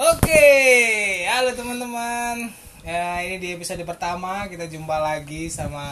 Oke, 0.00 0.48
halo 1.28 1.52
teman-teman. 1.52 2.48
Ya, 2.80 3.20
ini 3.20 3.36
di 3.36 3.52
episode 3.52 3.84
pertama 3.84 4.48
kita 4.48 4.64
jumpa 4.64 4.96
lagi 4.96 5.52
sama 5.52 5.84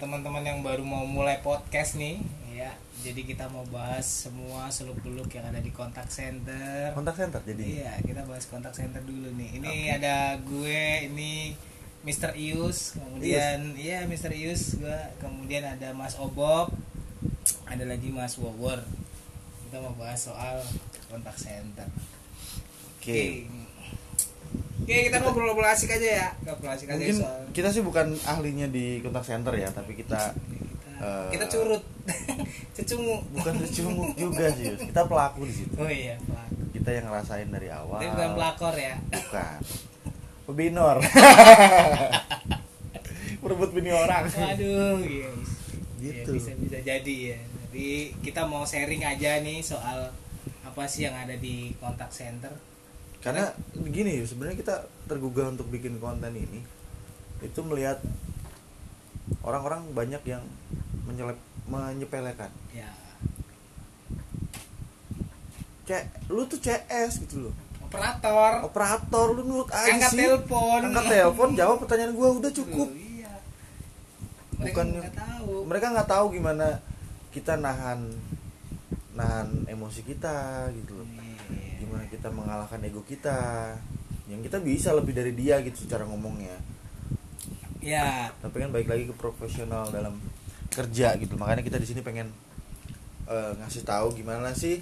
teman-teman 0.00 0.40
yang 0.40 0.64
baru 0.64 0.80
mau 0.80 1.04
mulai 1.04 1.36
podcast 1.44 2.00
nih. 2.00 2.16
Ya, 2.48 2.72
jadi 3.04 3.20
kita 3.20 3.52
mau 3.52 3.68
bahas 3.68 4.08
semua 4.24 4.72
seluk-beluk 4.72 5.28
yang 5.36 5.52
ada 5.52 5.60
di 5.60 5.68
kontak 5.68 6.08
center. 6.08 6.96
kontak 6.96 7.12
center 7.12 7.44
jadi 7.44 7.84
Iya, 7.84 7.92
kita 8.00 8.24
bahas 8.24 8.48
kontak 8.48 8.72
center 8.72 9.04
dulu 9.04 9.28
nih. 9.36 9.60
Ini 9.60 10.00
ada 10.00 10.40
gue, 10.40 11.12
ini 11.12 11.52
Mr. 12.08 12.32
Ius, 12.32 12.96
kemudian 12.96 13.76
iya 13.76 14.08
Mr. 14.08 14.32
Ius, 14.32 14.80
gue, 14.80 15.00
kemudian 15.20 15.68
ada 15.68 15.92
Mas 15.92 16.16
Obok, 16.16 16.72
ada 17.68 17.84
lagi 17.84 18.08
Mas 18.08 18.32
Wowor. 18.40 18.80
Kita 19.68 19.76
mau 19.76 19.92
bahas 20.00 20.24
soal 20.24 20.56
kontak 21.12 21.36
center. 21.36 21.92
Oke 23.02 23.10
Oke. 23.10 23.50
Oke, 24.82 24.96
kita 25.06 25.18
ngobrol-ngobrol 25.18 25.66
asik 25.68 25.90
aja 25.92 26.08
ya. 26.16 26.28
Ngobrol 26.44 26.70
asik 26.70 26.86
aja 26.86 26.98
mungkin 26.98 27.16
soal 27.16 27.38
kita 27.50 27.68
sih 27.68 27.82
bukan 27.82 28.06
ahlinya 28.24 28.66
di 28.66 28.98
kontak 28.98 29.22
center 29.22 29.54
ya 29.54 29.70
tapi 29.70 29.94
kita 29.94 30.34
kita, 30.34 30.98
eh, 30.98 31.30
kita 31.30 31.46
curut. 31.48 31.82
Cecungu. 32.74 33.22
bukan 33.30 33.52
secumuk 33.60 34.10
juga 34.16 34.50
sih 34.50 34.74
kita 34.76 35.02
pelaku 35.04 35.44
di 35.44 35.54
situ 35.54 35.74
Oh 35.76 35.86
iya, 35.86 36.18
pelakor. 36.18 36.66
kita 36.72 36.90
yang 36.90 37.04
ngerasain 37.06 37.46
dari 37.46 37.68
awal 37.68 37.98
Tapi 37.98 38.10
bukan 38.10 38.30
pelakor 38.32 38.74
ya. 38.74 38.94
bukan 39.04 39.58
pebinor 40.42 40.96
merebut 43.42 43.70
bini 43.72 43.90
orang 43.90 44.24
Waduh, 44.24 44.98
iya. 45.02 45.30
Gitu. 46.00 46.26
Ya, 46.26 46.34
bisa 46.34 46.50
bisa 46.56 46.78
jadi 46.80 47.16
ya. 47.28 47.38
Jadi 47.64 47.88
kita 48.20 48.42
mau 48.44 48.62
sharing 48.62 49.02
aja 49.02 49.38
nih 49.38 49.62
soal 49.62 50.10
apa 50.62 50.82
sih 50.84 51.06
yang 51.06 51.14
ada 51.14 51.34
di 51.34 51.70
kontak 51.76 52.10
center. 52.10 52.50
Karena 53.22 53.54
gini 53.84 54.18
Yus, 54.18 54.30
sebenarnya 54.30 54.58
kita 54.58 54.74
tergugah 55.06 55.48
untuk 55.48 55.66
bikin 55.66 55.96
konten 55.96 56.32
ini 56.32 56.60
itu 57.38 57.60
melihat 57.60 58.02
orang-orang 59.40 59.86
banyak 59.90 60.22
yang 60.24 60.42
menyelep, 61.04 61.38
menyepelekan 61.64 62.50
Ya, 62.70 62.90
cek 65.84 66.02
lu 66.28 66.42
tuh 66.44 66.58
CS 66.58 67.18
gitu 67.20 67.42
loh 67.42 67.54
operator 67.82 68.64
operator 68.64 69.26
lu 69.30 69.42
nurut 69.44 69.68
aja 69.68 69.90
angkat 69.92 70.10
sih 70.10 70.24
telepon. 70.24 70.80
angkat 70.80 71.04
telepon 71.06 71.48
jawab 71.52 71.76
pertanyaan 71.78 72.12
gua 72.12 72.28
udah 72.32 72.50
cukup 72.50 72.88
iya. 72.90 73.32
Mereka 74.54 74.70
Bukan- 74.78 74.90
nggak 74.94 75.14
tahu. 75.14 75.52
mereka 75.66 75.86
nggak 75.90 76.08
tahu 76.08 76.26
gimana 76.32 76.66
kita 77.30 77.52
nahan 77.56 78.00
nahan 79.12 79.48
emosi 79.66 80.00
kita 80.02 80.34
gitu 80.72 80.96
loh 80.96 81.06
Iya. 81.06 81.31
Gimana 81.92 82.08
kita 82.08 82.32
mengalahkan 82.32 82.80
ego 82.88 83.04
kita 83.04 83.76
yang 84.32 84.40
kita 84.40 84.64
bisa 84.64 84.96
lebih 84.96 85.12
dari 85.12 85.36
dia 85.36 85.60
gitu 85.60 85.84
secara 85.84 86.08
ngomongnya 86.08 86.56
Ya, 87.82 88.30
tapi 88.38 88.62
kan 88.62 88.70
baik 88.70 88.86
lagi 88.86 89.10
ke 89.10 89.14
profesional 89.18 89.90
dalam 89.90 90.14
kerja 90.70 91.18
gitu 91.18 91.34
makanya 91.34 91.66
kita 91.66 91.82
di 91.82 91.84
sini 91.90 91.98
pengen 91.98 92.30
eh, 93.26 93.52
ngasih 93.58 93.82
tahu 93.82 94.14
gimana 94.14 94.54
sih 94.54 94.78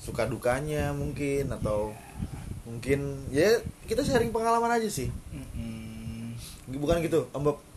suka 0.00 0.24
dukanya 0.24 0.96
mungkin 0.96 1.52
atau 1.52 1.92
mungkin 2.64 3.20
ya 3.28 3.60
kita 3.84 4.00
sharing 4.00 4.32
pengalaman 4.32 4.80
aja 4.80 4.88
sih 4.88 5.12
Mm-mm. 5.28 6.32
bukan 6.80 7.04
gitu 7.04 7.28
om 7.36 7.44
Bob 7.44 7.60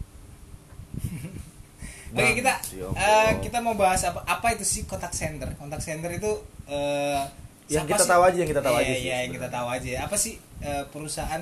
Oke 2.12 2.20
Bang, 2.28 2.36
kita 2.36 2.54
si 2.60 2.80
Bob. 2.84 2.92
kita 3.40 3.64
mau 3.64 3.76
bahas 3.76 4.04
apa 4.04 4.20
apa 4.28 4.52
itu 4.52 4.68
sih 4.68 4.84
kontak 4.84 5.16
center? 5.16 5.48
Kontak 5.56 5.80
center 5.80 6.12
itu 6.12 6.28
eh, 6.68 7.23
Yang 7.72 7.80
siapa 7.81 7.91
kita 7.94 8.03
sih? 8.03 8.11
tahu 8.11 8.22
aja, 8.22 8.38
yang 8.38 8.50
kita 8.50 8.61
tahu 8.61 8.75
Iya, 8.75 8.81
aja 8.81 8.91
sih 8.91 9.02
Iya, 9.02 9.16
yang 9.17 9.31
kita 9.31 9.47
tahu 9.50 9.67
aja. 9.69 9.89
Apa 10.03 10.16
sih 10.16 10.33
eh, 10.59 10.83
perusahaan 10.86 11.41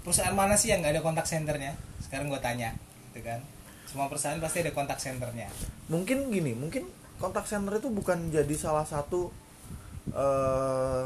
perusahaan 0.00 0.32
mana 0.32 0.54
sih 0.54 0.70
yang 0.70 0.78
nggak 0.78 0.94
ada 0.94 1.02
kontak 1.02 1.26
centernya? 1.26 1.74
Sekarang 1.98 2.26
gue 2.26 2.38
tanya, 2.38 2.70
gitu 3.10 3.20
kan? 3.20 3.42
Semua 3.84 4.06
perusahaan 4.06 4.38
pasti 4.38 4.60
ada 4.60 4.70
kontak 4.70 4.96
centernya. 4.96 5.50
mungkin 5.86 6.28
gini 6.28 6.50
mungkin 6.52 6.82
kontak 7.16 7.44
center 7.44 7.76
itu 7.76 7.86
bukan 7.88 8.28
jadi 8.28 8.54
salah 8.54 8.82
satu 8.82 9.30
eh 10.08 11.04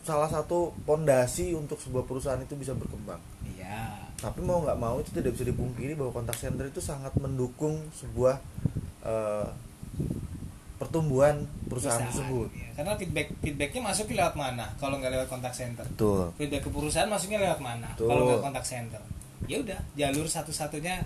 salah 0.00 0.28
satu 0.28 0.76
pondasi 0.84 1.52
untuk 1.52 1.76
sebuah 1.78 2.04
perusahaan 2.04 2.36
itu 2.38 2.52
bisa 2.52 2.72
berkembang 2.72 3.16
Iya. 3.42 3.96
tapi 4.14 4.40
mau 4.40 4.60
nggak 4.60 4.76
mau 4.76 5.00
itu 5.00 5.08
tidak 5.10 5.32
bisa 5.32 5.44
dipungkiri 5.46 5.96
bahwa 5.96 6.12
kontak 6.12 6.36
center 6.36 6.68
itu 6.68 6.78
sangat 6.78 7.16
mendukung 7.16 7.80
sebuah 7.94 8.36
eh, 9.02 9.48
pertumbuhan 10.84 11.48
perusahaan, 11.66 12.04
tersebut 12.04 12.48
Iya. 12.52 12.68
Karena 12.76 12.92
feedback 13.00 13.28
feedbacknya 13.40 13.80
masuk 13.80 14.06
lewat 14.12 14.34
mana? 14.36 14.66
Kalau 14.76 15.00
nggak 15.00 15.12
lewat 15.16 15.28
kontak 15.32 15.54
center. 15.56 15.84
betul 15.88 16.28
Feedback 16.36 16.62
ke 16.66 16.70
perusahaan 16.70 17.08
masuknya 17.08 17.40
lewat 17.40 17.60
mana? 17.64 17.88
Betul. 17.96 18.08
Kalau 18.12 18.22
nggak 18.28 18.42
kontak 18.44 18.64
center. 18.68 19.02
Ya 19.48 19.56
udah, 19.60 19.80
jalur 19.96 20.26
satu-satunya 20.28 21.00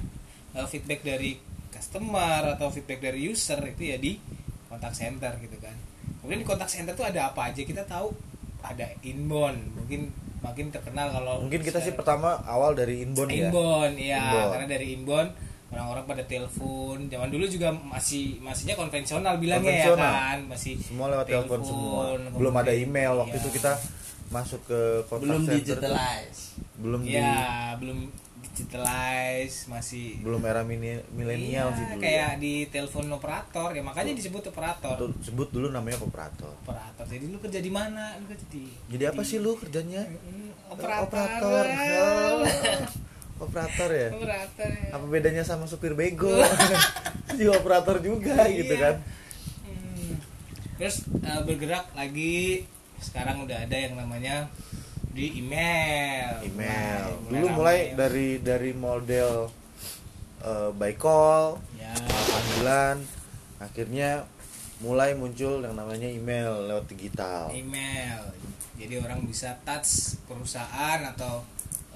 eh, 0.59 0.67
feedback 0.67 1.01
dari 1.07 1.39
customer 1.71 2.59
atau 2.59 2.69
feedback 2.75 2.99
dari 2.99 3.23
user 3.31 3.61
itu 3.63 3.83
ya 3.87 3.97
di 3.97 4.19
kontak 4.67 4.93
center 4.93 5.33
gitu 5.39 5.57
kan. 5.63 5.75
Kemudian 6.21 6.41
di 6.43 6.49
kontak 6.49 6.67
center 6.67 6.93
tuh 6.99 7.07
ada 7.07 7.31
apa 7.31 7.55
aja? 7.55 7.63
Kita 7.63 7.87
tahu 7.87 8.11
ada 8.59 8.91
inbound, 9.07 9.79
mungkin 9.79 10.11
makin 10.39 10.71
terkenal 10.71 11.11
kalau 11.11 11.43
mungkin 11.43 11.63
kita 11.67 11.83
sih 11.83 11.95
pertama 11.99 12.39
awal 12.47 12.71
dari 12.71 13.03
inbound 13.03 13.31
ya 13.31 13.51
inbound 13.51 13.95
ya 13.99 14.19
Inbound. 14.23 14.49
karena 14.55 14.67
dari 14.71 14.87
inbound 14.95 15.31
orang-orang 15.69 16.05
pada 16.05 16.23
telepon. 16.25 16.97
Zaman 17.07 17.29
dulu 17.29 17.45
juga 17.45 17.69
masih 17.71 18.41
masihnya 18.41 18.75
konvensional 18.75 19.37
bilangnya 19.37 19.69
ya 19.69 19.85
Konvensional. 19.87 20.13
kan. 20.13 20.39
Masih 20.49 20.73
semua 20.79 21.07
lewat 21.09 21.27
telepon 21.27 21.61
semua. 21.61 22.05
belum 22.33 22.55
ada 22.57 22.73
email. 22.73 23.13
Waktu 23.19 23.37
iya. 23.37 23.43
itu 23.43 23.51
kita 23.53 23.73
masuk 24.29 24.61
ke 24.65 24.81
kontak 25.07 25.25
belum 25.25 25.43
center. 25.43 25.53
tuh 25.53 25.61
digitalize. 25.65 26.41
Belum 26.77 27.01
di 27.01 27.13
ya 27.15 27.33
belum 27.77 27.99
digitalize 28.39 29.57
masih 29.67 30.19
belum 30.19 30.43
era 30.43 30.63
milenial 30.63 31.71
Iya, 31.71 31.77
sih 31.77 31.85
dulu 31.87 32.03
kayak 32.03 32.31
ya. 32.35 32.41
di 32.41 32.55
telepon 32.69 33.07
operator 33.09 33.69
ya. 33.71 33.83
Makanya 33.83 34.13
disebut 34.13 34.51
operator. 34.51 34.97
Tuh, 34.97 35.11
sebut 35.23 35.49
dulu 35.49 35.71
namanya 35.71 35.99
operator. 36.01 36.53
Operator. 36.61 37.05
Jadi 37.07 37.25
lu 37.27 37.39
kerja 37.39 37.61
di 37.61 37.71
mana? 37.71 38.19
Lu 38.19 38.27
kerja 38.27 38.47
di 38.49 38.67
jadi 38.91 39.05
apa 39.11 39.23
di- 39.23 39.29
sih 39.29 39.39
lu 39.39 39.55
kerjanya? 39.55 40.03
Operator. 40.69 41.07
Operator 41.09 41.65
operator 43.39 43.89
ya 43.89 44.09
operator 44.11 44.69
ya. 44.69 44.91
apa 44.93 45.05
bedanya 45.05 45.43
sama 45.43 45.65
supir 45.65 45.93
bego 45.93 46.31
si 47.33 47.45
operator 47.45 47.99
juga 47.99 48.47
gitu 48.47 48.73
Iya. 48.73 48.83
kan 48.85 48.97
Hmm. 49.61 50.15
Terus 50.77 50.97
eh, 51.19 51.41
bergerak 51.43 51.91
lagi 51.93 52.67
sekarang 52.99 53.43
udah 53.43 53.59
ada 53.61 53.75
yang 53.75 53.95
namanya 53.95 54.47
di 55.11 55.35
email. 55.37 56.39
email 56.45 57.03
Mulai- 57.21 57.31
dulu 57.33 57.47
mulai 57.53 57.79
dari 57.93 58.29
dari 58.39 58.71
model 58.73 59.51
eh, 60.41 60.71
by 60.73 60.95
call 60.95 61.59
ya 61.75 61.91
panggilan 61.99 62.97
akhirnya 63.59 64.23
mulai 64.79 65.11
muncul 65.13 65.59
yang 65.59 65.75
namanya 65.75 66.07
email 66.07 66.63
lewat 66.65 66.87
digital 66.89 67.51
email. 67.51 68.31
Jadi 68.75 68.95
orang 68.97 69.23
bisa 69.23 69.59
touch 69.63 70.15
perusahaan 70.25 71.03
atau 71.05 71.43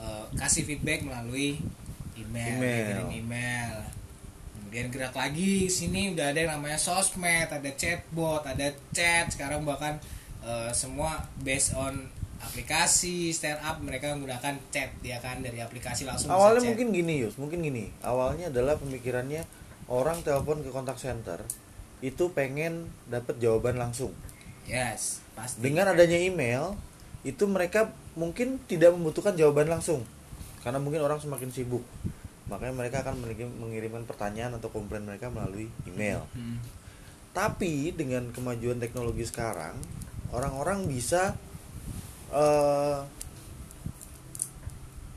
eh, 0.03 0.25
kasih 0.35 0.67
feedback 0.67 1.07
melalui 1.07 1.63
email, 2.19 2.59
Email. 2.59 2.87
kirim 2.91 3.11
email. 3.25 3.75
Kemudian 4.59 4.87
gerak 4.91 5.15
lagi 5.15 5.69
sini 5.69 6.13
udah 6.17 6.33
ada 6.35 6.39
yang 6.43 6.53
namanya 6.59 6.81
sosmed, 6.81 7.47
ada 7.47 7.71
chatbot, 7.79 8.43
ada 8.43 8.73
chat. 8.91 9.31
Sekarang 9.31 9.63
bahkan 9.63 9.97
eh, 10.43 10.71
semua 10.75 11.23
based 11.41 11.79
on 11.79 12.11
aplikasi 12.43 13.31
startup 13.31 13.79
mereka 13.79 14.11
menggunakan 14.19 14.59
chat 14.75 14.91
ya 15.01 15.23
kan 15.23 15.39
dari 15.41 15.63
aplikasi 15.63 16.03
langsung 16.03 16.27
bisa 16.27 16.35
awalnya 16.35 16.59
chat. 16.59 16.69
mungkin 16.75 16.87
gini 16.91 17.15
Yus 17.23 17.35
mungkin 17.39 17.63
gini 17.63 17.85
awalnya 18.03 18.51
adalah 18.51 18.75
pemikirannya 18.83 19.47
orang 19.87 20.27
telepon 20.27 20.59
ke 20.67 20.75
kontak 20.75 20.99
center 20.99 21.39
itu 22.03 22.35
pengen 22.35 22.91
dapat 23.07 23.39
jawaban 23.39 23.79
langsung 23.79 24.11
yes 24.67 25.23
pasti 25.39 25.63
dengan 25.63 25.95
adanya 25.95 26.19
email 26.19 26.75
itu 27.23 27.45
mereka 27.47 27.95
mungkin 28.19 28.59
tidak 28.67 28.95
membutuhkan 28.95 29.39
jawaban 29.39 29.71
langsung. 29.71 30.03
Karena 30.63 30.79
mungkin 30.83 31.03
orang 31.03 31.19
semakin 31.23 31.51
sibuk. 31.51 31.83
Makanya 32.51 32.75
mereka 32.75 33.07
akan 33.07 33.23
mengirim- 33.23 33.57
mengirimkan 33.59 34.05
pertanyaan 34.05 34.59
atau 34.59 34.69
komplain 34.69 35.07
mereka 35.07 35.31
melalui 35.31 35.71
email. 35.89 36.27
Hmm. 36.35 36.59
tapi 37.33 37.97
dengan 37.97 38.29
kemajuan 38.29 38.77
teknologi 38.77 39.25
sekarang 39.25 39.73
orang-orang 40.37 40.85
bisa 40.85 41.33
eh, 42.29 43.01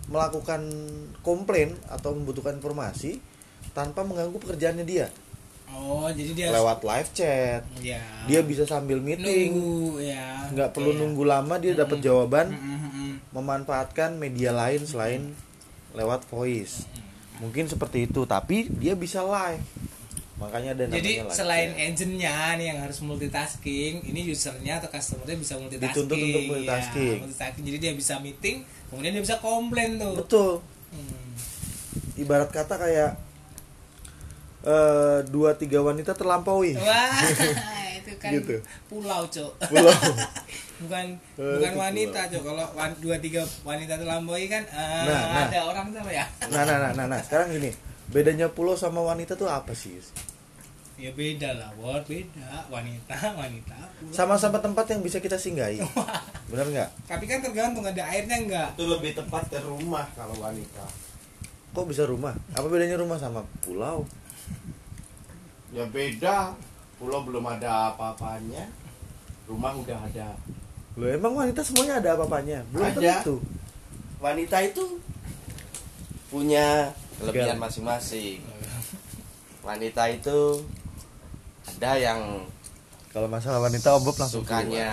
melakukan 0.08 0.62
komplain 1.26 1.74
atau 1.90 2.14
membutuhkan 2.14 2.56
informasi 2.62 3.18
tanpa 3.74 4.08
mengganggu 4.08 4.38
pekerjaannya 4.38 4.86
dia 4.86 5.12
oh 5.76 6.08
jadi 6.08 6.32
dia 6.32 6.48
lewat 6.50 6.80
live 6.82 7.10
chat 7.12 7.62
ya 7.80 8.00
dia 8.26 8.40
bisa 8.42 8.64
sambil 8.64 8.98
meeting 8.98 9.52
nunggu 9.52 10.00
ya 10.02 10.48
nggak 10.50 10.72
perlu 10.72 10.90
Kayak- 10.90 11.02
nunggu 11.02 11.24
lama 11.24 11.56
dia 11.58 11.74
dapat 11.74 12.00
jawaban 12.00 12.48
Mm, 12.50 12.58
mm, 12.58 12.90
mm. 12.90 13.14
memanfaatkan 13.32 14.16
media 14.16 14.50
lain 14.50 14.82
selain 14.82 15.22
lewat 15.92 16.24
voice 16.26 16.88
mungkin 17.38 17.68
seperti 17.68 18.06
itu 18.06 18.24
tapi 18.24 18.72
dia 18.72 18.96
bisa 18.96 19.20
live 19.22 19.60
makanya 20.36 20.72
ada 20.74 20.84
Jadi 20.90 21.12
like 21.22 21.32
selain 21.32 21.70
chat. 21.72 21.96
agentnya 21.96 22.36
nih 22.56 22.68
yang 22.68 22.84
harus 22.84 23.00
multitasking, 23.00 24.04
ini 24.04 24.28
usernya 24.28 24.84
atau 24.84 24.92
customernya 24.92 25.40
bisa 25.40 25.56
multitasking. 25.56 25.96
Dituntut 25.96 26.18
untuk 26.20 26.44
multitasking. 26.46 27.08
Ya, 27.10 27.24
multitasking. 27.24 27.64
Jadi 27.64 27.78
dia 27.80 27.94
bisa 27.96 28.14
meeting, 28.20 28.56
kemudian 28.92 29.16
dia 29.16 29.24
bisa 29.24 29.40
komplain 29.40 29.96
tuh. 29.96 30.12
betul 30.14 30.52
Hmm. 30.92 31.32
ibarat 32.16 32.48
kata 32.48 32.76
kayak 32.76 33.16
eh, 34.66 35.20
dua 35.26 35.54
tiga 35.54 35.80
wanita 35.80 36.12
terlampaui 36.12 36.74
Wah, 36.74 37.22
itu 37.98 38.12
kan 38.16 38.32
Gitu. 38.32 38.58
pulau, 38.86 39.22
Cok. 39.26 39.52
Pulau. 39.64 39.94
bukan 40.82 41.06
Eh, 41.36 41.56
bukan 41.56 41.74
wanita, 41.76 42.20
Cok. 42.28 42.42
Kalau 42.44 42.66
wan- 42.74 42.98
dua 43.00 43.18
tiga 43.18 43.42
wanita 43.62 43.96
terlampaui 43.96 44.46
kan 44.46 44.64
eh, 44.64 45.04
Nah, 45.04 45.22
nah. 45.24 45.46
ada 45.46 45.60
orang 45.64 45.88
sama 45.90 46.10
ya. 46.10 46.26
nah 46.48 46.64
nah 46.64 46.78
nah 46.80 46.92
nah, 46.92 47.06
nah. 47.08 47.20
sekarang 47.20 47.50
gini 47.52 47.72
bedanya 48.06 48.46
pulau 48.48 48.74
sama 48.74 49.02
wanita 49.02 49.34
tuh 49.34 49.48
apa 49.48 49.72
sih? 49.72 49.98
Ya 50.96 51.12
beda 51.12 51.52
lah, 51.52 51.76
word 51.76 52.06
beda. 52.06 52.66
Wanita, 52.68 53.16
wanita. 53.36 53.76
pulau. 53.96 54.12
sama-sama 54.12 54.58
tempat 54.58 54.86
yang 54.88 55.02
bisa 55.02 55.18
kita 55.18 55.36
singgahi 55.36 55.80
benar 56.50 56.66
nggak 56.66 56.90
Tapi 57.04 57.26
kan 57.26 57.40
tergantung 57.40 57.84
ada 57.84 58.04
airnya 58.06 58.38
enggak. 58.38 58.70
itu 58.76 58.86
lebih 58.86 59.12
tepat 59.14 59.44
ke 59.48 59.60
rumah 59.60 60.08
kalau 60.14 60.36
wanita 60.36 60.84
kok 61.70 61.86
bisa 61.86 62.04
rumah 62.04 62.32
apa 62.50 62.64
bedanya 62.66 62.96
rumah 62.96 63.16
sama 63.16 63.44
pulau 63.60 64.08
ya 65.76 65.84
beda. 65.90 66.56
Pulau 66.96 67.28
belum 67.28 67.44
ada 67.44 67.92
apa-apanya. 67.92 68.72
Rumah 69.46 69.72
udah 69.76 70.00
ada. 70.00 70.34
Lo 70.96 71.06
emang 71.12 71.36
wanita 71.36 71.60
semuanya 71.60 72.00
ada 72.00 72.16
apa-apanya? 72.16 72.64
Belum 72.72 72.88
Ada. 72.88 73.20
tentu. 73.20 73.44
Wanita 74.24 74.64
itu 74.64 74.84
punya 76.32 76.96
kelebihan 77.20 77.60
masing-masing. 77.60 78.40
Wanita 79.60 80.08
itu 80.08 80.64
ada 81.68 81.92
yang 82.00 82.48
kalau 83.12 83.28
masalah 83.28 83.60
wanita 83.64 83.96
om 83.96 84.04
Bob 84.04 84.16
langsung 84.20 84.44
keluar. 84.44 84.64
sukanya 84.64 84.92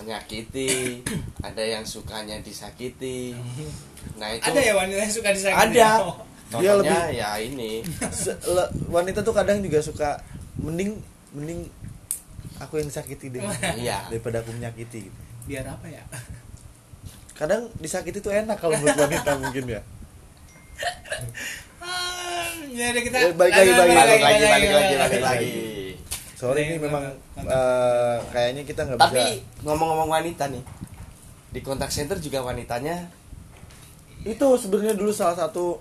menyakiti 0.00 1.00
ada 1.40 1.62
yang 1.64 1.84
sukanya 1.84 2.40
disakiti. 2.40 3.36
Nah 4.16 4.32
itu 4.32 4.44
Ada 4.48 4.60
ya 4.60 4.72
wanita 4.76 5.00
yang 5.04 5.12
suka 5.12 5.28
disakiti? 5.36 5.60
Ada. 5.76 5.90
Oh. 6.50 6.58
Dia 6.58 6.74
contohnya 6.74 6.98
lebih- 7.06 7.14
ya 7.16 7.30
ini 7.38 7.70
Se- 8.22 8.40
le- 8.44 8.70
wanita 8.86 9.20
tuh 9.20 9.30
kadang 9.30 9.58
juga 9.58 9.78
suka 9.78 10.18
mending 10.56 10.98
mending 11.30 11.70
aku 12.58 12.76
yang 12.76 12.86
disakiti 12.86 13.30
deh 13.30 13.38
iya 13.78 14.04
daripada 14.06 14.38
aku 14.38 14.50
menyakiti 14.52 15.06
gitu. 15.06 15.20
Biar 15.46 15.64
apa 15.64 15.86
ya? 15.86 16.02
kadang 17.32 17.72
disakiti 17.76 18.18
tuh 18.18 18.30
enak 18.30 18.56
kalau 18.56 18.76
buat 18.76 18.92
wanita 18.94 19.30
mungkin 19.40 19.64
ya 19.70 19.80
Ah, 21.78 22.44
ya 22.66 22.90
udah 22.90 23.02
kita 23.02 23.16
Eh, 23.18 23.32
balik 23.32 23.52
lagi, 23.54 23.70
balik 23.70 23.94
balik 23.94 24.20
lagi 24.20 24.44
balik 24.44 24.70
lagi 24.70 24.94
balik 24.98 25.22
lagi 25.22 25.50
sorry 26.34 26.60
ini 26.62 26.76
memang 26.78 27.04
eh, 27.38 28.16
kayaknya 28.28 28.62
kita 28.64 28.80
nggak 28.82 28.98
tapi 28.98 29.12
bisa 29.14 29.44
ngomong-ngomong 29.62 30.08
wanita 30.10 30.48
nih 30.48 30.64
di 31.50 31.60
kontak 31.60 31.88
center 31.88 32.16
juga 32.16 32.40
wanitanya 32.42 33.08
itu 34.22 34.46
sebenarnya 34.54 34.92
dulu 34.94 35.08
salah 35.10 35.36
satu 35.38 35.80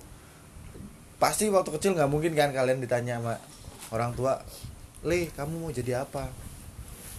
pasti 1.19 1.51
waktu 1.51 1.69
kecil 1.75 1.93
nggak 1.99 2.09
mungkin 2.09 2.31
kan 2.33 2.55
kalian 2.55 2.79
ditanya 2.79 3.19
sama 3.19 3.35
orang 3.91 4.15
tua 4.15 4.39
Lih 5.07 5.31
kamu 5.31 5.63
mau 5.63 5.71
jadi 5.71 6.03
apa? 6.03 6.27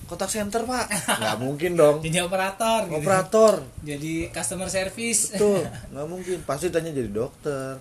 Kontak 0.04 0.28
center 0.28 0.68
pak. 0.68 0.84
Nggak 1.22 1.36
mungkin 1.40 1.70
dong. 1.80 1.96
Jadi 2.04 2.20
operator 2.20 2.84
gitu. 2.84 3.00
operator. 3.00 3.54
Jadi 3.80 4.28
customer 4.28 4.68
service. 4.68 5.32
Betul. 5.32 5.64
Nggak 5.96 6.06
mungkin. 6.10 6.36
Pasti 6.44 6.68
tanya 6.68 6.92
jadi 6.92 7.08
dokter 7.08 7.80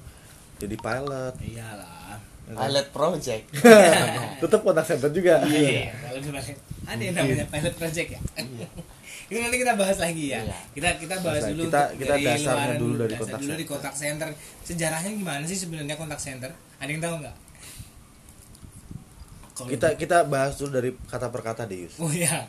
jadi 0.56 0.76
pilot. 0.80 1.36
Iyalah. 1.44 2.16
Ya 2.48 2.54
kan? 2.56 2.64
pilot 2.64 2.88
project. 2.96 3.44
Tetap 4.42 4.60
kontak 4.64 4.86
center 4.88 5.12
juga. 5.12 5.44
Iya 5.44 5.92
kalau 6.00 6.20
cuma 6.24 6.40
ada 6.90 7.02
yang 7.04 7.16
namanya 7.16 7.46
pilot 7.52 7.76
project 7.76 8.10
ya 8.16 8.22
itu 9.30 9.38
nanti 9.38 9.58
kita 9.58 9.74
bahas 9.74 9.98
lagi 9.98 10.26
ya. 10.28 10.42
Iya. 10.42 10.58
kita 10.72 10.90
kita 10.98 11.16
bahas 11.20 11.44
dulu 11.48 11.64
Kita- 11.66 11.90
kita 11.94 12.16
dasarnya 12.16 12.50
luaran 12.52 12.78
dulu 12.78 12.94
dari 12.98 13.10
dasar 13.10 13.22
kontak 13.24 13.40
dulu 13.40 13.48
di 13.48 13.56
center. 13.56 13.72
kontak 13.72 13.94
center. 13.96 14.30
Sejarahnya 14.64 15.12
gimana 15.12 15.44
sih 15.44 15.56
sebenarnya 15.56 15.96
kontak 15.96 16.18
center? 16.18 16.50
Ada 16.76 16.90
yang 16.90 17.00
tahu 17.00 17.16
nggak? 17.20 17.36
Kalau- 19.52 19.70
kita 19.70 19.88
kita 19.94 20.18
bahas 20.26 20.56
dulu 20.56 20.70
dari 20.74 20.90
kata 21.04 21.28
per 21.28 21.42
kata 21.44 21.64
deh 21.64 21.84
Yus. 21.84 21.96
Oh 21.98 22.08
iya 22.08 22.48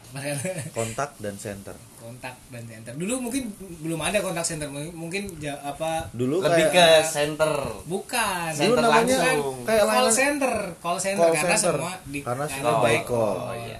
kontak 0.70 1.18
dan 1.18 1.34
center. 1.36 1.74
Kontak 1.96 2.32
dan 2.48 2.62
center. 2.64 2.94
Dulu 2.94 3.18
mungkin 3.20 3.50
belum 3.82 4.00
ada 4.00 4.18
kontak 4.20 4.40
center. 4.42 4.70
Mungkin 4.70 4.94
mungkin 4.94 5.22
ja- 5.36 5.58
apa? 5.60 6.06
Dulu 6.10 6.38
lebih 6.40 6.64
ke 6.66 6.72
kayak 6.72 7.04
center. 7.04 7.50
Bukan. 7.84 8.50
Dulu 8.52 8.62
Center 8.72 8.80
namanya 8.80 9.16
langsung. 9.20 9.58
kayak 9.62 9.84
call 9.84 10.08
center. 10.08 10.54
Call 10.78 10.98
center 10.98 11.20
Call 11.20 11.34
karena 11.36 11.50
center. 11.52 11.74
semua 11.76 11.92
di 12.06 12.18
Karena 12.20 12.44
karena 12.46 12.70
semua 12.70 12.80
by 12.80 12.98
call. 13.02 13.36
Oh, 13.42 13.54
iya. 13.58 13.78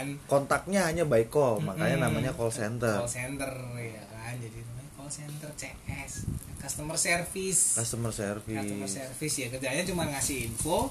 Kan. 0.00 0.06
Kontaknya 0.26 0.80
hanya 0.82 1.04
by 1.04 1.26
call 1.26 1.60
makanya 1.60 1.96
Mm-mm. 1.98 2.06
namanya 2.08 2.32
call 2.32 2.48
center. 2.50 2.96
Call 2.96 3.12
center 3.12 3.52
ya 3.76 4.02
kan. 4.06 4.34
Jadi 4.36 4.58
namanya 4.58 4.90
call 4.94 5.10
center 5.10 5.50
CS 5.52 6.12
customer 6.56 6.96
service. 6.96 7.60
Customer 7.74 8.08
service. 8.10 8.56
Customer 8.56 8.88
service 8.90 9.34
ya. 9.36 9.46
Kerjanya 9.48 9.84
cuma 9.84 10.04
ngasih 10.06 10.46
info 10.46 10.88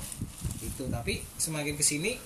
itu 0.59 0.83
tapi 0.88 1.21
semakin 1.35 1.73
ke 1.73 1.81
sini 1.81 2.17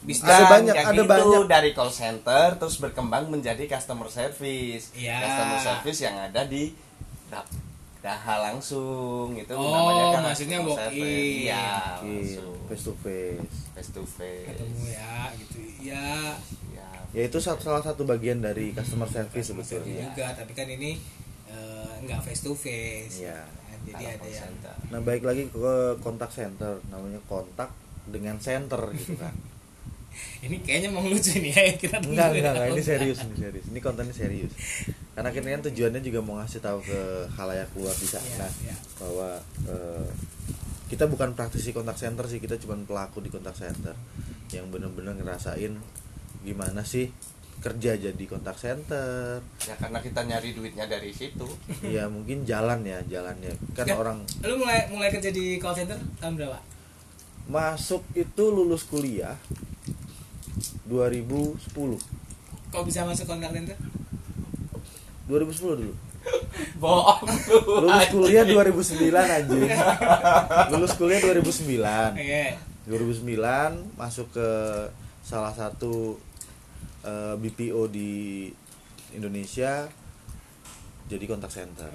bisa 0.00 0.24
Ada 0.24 0.48
banyak, 0.50 0.74
yang 0.74 0.88
ada 0.88 0.96
itu 0.96 1.04
banyak. 1.04 1.44
dari 1.46 1.70
call 1.70 1.92
center 1.92 2.56
terus 2.56 2.76
berkembang 2.76 3.28
menjadi 3.28 3.60
customer 3.66 4.08
service. 4.08 4.92
Iya. 4.94 5.20
customer 5.20 5.58
service 5.60 6.00
yang 6.00 6.16
ada 6.18 6.42
di 6.42 6.72
da- 7.28 7.44
daha 8.00 8.40
langsung 8.42 9.36
itu 9.36 9.52
Oh, 9.52 9.60
namanya 9.70 10.04
kan 10.10 10.22
maksudnya 10.24 10.58
walk 10.58 10.88
in. 10.88 11.04
iya 11.44 12.00
Oke, 12.00 12.08
langsung. 12.08 12.56
face 12.64 12.82
to 12.82 12.92
face 12.96 13.44
face 13.72 13.90
to 13.90 14.02
face. 14.02 14.46
Ketemu 14.46 14.84
ya 14.86 15.14
gitu. 15.34 15.58
Ya 15.80 16.06
ya 16.70 16.88
ya 17.10 17.22
itu 17.24 17.38
satu- 17.38 17.62
salah 17.62 17.80
satu 17.80 18.02
bagian 18.02 18.38
dari 18.38 18.70
customer 18.70 19.06
service 19.06 19.50
sebetulnya. 19.50 20.08
juga 20.08 20.30
tapi 20.32 20.52
kan 20.52 20.66
ini 20.66 20.98
eh, 21.46 21.92
nggak 22.02 22.20
face 22.22 22.42
to 22.42 22.52
face. 22.52 23.20
Iya. 23.20 23.40
kan? 23.40 23.78
jadi 23.80 24.04
ada 24.12 24.28
yang 24.28 24.44
center. 24.44 24.74
nah 24.88 25.00
baik 25.00 25.24
lagi 25.24 25.48
ke 25.48 25.74
kontak 25.98 26.28
center 26.28 26.78
namanya 26.86 27.16
kontak 27.24 27.72
dengan 28.06 28.36
center 28.36 28.78
gitu 28.92 29.16
kan. 29.16 29.32
Ini 30.42 30.58
kayaknya 30.60 30.90
mau 30.90 31.00
lucu 31.00 31.38
nih 31.38 31.54
ya 31.54 31.62
kita 31.78 31.96
tunggu 31.96 32.18
enggak 32.18 32.28
ya. 32.28 32.38
enggak. 32.42 32.54
Enggak 32.58 32.68
ini 32.72 32.82
serius 32.90 33.18
ini 33.22 33.34
serius. 33.38 33.64
Ini 33.70 33.78
kontennya 33.78 34.12
serius. 34.12 34.52
Karena 35.14 35.30
kita 35.30 35.46
kan 35.48 35.62
tujuannya 35.64 36.00
juga 36.02 36.20
mau 36.20 36.34
ngasih 36.42 36.60
tahu 36.60 36.78
ke 36.82 37.00
halayak 37.30 37.70
luar 37.72 37.94
di 37.94 38.04
sana 38.04 38.26
Iya, 38.26 38.48
iya. 38.68 38.76
bahwa 38.98 39.30
eh, 39.64 40.06
kita 40.90 41.06
bukan 41.06 41.38
praktisi 41.38 41.70
kontak 41.70 41.94
center 41.94 42.26
sih 42.26 42.42
kita 42.42 42.58
cuma 42.58 42.74
pelaku 42.82 43.22
di 43.22 43.30
kontak 43.30 43.54
center 43.54 43.94
yang 44.50 44.66
bener-bener 44.68 45.14
ngerasain 45.14 45.78
gimana 46.42 46.82
sih 46.82 47.06
kerja 47.60 47.94
jadi 47.94 48.24
kontak 48.26 48.56
center 48.58 49.38
ya 49.62 49.76
karena 49.78 50.00
kita 50.00 50.24
nyari 50.24 50.56
duitnya 50.56 50.88
dari 50.88 51.12
situ. 51.12 51.44
Ya 51.84 52.08
mungkin 52.08 52.42
jalan 52.48 52.80
ya 52.82 53.04
jalannya. 53.04 53.52
Kan 53.76 53.84
Ya. 53.86 53.94
orang 53.94 54.24
lu 54.42 54.56
mulai 54.58 54.88
mulai 54.90 55.12
kerja 55.12 55.28
di 55.30 55.60
call 55.60 55.76
center 55.76 56.00
tahun 56.18 56.40
berapa? 56.40 56.58
Masuk 57.46 58.02
itu 58.16 58.44
lulus 58.48 58.88
kuliah 58.88 59.36
2010 60.90 61.54
kok 62.70 62.82
bisa 62.82 63.06
masuk 63.06 63.26
kontak 63.26 63.54
center 63.54 63.78
2010 65.26 65.78
dulu 65.86 65.94
bohong 66.82 67.24
lu 67.50 67.86
lulus 67.86 68.06
kuliah 68.10 68.44
2009 68.44 69.10
anjing. 69.14 69.70
Lulus 70.74 70.92
kuliah 70.98 71.20
2009 71.22 71.80
oke 72.16 72.44
2009 72.90 73.94
masuk 74.00 74.34
ke 74.34 74.48
salah 75.22 75.54
satu 75.54 76.18
eh, 77.06 77.34
BPO 77.38 77.86
di 77.92 78.50
Indonesia 79.14 79.86
jadi 81.10 81.24
kontak 81.26 81.50
center. 81.50 81.90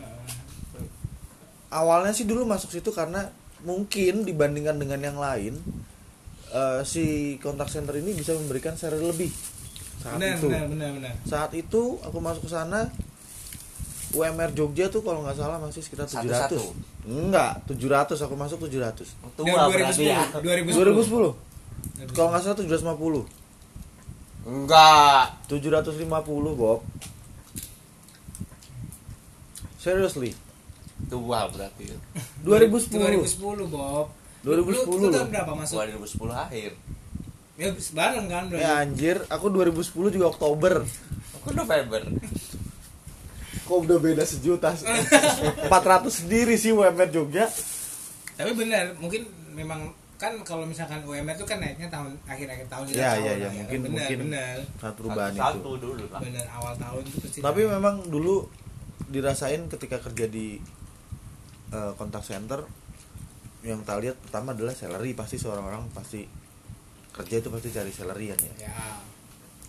Awalnya 1.72 2.12
sih 2.16 2.28
dulu 2.28 2.48
masuk 2.48 2.72
situ 2.72 2.92
karena 2.92 3.32
mungkin 3.64 4.28
dibandingkan 4.28 4.78
dengan 4.78 5.00
yang 5.02 5.18
lain 5.18 5.60
eh, 6.54 6.82
si 6.88 7.36
kontak 7.42 7.68
center 7.68 7.96
ini 7.98 8.16
bisa 8.16 8.36
memberikan 8.36 8.76
share 8.80 8.96
lebih. 8.96 9.32
Saat 10.00 10.20
benar 10.22 10.38
itu. 10.38 10.48
benar 10.48 10.66
benar 10.70 10.90
benar. 10.96 11.14
Saat 11.26 11.52
itu 11.58 11.98
aku 12.04 12.18
masuk 12.22 12.48
ke 12.48 12.52
sana 12.52 12.92
UMR 14.16 14.50
Jogja 14.56 14.88
tuh 14.88 15.04
kalau 15.04 15.22
nggak 15.28 15.36
salah 15.36 15.60
masih 15.60 15.84
sekitar 15.84 16.08
700 16.08 16.24
Satu-satu. 16.24 16.60
enggak 17.06 17.52
700 17.68 18.16
aku 18.26 18.36
masuk 18.40 18.58
700 18.66 19.04
tua 19.36 19.62
berarti 19.68 20.04
ya. 20.08 20.24
2010 20.40 20.72
2010 20.72 22.16
kalau 22.16 22.28
nggak 22.32 22.42
salah 22.44 22.58
750 22.58 23.28
enggak. 24.46 25.24
750 25.52 26.56
Bob. 26.56 26.80
Seriously. 29.82 30.32
Tua 31.12 31.50
berarti 31.52 31.92
2010 32.42 33.26
2010 33.26 33.68
Bob. 33.68 34.08
2010 34.46 34.46
lu, 34.46 34.62
lu, 34.64 34.98
lu 35.02 35.06
loh. 35.10 35.12
tahun 35.12 35.30
berapa 35.34 35.52
masuk? 35.58 35.78
2010 35.82 36.30
akhir. 36.32 36.72
Ya 37.56 37.70
bareng 37.74 38.26
kan 38.30 38.44
berarti. 38.52 38.64
Ya 38.64 38.72
anjir. 38.80 39.18
Aku 39.28 39.50
2010 39.50 40.14
juga 40.14 40.26
Oktober. 40.30 40.86
Aku 41.42 41.48
November 41.54 42.02
kok 43.66 43.78
udah 43.80 43.98
beda 43.98 44.24
sejuta 44.24 44.70
400 44.72 45.70
sendiri 46.08 46.54
sih 46.54 46.70
UMR 46.70 47.10
Jogja. 47.10 47.50
Tapi 48.32 48.52
benar 48.54 48.94
mungkin 48.96 49.26
memang 49.52 49.90
kan 50.16 50.32
kalau 50.42 50.64
misalkan 50.64 51.02
UMR 51.02 51.34
itu 51.34 51.44
kan 51.44 51.58
naiknya 51.58 51.90
tahun 51.90 52.16
akhir-akhir 52.24 52.68
tahun 52.68 52.86
Iya, 52.88 52.96
tahun 52.96 53.02
iya, 53.02 53.10
lah 53.10 53.36
iya, 53.36 53.36
ya. 53.36 53.50
mungkin- 53.58 53.82
bener, 53.82 53.92
mungkin. 53.98 54.18
bener 54.24 54.56
saat 54.78 54.94
perubahan 54.96 55.34
satu 55.34 55.60
itu. 55.72 55.72
dulu 55.82 56.04
lah. 56.08 56.20
Bener 56.22 56.46
awal 56.50 56.74
tahun 56.76 57.02
itu 57.04 57.18
pasti 57.20 57.40
tapi 57.42 57.62
naik. 57.62 57.74
memang 57.74 57.96
dulu 58.06 58.36
dirasain 59.06 59.62
ketika 59.68 59.98
kerja 60.00 60.26
di 60.26 60.62
eh, 61.68 61.92
kontak 61.96 62.22
center 62.22 62.64
yang 63.62 63.82
tak 63.82 63.98
lihat 64.00 64.16
pertama 64.20 64.54
adalah 64.54 64.72
salary. 64.72 65.12
Pasti 65.12 65.36
seorang 65.36 65.66
orang 65.66 65.84
pasti 65.90 66.22
kerja 67.12 67.36
itu 67.38 67.50
pasti 67.50 67.70
cari 67.70 67.90
salary 67.90 68.26
ya. 68.30 68.38
Ya. 68.62 68.72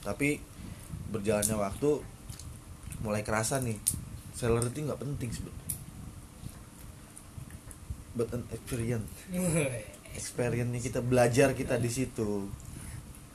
Tapi 0.04 0.36
berjalannya 1.08 1.56
waktu 1.56 1.90
mulai 3.00 3.24
kerasa 3.24 3.60
nih. 3.60 3.76
Salary 4.36 4.68
itu 4.68 4.84
nggak 4.84 5.00
penting 5.00 5.30
sebetulnya 5.32 5.66
but 8.16 8.32
an 8.32 8.42
experience. 8.48 9.12
Experience 10.16 10.72
kita 10.80 11.04
belajar 11.04 11.52
kita 11.52 11.76
di 11.76 11.92
situ. 11.92 12.48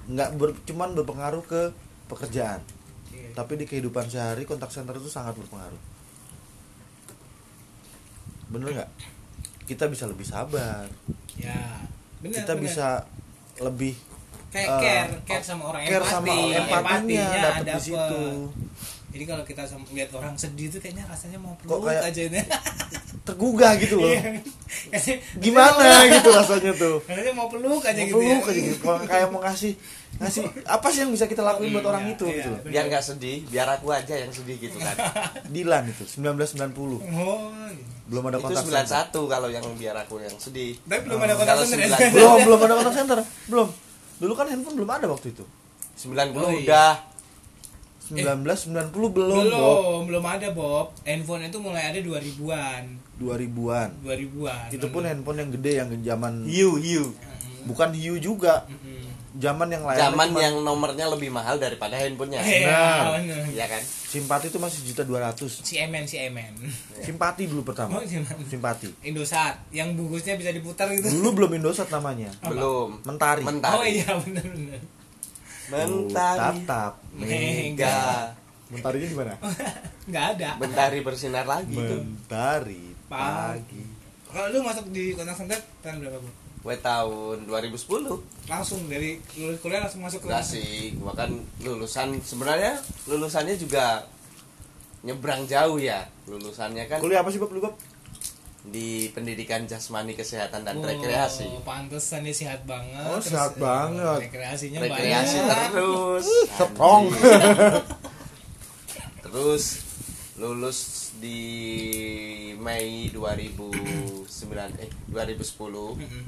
Nggak 0.10 0.30
ber, 0.34 0.58
cuman 0.66 0.98
berpengaruh 0.98 1.46
ke 1.46 1.62
pekerjaan. 2.10 2.66
Oke. 3.12 3.36
tapi 3.38 3.60
di 3.60 3.68
kehidupan 3.68 4.08
sehari 4.08 4.48
kontak 4.50 4.74
center 4.74 4.98
itu 4.98 5.06
sangat 5.06 5.38
berpengaruh. 5.38 5.82
Bener 8.50 8.68
nggak? 8.82 8.92
Kita 9.70 9.86
bisa 9.86 10.10
lebih 10.10 10.26
sabar. 10.26 10.90
Ya 11.38 11.86
bener 12.22 12.38
kita 12.38 12.54
bener. 12.54 12.64
bisa 12.70 12.88
lebih 13.58 13.94
kayak 14.54 14.70
eh, 14.70 14.82
care 14.82 15.14
care 15.26 15.44
sama 15.44 15.74
orang 15.74 15.82
care 15.90 16.06
empati. 16.06 16.14
sama 16.14 16.32
orang 16.38 16.68
empatinya 16.70 17.28
dapet 17.42 17.66
di 17.66 17.82
situ 17.82 18.24
jadi 19.12 19.24
kalau 19.26 19.44
kita 19.44 19.64
sama- 19.64 19.88
lihat 19.90 20.10
orang 20.12 20.34
sedih 20.34 20.68
tuh 20.68 20.80
kayaknya 20.80 21.04
rasanya 21.06 21.38
mau 21.38 21.54
Kok 21.54 21.62
peluk 21.62 21.84
kayak- 21.86 22.08
aja 22.08 22.22
ini. 22.26 22.42
tergugah 23.22 23.78
gitu 23.78 23.96
loh. 23.98 24.10
Iya. 24.10 24.42
gimana 25.38 25.84
gitu 26.10 26.30
rasanya 26.32 26.74
tuh? 26.74 26.98
rasanya 27.04 27.34
mau 27.34 27.48
peluk 27.48 27.82
aja 27.82 27.94
mau 27.94 28.08
gitu 28.08 28.18
peluk 28.18 28.42
ya. 28.42 28.50
aja 28.50 28.62
gitu. 28.64 28.78
Kalau 28.82 28.98
kayak 29.04 29.28
mau 29.30 29.42
ngasih 29.42 29.74
ngasih 30.18 30.42
apa 30.66 30.88
sih 30.90 31.00
yang 31.02 31.12
bisa 31.12 31.26
kita 31.26 31.42
lakuin 31.42 31.70
buat 31.72 31.82
Iya, 31.82 31.92
orang 31.92 32.04
itu 32.10 32.26
iya. 32.26 32.36
gitu 32.36 32.50
loh? 32.50 32.60
biar 32.64 32.84
nggak 32.88 33.04
sedih 33.04 33.38
biar 33.46 33.68
aku 33.72 33.88
aja 33.90 34.16
yang 34.16 34.32
sedih 34.32 34.58
gitu 34.58 34.78
kan. 34.78 34.96
Dilan 35.54 35.84
itu 35.88 36.04
1990 36.08 36.72
oh 36.82 36.98
gitu. 36.98 37.02
belum 38.08 38.24
ada 38.26 38.38
itu 38.38 38.44
kontak 38.44 38.64
91 38.66 38.90
center 38.90 39.24
kalau 39.28 39.48
yang 39.48 39.66
biar 39.76 39.96
aku 39.98 40.16
yang 40.18 40.36
sedih. 40.36 40.76
Tapi 40.82 41.02
belum 41.04 41.20
ada 41.20 41.34
kontak 41.36 41.54
Kalau 41.54 41.64
center 41.64 41.90
ya? 41.92 42.10
belum 42.10 42.38
belum 42.42 42.60
ada 42.60 42.74
kontak 42.76 42.96
center 42.96 43.18
belum. 43.48 43.68
Dulu 44.18 44.34
kan 44.34 44.46
handphone 44.48 44.76
belum 44.78 44.92
ada 44.92 45.06
waktu 45.08 45.28
itu. 45.30 45.46
90 46.00 46.34
Oh, 46.34 46.50
iya. 46.50 46.62
udah 46.64 46.92
1990 48.14 48.92
belum 48.92 49.12
belum 49.42 49.48
Bob. 49.50 50.02
belum 50.06 50.26
ada 50.26 50.48
Bob. 50.52 50.88
Handphone 51.02 51.48
itu 51.48 51.58
mulai 51.58 51.84
ada 51.88 52.00
2000-an 52.00 52.84
2000-an 53.18 53.90
2000-an 54.02 54.68
itu 54.70 54.88
pun 54.88 55.02
handphone 55.02 55.40
yang 55.40 55.50
gede 55.52 55.72
yang 55.78 55.90
zaman 56.02 56.34
hiu 56.44 56.76
hiu. 56.76 57.06
Bukan 57.62 57.94
hiu 57.94 58.18
juga. 58.18 58.66
Zaman 59.32 59.70
yang 59.70 59.88
layarnya 59.88 60.12
zaman 60.12 60.28
cuma- 60.28 60.44
yang 60.44 60.56
nomornya 60.60 61.08
lebih 61.08 61.32
mahal 61.32 61.56
daripada 61.56 61.96
handphonenya. 61.96 62.44
Iya, 62.44 62.68
Nah. 62.68 63.16
bener. 63.16 63.48
ya 63.54 63.64
kan? 63.64 63.80
Simpati 63.80 64.52
itu 64.52 64.60
masih 64.60 64.84
juta 64.84 65.08
dua 65.08 65.24
ratus. 65.24 65.64
Si 65.64 65.80
Emen 65.80 66.04
si 66.04 66.20
Emen. 66.20 66.52
Simpati 67.00 67.48
dulu 67.48 67.64
pertama. 67.64 67.96
Oh, 67.96 68.04
simpati. 68.44 68.92
Indosat. 69.02 69.56
Yang 69.72 69.96
bungkusnya 69.96 70.36
bisa 70.36 70.52
diputar 70.52 70.92
gitu. 70.92 71.08
Dulu 71.08 71.32
belum 71.38 71.52
Indosat 71.56 71.88
namanya. 71.88 72.28
Belum. 72.44 73.00
Mentari. 73.02 73.40
Mentari. 73.42 73.72
Oh 73.74 73.86
iya 73.88 74.10
bener 74.20 74.44
bener 74.44 74.82
mentari. 75.72 76.40
Tatap. 76.40 76.94
Mega. 77.16 78.00
mentarinya 78.72 79.08
di 79.08 79.18
mana? 79.18 79.36
Nggak 80.10 80.26
ada. 80.38 80.50
Mentari 80.60 81.00
bersinar 81.04 81.46
lagi 81.48 81.76
tuh. 81.76 82.04
Mentari 82.04 82.84
pagi. 83.12 83.84
Kalau 84.32 84.48
lu 84.48 84.60
masuk 84.64 84.86
di 84.96 85.12
kontak 85.12 85.36
center 85.36 85.60
tahun 85.84 86.08
berapa 86.08 86.20
bu? 86.24 86.30
Gue 86.62 86.78
tahun 86.78 87.38
2010 87.50 88.48
langsung 88.48 88.86
dari 88.86 89.18
lulus 89.34 89.58
kuliah 89.60 89.82
langsung 89.82 90.06
masuk 90.06 90.24
ke 90.24 90.28
Enggak 90.30 90.46
sih, 90.46 90.94
gua 90.94 91.12
kan 91.18 91.34
lulusan 91.66 92.22
sebenarnya 92.22 92.78
lulusannya 93.10 93.58
juga 93.58 94.06
nyebrang 95.02 95.50
jauh 95.50 95.82
ya. 95.82 96.06
Lulusannya 96.30 96.86
kan 96.86 97.02
kuliah 97.02 97.26
apa 97.26 97.34
sih 97.34 97.42
Bob 97.42 97.52
lu 97.52 97.66
Bob 97.66 97.76
di 98.64 99.10
pendidikan 99.10 99.66
jasmani 99.66 100.14
kesehatan 100.14 100.62
dan 100.62 100.78
Oh, 100.78 100.86
rekreasi. 100.86 101.50
pantesan 101.62 102.22
dia 102.22 102.30
sehat 102.32 102.62
banget 102.64 103.02
Oh, 103.04 103.18
sehat 103.18 103.58
banget. 103.58 104.30
rekreasinya 104.30 104.80
Rekreasi 104.80 105.38
banyak 105.42 105.70
terus. 105.74 106.26
Strong. 106.48 107.04
Anjing. 107.10 107.82
terus 109.24 109.64
lulus 110.36 110.80
di 111.18 111.42
Mei 112.56 113.10
2009 113.10 114.30
eh 114.78 114.90
2010. 115.08 115.98
Mm-mm. 115.98 116.24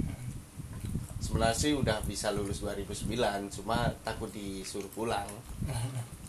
Sebenarnya 1.20 1.56
sih 1.56 1.72
udah 1.72 2.04
bisa 2.04 2.30
lulus 2.30 2.60
2009, 2.60 3.08
cuma 3.54 3.88
takut 4.02 4.28
disuruh 4.30 4.90
pulang. 4.90 5.30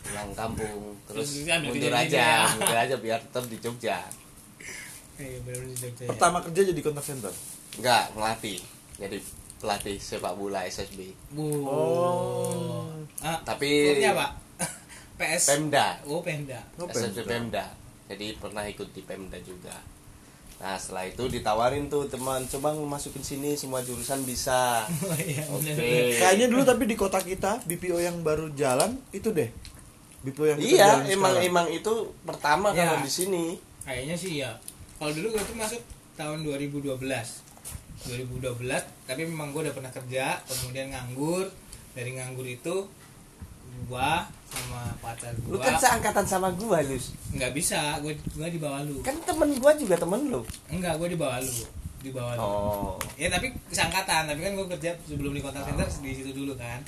Pulang 0.05 0.37
kampung, 0.37 0.93
terus 1.09 1.41
Terus 1.41 1.65
mundur 1.65 1.89
aja, 1.89 2.45
mundur 2.53 2.77
aja 2.77 2.93
biar 2.95 3.17
tetap 3.19 3.49
di 3.49 3.57
Jogja. 3.57 4.05
Iya, 5.15 5.39
Jogja 5.71 5.87
ya. 5.97 6.07
pertama 6.07 6.37
kerja 6.39 6.61
jadi 6.65 6.81
kontak 6.81 7.03
center 7.03 7.31
Enggak, 7.75 8.11
ngelatih. 8.11 8.59
Jadi 8.95 9.17
pelatih 9.57 9.95
sepak 9.97 10.33
bola 10.33 10.63
SSB. 10.63 11.11
Oh. 11.33 12.87
Ah, 13.19 13.39
Tapi- 13.41 13.91
klubnya 13.91 14.11
apa? 14.13 14.27
PS. 15.17 15.43
Pemda, 15.49 15.95
Oh, 16.03 16.19
Pemda. 16.19 16.59
Oh, 16.75 16.83
SSB 16.85 17.23
Pemda. 17.23 17.25
Pemda. 17.25 17.65
Jadi 18.05 18.35
pernah 18.35 18.63
ikut 18.63 18.91
di 18.91 19.01
Pemda 19.01 19.39
juga. 19.41 19.75
Nah 20.55 20.75
setelah 20.75 21.03
itu 21.03 21.23
ditawarin 21.25 21.87
tuh 21.87 22.05
teman, 22.05 22.43
coba 22.45 22.71
masukin 22.73 23.19
sini 23.19 23.51
semua 23.53 23.79
jurusan 23.81 24.23
bisa. 24.23 24.83
Oh 25.03 25.15
iya, 25.17 25.43
Oke. 25.45 25.67
bener. 25.67 26.15
kayaknya 26.15 26.47
dulu 26.47 26.63
tapi 26.63 26.83
di 26.85 26.95
kota 26.95 27.19
kita 27.19 27.59
BPO 27.61 27.99
yang 27.99 28.19
baru 28.21 28.51
jalan 28.53 28.95
itu 29.09 29.31
deh 29.31 29.51
BPO 30.21 30.45
yang 30.47 30.59
Iya, 30.59 30.87
emang 31.09 31.35
sekarang. 31.35 31.43
emang 31.45 31.67
itu 31.69 31.93
pertama 32.21 32.67
Ya. 32.71 32.87
kalau 32.87 33.03
di 33.03 33.11
sini. 33.11 33.45
Kayaknya 33.83 34.15
sih 34.15 34.31
ya. 34.39 34.51
Kalau 34.95 35.11
dulu 35.11 35.27
gue 35.35 35.43
tuh 35.43 35.57
masuk 35.57 35.81
tahun 36.15 36.39
2012. 36.47 36.95
2012, 38.05 38.61
tapi 39.09 39.21
memang 39.25 39.49
gue 39.49 39.65
udah 39.65 39.75
pernah 39.75 39.91
kerja, 39.91 40.39
kemudian 40.45 40.93
nganggur. 40.93 41.49
Dari 41.95 42.11
nganggur 42.11 42.43
itu 42.43 42.85
gua 43.87 44.23
sama 44.47 44.95
pacar 45.03 45.35
Lu 45.43 45.59
gua 45.59 45.67
kan 45.67 45.75
seangkatan 45.75 46.25
sama 46.25 46.49
gua, 46.55 46.79
Lus. 46.87 47.11
nggak 47.35 47.51
bisa, 47.51 47.99
gue 47.99 48.15
gua 48.35 48.47
di 48.47 48.59
bawah 48.59 48.81
lu. 48.87 49.03
Kan 49.03 49.19
temen 49.27 49.59
gua 49.59 49.75
juga 49.75 49.95
temen 49.99 50.31
lu. 50.31 50.41
Enggak, 50.71 50.95
gue 50.95 51.07
di 51.11 51.19
bawah 51.19 51.39
lu. 51.43 51.55
Di 51.99 52.11
bawah 52.15 52.33
lu. 52.35 52.41
Oh. 52.41 52.95
Ya 53.19 53.27
tapi 53.27 53.51
kesangkatan, 53.67 54.31
tapi 54.31 54.39
kan 54.39 54.51
gue 54.55 54.67
kerja 54.77 54.91
sebelum 55.03 55.35
di 55.35 55.41
kontak 55.43 55.67
center 55.67 55.87
di 55.99 56.11
situ 56.15 56.31
dulu 56.31 56.55
kan. 56.55 56.79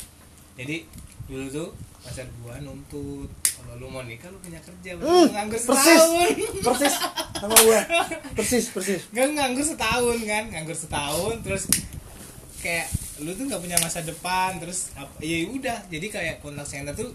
Jadi 0.55 0.87
dulu 1.27 1.45
tuh 1.51 1.69
pacar 2.07 2.25
gua 2.39 2.55
nuntut 2.57 3.27
kalau 3.51 3.73
lu 3.75 3.87
mau 3.87 4.01
nikah 4.01 4.27
lu 4.27 4.39
punya 4.39 4.57
kerja, 4.59 4.95
Hmm, 4.95 5.27
lu 5.27 5.29
nganggur 5.29 5.59
persis. 5.59 5.99
setahun. 5.99 6.29
persis 6.63 6.95
sama 7.35 7.55
gua 7.57 7.79
persis 8.37 8.65
persis 8.67 9.01
Gak 9.09 9.27
nganggur 9.29 9.65
setahun 9.65 10.17
kan, 10.21 10.43
nganggur 10.47 10.73
setahun 10.73 11.35
terus 11.41 11.63
kayak 12.57 12.87
lu 13.17 13.31
tuh 13.31 13.43
nggak 13.43 13.59
punya 13.59 13.77
masa 13.77 14.01
depan 14.01 14.57
terus 14.57 14.93
apa 14.93 15.09
ya 15.19 15.45
udah 15.47 15.77
jadi 15.87 16.07
kayak 16.07 16.35
kontak 16.39 16.63
center 16.63 16.93
tuh 16.93 17.09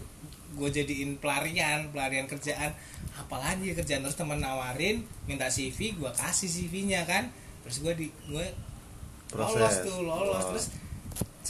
gue 0.53 0.69
jadiin 0.69 1.17
pelarian 1.17 1.89
pelarian 1.89 2.23
kerjaan 2.23 2.69
apalagi 3.15 3.71
ya 3.71 3.75
kerjaan 3.75 4.01
terus 4.01 4.13
temen 4.13 4.37
nawarin 4.37 4.99
minta 5.23 5.47
CV 5.47 5.95
gue 5.95 6.11
kasih 6.13 6.45
CV-nya 6.45 7.03
kan 7.03 7.31
terus 7.61 7.79
gue 7.79 7.93
di 7.95 8.07
gue 8.23 8.45
lolos 9.31 9.57
Proses. 9.57 9.81
tuh 9.81 9.97
lolos 9.99 10.29
Wah. 10.29 10.43
terus 10.49 10.65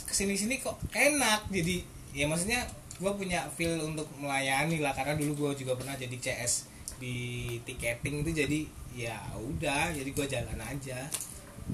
ke 0.00 0.14
sini 0.14 0.34
sini 0.34 0.56
kok 0.56 0.78
enak 0.90 1.50
jadi 1.50 1.76
ya 2.12 2.24
maksudnya 2.24 2.64
gue 3.04 3.12
punya 3.20 3.44
feel 3.52 3.76
untuk 3.84 4.08
melayani 4.16 4.80
lah 4.80 4.96
karena 4.96 5.20
dulu 5.20 5.52
gue 5.52 5.60
juga 5.60 5.76
pernah 5.76 5.92
jadi 5.92 6.16
CS 6.16 6.72
di 6.96 7.44
tiketing 7.68 8.24
itu 8.24 8.32
jadi 8.32 8.60
ya 8.96 9.18
udah 9.36 9.92
jadi 9.92 10.08
gue 10.08 10.26
jalan 10.26 10.58
aja. 10.64 11.04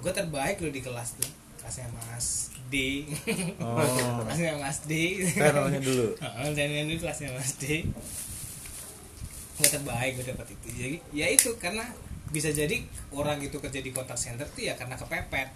Gue 0.03 0.11
terbaik 0.11 0.59
loh 0.59 0.75
di 0.75 0.83
kelas 0.83 1.23
tuh 1.23 1.31
kelasnya 1.63 1.87
Mas 1.95 2.51
D. 2.67 3.07
Oh. 3.63 3.79
kelasnya 4.27 4.59
Mas 4.59 4.83
D. 4.91 5.23
Channelnya 5.31 5.79
dulu. 5.79 6.19
Dan 6.59 6.69
ini 6.75 6.99
kelasnya 6.99 7.31
Mas 7.31 7.55
D. 7.63 7.87
Gue 9.55 9.69
terbaik 9.71 10.19
gue 10.19 10.27
dapat 10.35 10.51
itu. 10.51 10.67
Jadi 10.75 10.97
ya 11.15 11.31
itu 11.31 11.55
karena 11.63 11.87
bisa 12.35 12.51
jadi 12.51 12.83
orang 13.15 13.39
itu 13.39 13.59
kerja 13.63 13.79
di 13.79 13.95
kontak 13.95 14.19
center 14.19 14.51
tuh 14.51 14.67
ya 14.67 14.75
karena 14.75 14.99
kepepet. 14.99 15.55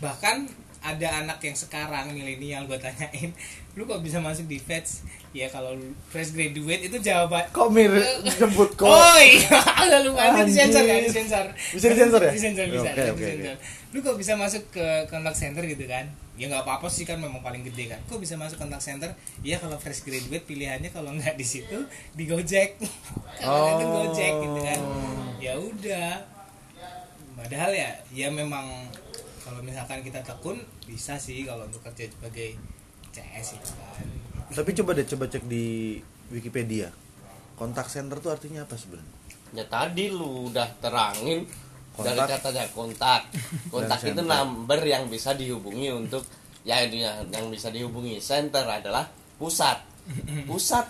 Bahkan 0.00 0.48
ada 0.80 1.20
anak 1.20 1.38
yang 1.40 1.52
sekarang 1.52 2.08
milenial 2.10 2.64
gue 2.64 2.76
tanyain 2.76 3.30
lu 3.72 3.84
kok 3.84 4.00
bisa 4.00 4.16
masuk 4.16 4.44
di 4.44 4.56
Feds 4.56 5.04
ya 5.30 5.46
kalau 5.46 5.76
fresh 6.08 6.32
graduate 6.32 6.88
itu 6.88 6.96
jawaban 6.98 7.44
kok 7.48 7.68
mirip 7.68 8.02
jemput 8.26 8.72
kok 8.80 8.88
Oh 8.88 9.16
iya, 9.16 9.60
lalu 9.86 10.16
nanti 10.16 10.40
Anjir. 10.42 10.48
disensor 10.50 10.82
ya, 10.82 10.96
disensor. 10.98 11.44
Bisa 11.70 11.86
disensor 11.86 12.20
ya? 12.20 12.32
Disensor 12.32 12.66
bisa, 12.66 12.90
Oke, 12.90 13.02
oke, 13.12 13.20
disensor. 13.20 13.56
Lu 13.92 13.98
kok 14.00 14.16
bisa 14.16 14.32
masuk 14.34 14.62
ke 14.70 14.86
kontak 15.06 15.36
center 15.36 15.62
gitu 15.62 15.84
kan? 15.86 16.08
Ya 16.34 16.48
nggak 16.48 16.64
apa-apa 16.64 16.88
sih 16.88 17.04
kan 17.04 17.20
memang 17.20 17.44
paling 17.44 17.60
gede 17.62 17.92
kan. 17.92 18.00
Kok 18.08 18.18
bisa 18.18 18.34
masuk 18.34 18.58
kontak 18.58 18.80
center? 18.80 19.12
Iya 19.44 19.60
kalau 19.60 19.76
fresh 19.76 20.02
graduate 20.02 20.42
pilihannya 20.42 20.90
kalau 20.90 21.12
nggak 21.12 21.36
di 21.36 21.44
situ 21.44 21.78
di 22.16 22.24
Gojek. 22.24 22.80
kalau 23.44 23.68
itu 23.70 23.84
Oh. 23.84 23.92
Gojek 24.08 24.32
gitu 24.40 24.60
kan. 24.64 24.80
Ya 25.38 25.52
udah. 25.54 26.12
Padahal 27.36 27.70
ya, 27.70 27.90
ya 28.10 28.28
memang 28.28 28.66
kalau 29.50 29.66
misalkan 29.66 29.98
kita 30.06 30.22
tekun 30.22 30.62
bisa 30.86 31.18
sih 31.18 31.42
kalau 31.42 31.66
untuk 31.66 31.82
kerja 31.82 32.06
sebagai 32.06 32.54
CS 33.10 33.58
itu 33.58 33.70
kan. 33.74 34.06
Tapi 34.54 34.70
coba 34.78 34.94
deh 34.94 35.06
coba 35.10 35.26
cek 35.26 35.42
di 35.50 35.98
Wikipedia. 36.30 36.86
Kontak 37.58 37.90
center 37.90 38.22
tuh 38.22 38.30
artinya 38.30 38.62
apa 38.62 38.78
sebenarnya? 38.78 39.10
Ya 39.50 39.66
tadi 39.66 40.06
lu 40.14 40.54
udah 40.54 40.70
terangin 40.78 41.50
dari 41.98 42.14
Kontak. 42.14 42.38
katanya 42.38 42.64
kontak. 42.70 43.22
Kontak 43.74 43.98
itu 44.06 44.22
number 44.22 44.78
yang 44.86 45.10
bisa 45.10 45.34
dihubungi 45.34 45.90
untuk 45.90 46.22
ya 46.62 46.86
itu 46.86 47.02
yang, 47.02 47.26
yang 47.34 47.50
bisa 47.50 47.74
dihubungi. 47.74 48.22
Center 48.22 48.62
adalah 48.62 49.10
pusat. 49.34 49.82
Pusat 50.46 50.86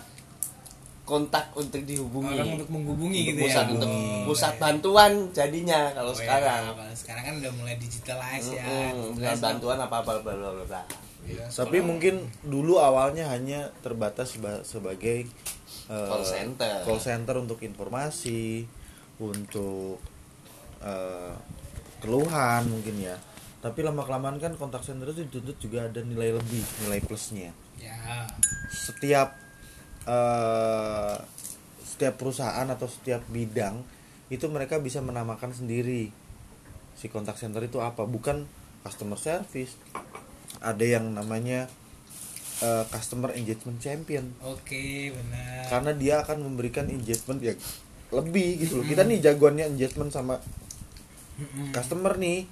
kontak 1.11 1.51
untuk 1.53 1.83
dihubungi. 1.83 2.31
Orang 2.33 2.55
untuk 2.55 2.71
menghubungi 2.71 3.19
Untuk 3.19 3.29
gitu 3.29 3.41
pusat 3.43 3.65
ya 3.65 3.73
untuk 3.73 3.89
Oh, 3.91 4.23
pusat 4.23 4.53
bantuan 4.55 5.11
jadinya 5.29 5.91
kalau 5.91 6.09
Oh, 6.09 6.15
sekarang. 6.15 6.63
kalau 6.71 6.95
sekarang 6.95 7.23
kan 7.25 7.35
udah 7.37 7.51
mulai 7.53 7.75
digitalize 7.75 8.47
ya. 8.49 8.63
Mm-mm, 8.63 9.19
dengan 9.19 9.35
bantuan 9.37 9.77
apa 9.77 9.95
apa 9.99 10.11
bla 10.23 10.33
bla. 10.33 10.81
Iya, 11.21 11.45
tapi 11.45 11.51
sekarang- 11.51 11.85
mungkin 11.85 12.15
dulu 12.41 12.79
awalnya 12.79 13.27
hanya 13.27 13.67
terbatas 13.81 14.31
seba- 14.31 14.63
sebagai 14.63 15.27
eh, 15.85 16.07
Call 16.07 16.23
center. 16.23 16.81
call 16.81 16.97
center 16.97 17.35
untuk 17.35 17.59
informasi 17.59 18.63
untuk 19.19 19.99
eh, 20.79 21.35
keluhan 21.99 22.65
mungkin 22.65 22.95
ya. 22.97 23.19
Tapi 23.59 23.79
lama 23.81 24.01
kelamaan 24.01 24.39
kan 24.39 24.55
kontak 24.55 24.81
center 24.81 25.05
itu 25.07 25.21
dituntut 25.23 25.59
juga 25.59 25.85
ada 25.85 26.01
nilai 26.01 26.33
lebih 26.33 26.63
nilai 26.81 26.97
plusnya. 27.03 27.53
Ya. 27.77 28.25
Setiap 28.71 29.37
eh, 30.05 31.15
setiap 31.81 32.17
perusahaan 32.17 32.65
atau 32.65 32.89
setiap 32.89 33.21
bidang 33.29 33.81
itu 34.31 34.47
mereka 34.47 34.79
bisa 34.79 35.03
menamakan 35.03 35.51
sendiri 35.51 36.09
si 36.95 37.11
kontak 37.11 37.37
center 37.37 37.61
itu 37.65 37.83
apa. 37.83 38.07
Bukan 38.07 38.47
customer 38.81 39.19
service. 39.19 39.77
Ada 40.61 40.97
yang 40.99 41.13
namanya 41.13 41.67
eh, 42.63 42.83
customer 42.89 43.35
engagement 43.37 43.77
champion. 43.83 44.33
Oke 44.41 45.13
benar. 45.13 45.69
Karena 45.69 45.91
dia 45.93 46.13
akan 46.25 46.47
memberikan 46.47 46.89
engagement 46.89 47.41
yang 47.43 47.57
lebih 48.11 48.59
gitu 48.67 48.81
loh. 48.81 48.85
Kita 48.85 49.07
nih 49.07 49.23
jagoannya 49.23 49.71
engagement 49.71 50.11
sama 50.11 50.35
Mm-mm. 51.39 51.71
customer 51.71 52.19
nih 52.19 52.45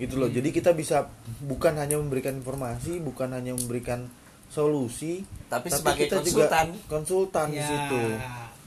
gitu 0.00 0.16
loh. 0.16 0.30
Jadi 0.32 0.48
kita 0.54 0.72
bisa 0.72 1.10
bukan 1.44 1.76
hanya 1.76 2.00
memberikan 2.00 2.38
informasi 2.38 3.02
bukan 3.04 3.36
hanya 3.36 3.52
memberikan 3.52 4.08
solusi 4.50 5.22
Tapi 5.46 5.66
sebagai 5.70 6.04
kita 6.04 6.18
konsultan. 6.18 6.66
juga 6.68 6.86
konsultan 6.88 7.46
di 7.48 7.56
Ya, 7.56 7.66
situ 7.66 8.02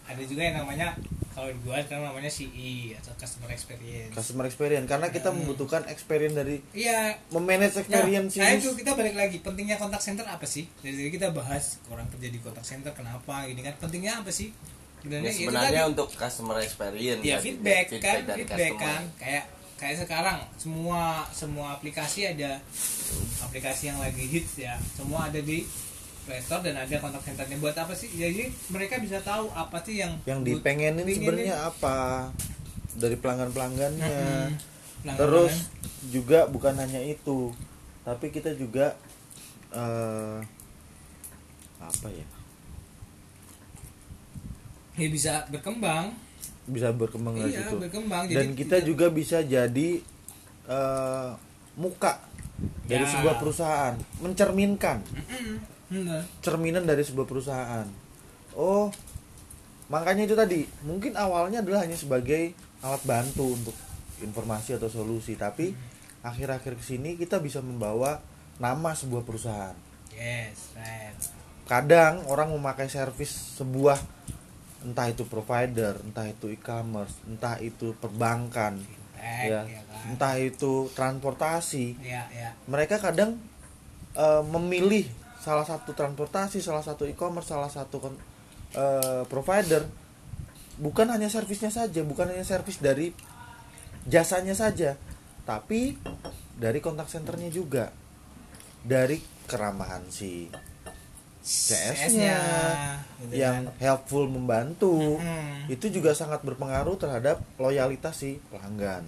ada 0.03 0.19
juga 0.21 0.41
yang 0.41 0.55
namanya 0.57 0.87
kalau 1.29 1.49
di 1.49 1.57
gua 1.57 1.79
kan 1.81 1.97
namanya 1.97 2.29
CE 2.29 2.93
atau 2.93 3.09
customer 3.15 3.49
experience 3.49 4.11
customer 4.11 4.45
experience 4.45 4.85
karena 4.85 5.07
kita 5.09 5.27
Hmm. 5.27 5.41
membutuhkan 5.41 5.81
experience 5.87 6.35
dari 6.35 6.59
iya 6.71 7.17
memanage 7.29 7.73
Nah, 7.73 7.81
experience 7.81 8.31
nah 8.35 8.49
ini. 8.49 8.59
itu 8.59 8.69
kita 8.73 8.91
balik 8.93 9.15
lagi 9.15 9.37
pentingnya 9.39 9.75
kontak 9.75 9.99
center 9.99 10.23
apa 10.25 10.43
sih? 10.45 10.67
Dari 10.77 10.93
tadi 10.93 11.09
kita 11.11 11.27
bahas 11.31 11.81
orang 11.87 12.05
kerja 12.07 12.27
di 12.27 12.37
kontak 12.37 12.61
center 12.61 12.91
kenapa 12.91 13.43
gini 13.43 13.59
kan 13.59 13.73
pentingnya 13.77 14.19
apa 14.19 14.29
sih? 14.29 14.51
Ya, 14.51 15.01
Sebenarnya 15.01 15.31
itu 15.31 15.39
sebenarnya 15.41 15.81
tadi. 15.81 15.89
untuk 15.89 16.07
customer 16.13 16.57
experience 16.59 17.21
ya 17.21 17.27
jadi 17.27 17.41
feedback, 17.41 17.85
kan 17.97 18.17
dari 18.21 18.37
feedback 18.37 18.59
customer. 18.69 18.83
kan 18.85 19.01
kayak 19.17 19.43
kayak 19.83 20.07
sekarang 20.07 20.39
semua 20.55 21.27
semua 21.35 21.75
aplikasi 21.75 22.23
ada 22.23 22.55
aplikasi 23.43 23.91
yang 23.91 23.99
lagi 23.99 24.23
hits 24.23 24.55
ya. 24.55 24.79
Semua 24.95 25.27
ada 25.27 25.43
di 25.43 25.67
Play 26.23 26.39
Store 26.39 26.63
dan 26.63 26.79
ada 26.79 26.95
kontak 27.03 27.19
centernya 27.19 27.59
buat 27.59 27.75
apa 27.75 27.91
sih? 27.91 28.07
Jadi 28.07 28.47
mereka 28.71 28.95
bisa 28.97 29.19
tahu 29.19 29.51
apa 29.51 29.83
sih 29.83 29.99
yang 29.99 30.15
yang 30.23 30.39
dipengenin 30.39 31.03
pengenin. 31.03 31.19
sebenarnya 31.19 31.55
apa? 31.67 32.31
Dari 32.95 33.19
pelanggan 33.19 33.51
pelanggannya 33.51 34.07
Mm-mm. 34.07 34.49
Pelanggan- 35.03 35.19
terus 35.19 35.53
juga 36.07 36.47
bukan 36.47 36.79
hanya 36.79 37.03
itu 37.03 37.51
tapi 38.07 38.31
kita 38.31 38.55
juga 38.55 38.95
eh 39.75 40.39
apa 41.83 42.07
ya? 42.07 42.27
Ya 44.95 45.07
bisa 45.09 45.43
berkembang 45.51 46.15
bisa 46.65 46.89
berkembang 46.89 47.35
dari 47.35 47.51
iya 47.51 47.61
situ. 47.61 47.75
berkembang. 47.77 48.23
Dan 48.25 48.53
kita 48.53 48.77
tidak- 48.77 48.87
juga 48.87 49.05
bisa 49.07 49.39
jadi 49.39 49.89
eh, 50.63 51.29
muka 51.75 52.23
dari 52.85 53.03
Ya. 53.03 53.09
sebuah 53.09 53.35
perusahaan. 53.35 53.93
Mencerminkan. 54.19 55.03
Bener. 55.85 56.25
cerminan 56.39 56.83
dari 56.83 57.01
sebuah 57.01 57.23
perusahaan. 57.23 57.85
Oh 58.53 58.89
makanya 59.87 60.23
itu 60.23 60.33
tadi. 60.33 60.65
Mungkin 60.81 61.13
awalnya 61.13 61.59
adalah 61.59 61.83
hanya 61.83 61.93
sebagai 61.93 62.55
alat 62.79 63.03
bantu 63.03 63.53
untuk 63.53 63.75
informasi 64.19 64.73
atau 64.73 64.87
solusi. 64.87 65.35
Tapi 65.35 65.69
akhir-akhir 66.21 66.79
ke 66.79 66.83
sini 66.83 67.13
kita 67.13 67.37
bisa 67.37 67.59
membawa 67.59 68.23
nama 68.55 68.91
sebuah 68.91 69.21
perusahaan. 69.21 69.75
Yes 70.09 70.73
right. 70.73 71.13
Kadang 71.63 72.25
orang 72.25 72.49
memakai 72.49 72.87
servis 72.87 73.29
sebuah 73.53 73.99
entah 74.83 75.07
itu 75.07 75.23
provider 75.25 75.95
entah 76.03 76.27
itu 76.27 76.51
e-commerce 76.51 77.15
entah 77.25 77.57
itu 77.63 77.95
perbankan 77.97 78.83
Fintech, 79.23 79.49
ya. 79.49 79.61
ya 79.63 79.81
kan? 79.87 80.03
entah 80.11 80.35
itu 80.35 80.91
transportasi. 80.91 81.95
Ya 82.03 82.27
ya. 82.27 82.51
Mereka 82.67 82.99
kadang 82.99 83.39
eh, 84.19 84.43
memilih 84.43 85.07
salah 85.39 85.63
satu 85.63 85.95
transportasi, 85.95 86.59
salah 86.59 86.83
satu 86.83 87.07
e-commerce, 87.07 87.51
salah 87.51 87.71
satu 87.71 87.99
eh, 88.75 89.23
provider 89.27 89.87
bukan 90.79 91.07
hanya 91.13 91.29
servisnya 91.29 91.69
saja, 91.69 92.01
bukan 92.01 92.33
hanya 92.33 92.43
servis 92.43 92.81
dari 92.81 93.13
jasanya 94.09 94.57
saja, 94.57 94.97
tapi 95.45 95.95
dari 96.57 96.81
kontak 96.81 97.07
centernya 97.07 97.53
juga, 97.53 97.93
dari 98.81 99.21
keramahan 99.45 100.09
si 100.09 100.49
CS-nya 101.43 102.39
gitu 103.19 103.35
yang 103.35 103.67
kan. 103.67 103.75
helpful 103.77 104.25
membantu, 104.25 105.19
Hmm. 105.19 105.67
itu 105.67 105.87
juga 105.89 106.11
sangat 106.11 106.39
berpengaruh 106.39 106.95
terhadap 106.95 107.43
loyalitas 107.57 108.15
si 108.15 108.39
pelanggan 108.47 109.03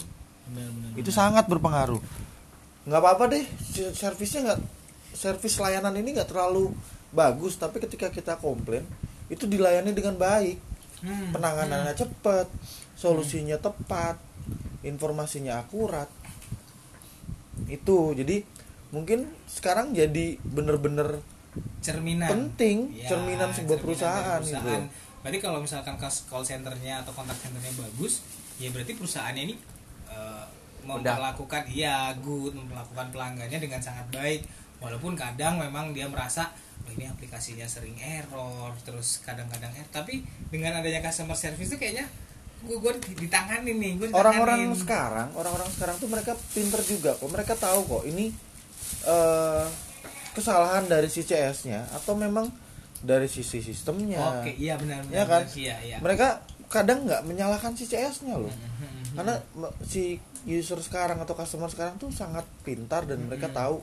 Benar-benar. 0.45 0.91
itu 0.95 1.09
sangat 1.09 1.47
berpengaruh 1.47 2.03
nggak 2.83 3.01
apa-apa 3.01 3.23
deh 3.31 3.45
servisnya 3.91 4.41
nggak 4.45 4.59
servis 5.11 5.55
layanan 5.55 5.95
ini 5.95 6.13
nggak 6.13 6.27
terlalu 6.27 6.69
bagus 7.09 7.55
tapi 7.55 7.79
ketika 7.79 8.07
kita 8.07 8.35
komplain 8.35 8.83
itu 9.25 9.45
dilayani 9.45 9.89
dengan 9.89 10.13
baik 10.13 10.59
Hmm. 10.97 11.31
penanganannya 11.31 11.91
cepat 11.93 12.47
solusinya 12.93 13.57
tepat 13.57 14.15
informasinya 14.81 15.59
akurat 15.59 16.07
itu 17.65 18.13
jadi 18.13 18.43
mungkin 18.89 19.27
sekarang 19.45 19.91
jadi 19.91 20.37
bener-bener 20.39 21.19
cerminan. 21.79 22.29
Penting. 22.29 22.77
Ya, 22.97 23.09
cerminan 23.13 23.49
sebuah 23.53 23.77
cerminan 23.77 23.83
perusahaan, 23.83 24.41
dari 24.41 24.53
gitu 24.53 25.03
berarti 25.25 25.41
kalau 25.41 25.57
misalkan 25.57 25.97
call 25.97 26.45
centernya 26.45 27.01
atau 27.01 27.09
kontak 27.09 27.33
centernya 27.41 27.73
bagus 27.73 28.21
ya 28.61 28.69
berarti 28.69 28.93
perusahaannya 28.93 29.49
ini 29.49 29.55
eh, 30.05 30.45
memperlakukan 30.85 31.65
iya 31.65 32.13
good 32.21 32.53
memperlakukan 32.53 33.09
pelanggannya 33.09 33.57
dengan 33.57 33.81
sangat 33.81 34.05
baik. 34.13 34.45
Walaupun 34.77 35.17
kadang 35.17 35.57
memang 35.57 35.97
dia 35.97 36.05
merasa 36.05 36.53
"Oh, 36.85 36.93
ini 36.93 37.09
aplikasinya 37.09 37.65
sering 37.65 37.97
error 37.97 38.69
terus 38.85 39.25
kadang-kadang 39.25 39.73
error 39.73 39.89
tapi 39.89 40.21
dengan 40.53 40.77
adanya 40.77 41.01
customer 41.01 41.33
service 41.33 41.73
itu 41.73 41.81
kayaknya 41.81 42.05
gue 42.61 42.77
gue 42.77 42.93
ditangani 43.17 43.77
nih 43.81 43.91
gue 43.97 44.07
orang-orang 44.13 44.77
sekarang 44.77 45.33
orang-orang 45.33 45.69
sekarang 45.73 45.97
tuh 45.97 46.05
mereka 46.05 46.37
pinter 46.53 46.85
juga 46.85 47.17
kok. 47.17 47.25
Mereka 47.33 47.57
tahu 47.57 47.79
kok 47.89 48.03
ini 48.05 48.29
eh, 49.09 49.65
kesalahan 50.35 50.85
dari 50.85 51.07
si 51.07 51.21
CS-nya 51.21 51.87
atau 51.89 52.13
memang 52.13 52.51
dari 52.97 53.25
sisi 53.25 53.59
sistemnya 53.59 54.19
oke 54.39 54.51
iya 54.53 54.75
benar 54.75 55.01
ya 55.05 55.23
benar 55.23 55.27
kan 55.27 55.43
iya 55.55 55.75
iya 55.79 55.97
mereka 55.97 56.41
kadang 56.67 57.05
nggak 57.05 57.23
menyalahkan 57.23 57.73
si 57.73 57.85
CS-nya 57.85 58.35
loh 58.35 58.49
Mhm. 58.49 59.15
karena 59.15 59.33
me- 59.55 59.75
si 59.81 60.17
user 60.45 60.77
sekarang 60.77 61.17
atau 61.17 61.33
customer 61.33 61.67
sekarang 61.67 61.95
tuh 61.95 62.11
sangat 62.11 62.43
pintar 62.61 63.03
dan 63.03 63.23
mereka 63.23 63.47
Mhm. 63.47 63.55
tahu 63.55 63.77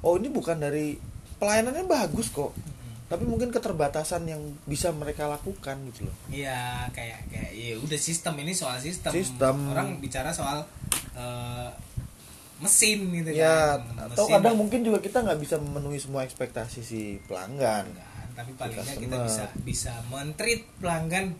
oh 0.00 0.14
ini 0.14 0.28
bukan 0.28 0.56
dari 0.56 0.94
pelayanannya 1.36 1.84
bagus 1.84 2.28
kok 2.28 2.52
tapi 3.06 3.24
mungkin 3.24 3.50
keterbatasan 3.50 4.22
yang 4.24 4.38
bisa 4.64 4.88
mereka 4.90 5.26
lakukan 5.26 5.74
gitu 5.84 6.06
loh 6.06 6.14
Iya 6.28 6.86
kayak 6.90 7.26
kayak 7.26 7.50
ya 7.50 7.74
udah 7.76 7.98
sistem 7.98 8.38
ini 8.38 8.54
soal 8.54 8.78
sistem. 8.78 9.10
Sistem. 9.10 9.56
Orang 9.66 9.98
bicara 9.98 10.30
soal 10.30 10.62
eh, 11.12 11.68
mesin 12.60 13.08
gitu 13.10 13.30
ya 13.32 13.80
kan. 13.80 14.06
atau 14.06 14.24
Mesin 14.24 14.34
kadang 14.36 14.54
mungkin 14.54 14.80
juga 14.80 14.98
kita 14.98 15.18
nggak 15.20 15.40
bisa 15.40 15.56
memenuhi 15.56 15.96
semua 15.96 16.22
ekspektasi 16.22 16.80
si 16.80 17.00
pelanggan 17.24 17.88
kan, 17.88 18.26
tapi 18.36 18.52
paling 18.54 18.76
nggak 18.76 18.86
kita 18.98 19.16
customer. 19.16 19.24
bisa 19.24 19.44
bisa 19.62 19.92
mentreat 20.06 20.62
pelanggan 20.76 21.32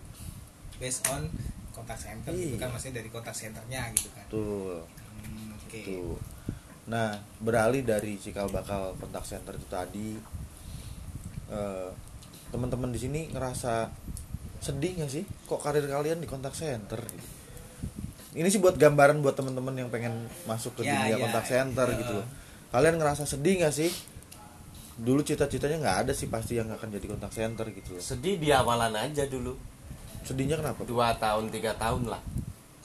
based 0.77 1.05
on 1.07 1.29
kontak 1.71 1.97
center 1.97 2.33
gitu 2.33 2.57
Iya. 2.57 2.59
kan 2.59 2.69
maksudnya 2.71 2.99
dari 2.99 3.09
kontak 3.09 3.33
centernya 3.33 3.83
gitu 3.93 4.09
kan. 4.11 4.25
tuh 4.27 4.81
Hmm, 5.21 5.53
Oke. 5.55 5.81
tuh 5.83 6.17
nah 6.87 7.13
beralih 7.39 7.85
dari 7.85 8.17
cikal 8.17 8.49
bakal 8.49 8.97
kontak 8.97 9.23
center 9.23 9.55
itu 9.55 9.67
tadi 9.67 10.17
eh, 11.49 11.91
teman-teman 12.49 12.91
di 12.91 12.99
sini 12.99 13.21
ngerasa 13.29 13.87
sedih 14.59 14.99
nggak 14.99 15.11
sih 15.11 15.25
kok 15.47 15.59
karir 15.59 15.85
kalian 15.85 16.19
di 16.19 16.27
kontak 16.27 16.53
center 16.53 16.99
gitu? 16.99 17.29
Ini 18.33 18.47
sih 18.47 18.63
buat 18.63 18.79
gambaran 18.79 19.19
buat 19.21 19.35
teman-teman 19.35 19.75
yang 19.75 19.89
pengen 19.91 20.15
masuk 20.47 20.79
ke 20.79 20.87
Ya, 20.87 20.95
dunia 21.03 21.15
ya, 21.15 21.17
kontak 21.19 21.45
center 21.47 21.87
ya. 21.91 21.99
gitu 21.99 22.13
loh. 22.23 22.27
Kalian 22.71 22.95
ngerasa 22.97 23.27
sedih 23.27 23.59
nggak 23.63 23.75
sih? 23.75 23.91
Dulu 25.01 25.25
cita-citanya 25.25 25.81
nggak 25.81 25.97
ada 26.07 26.13
sih 26.15 26.29
pasti 26.31 26.61
yang 26.61 26.71
akan 26.71 26.89
jadi 26.93 27.07
kontak 27.11 27.33
center 27.35 27.67
gitu 27.73 27.99
loh. 27.99 28.03
Sedih 28.03 28.39
di 28.39 28.55
awalan 28.55 28.95
aja 28.95 29.27
dulu. 29.27 29.59
Sedihnya 30.23 30.61
kenapa? 30.61 30.85
Dua 30.85 31.17
tahun 31.17 31.51
tiga 31.51 31.75
tahun 31.75 32.07
lah 32.07 32.21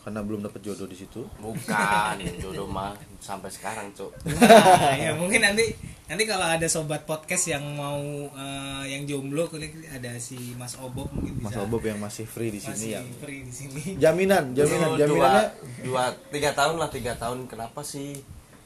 karena 0.05 0.21
belum 0.21 0.39
dapet 0.39 0.61
jodoh 0.61 0.85
di 0.85 0.93
situ 0.93 1.25
bukan 1.35 2.15
jodoh 2.37 2.69
mah 2.69 2.93
sampai 3.17 3.49
sekarang 3.49 3.89
cuk 3.91 4.13
Nah, 4.21 4.93
ya 4.93 5.17
mungkin 5.17 5.41
nanti 5.41 5.73
nanti 6.05 6.23
kalau 6.23 6.45
ada 6.45 6.69
sobat 6.69 7.03
podcast 7.03 7.49
yang 7.49 7.65
mau 7.73 7.97
eh, 8.29 8.83
yang 8.87 9.09
jomblo 9.09 9.49
kulit 9.49 9.73
ada 9.89 10.13
si 10.17 10.53
Mas 10.53 10.77
Obob 10.77 11.09
mungkin 11.09 11.41
Mas 11.41 11.49
bisa 11.49 11.65
Obob 11.65 11.81
yang 11.81 11.97
masih 11.97 12.23
free 12.23 12.53
di 12.53 12.61
masih 12.61 12.69
sini 12.71 12.87
yang 12.93 13.07
free 13.17 13.41
di 13.41 13.49
sini. 13.49 13.81
jaminan 13.97 14.53
jaminan 14.53 14.93
jaminannya 14.93 15.07
dua, 15.09 15.33
dua 15.81 16.03
tiga 16.29 16.53
tahun 16.53 16.77
lah 16.77 16.89
tiga 16.89 17.17
tahun 17.17 17.49
kenapa 17.49 17.81
sih 17.81 18.21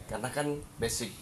karena 0.06 0.28
kan 0.28 0.52
basic 0.76 1.16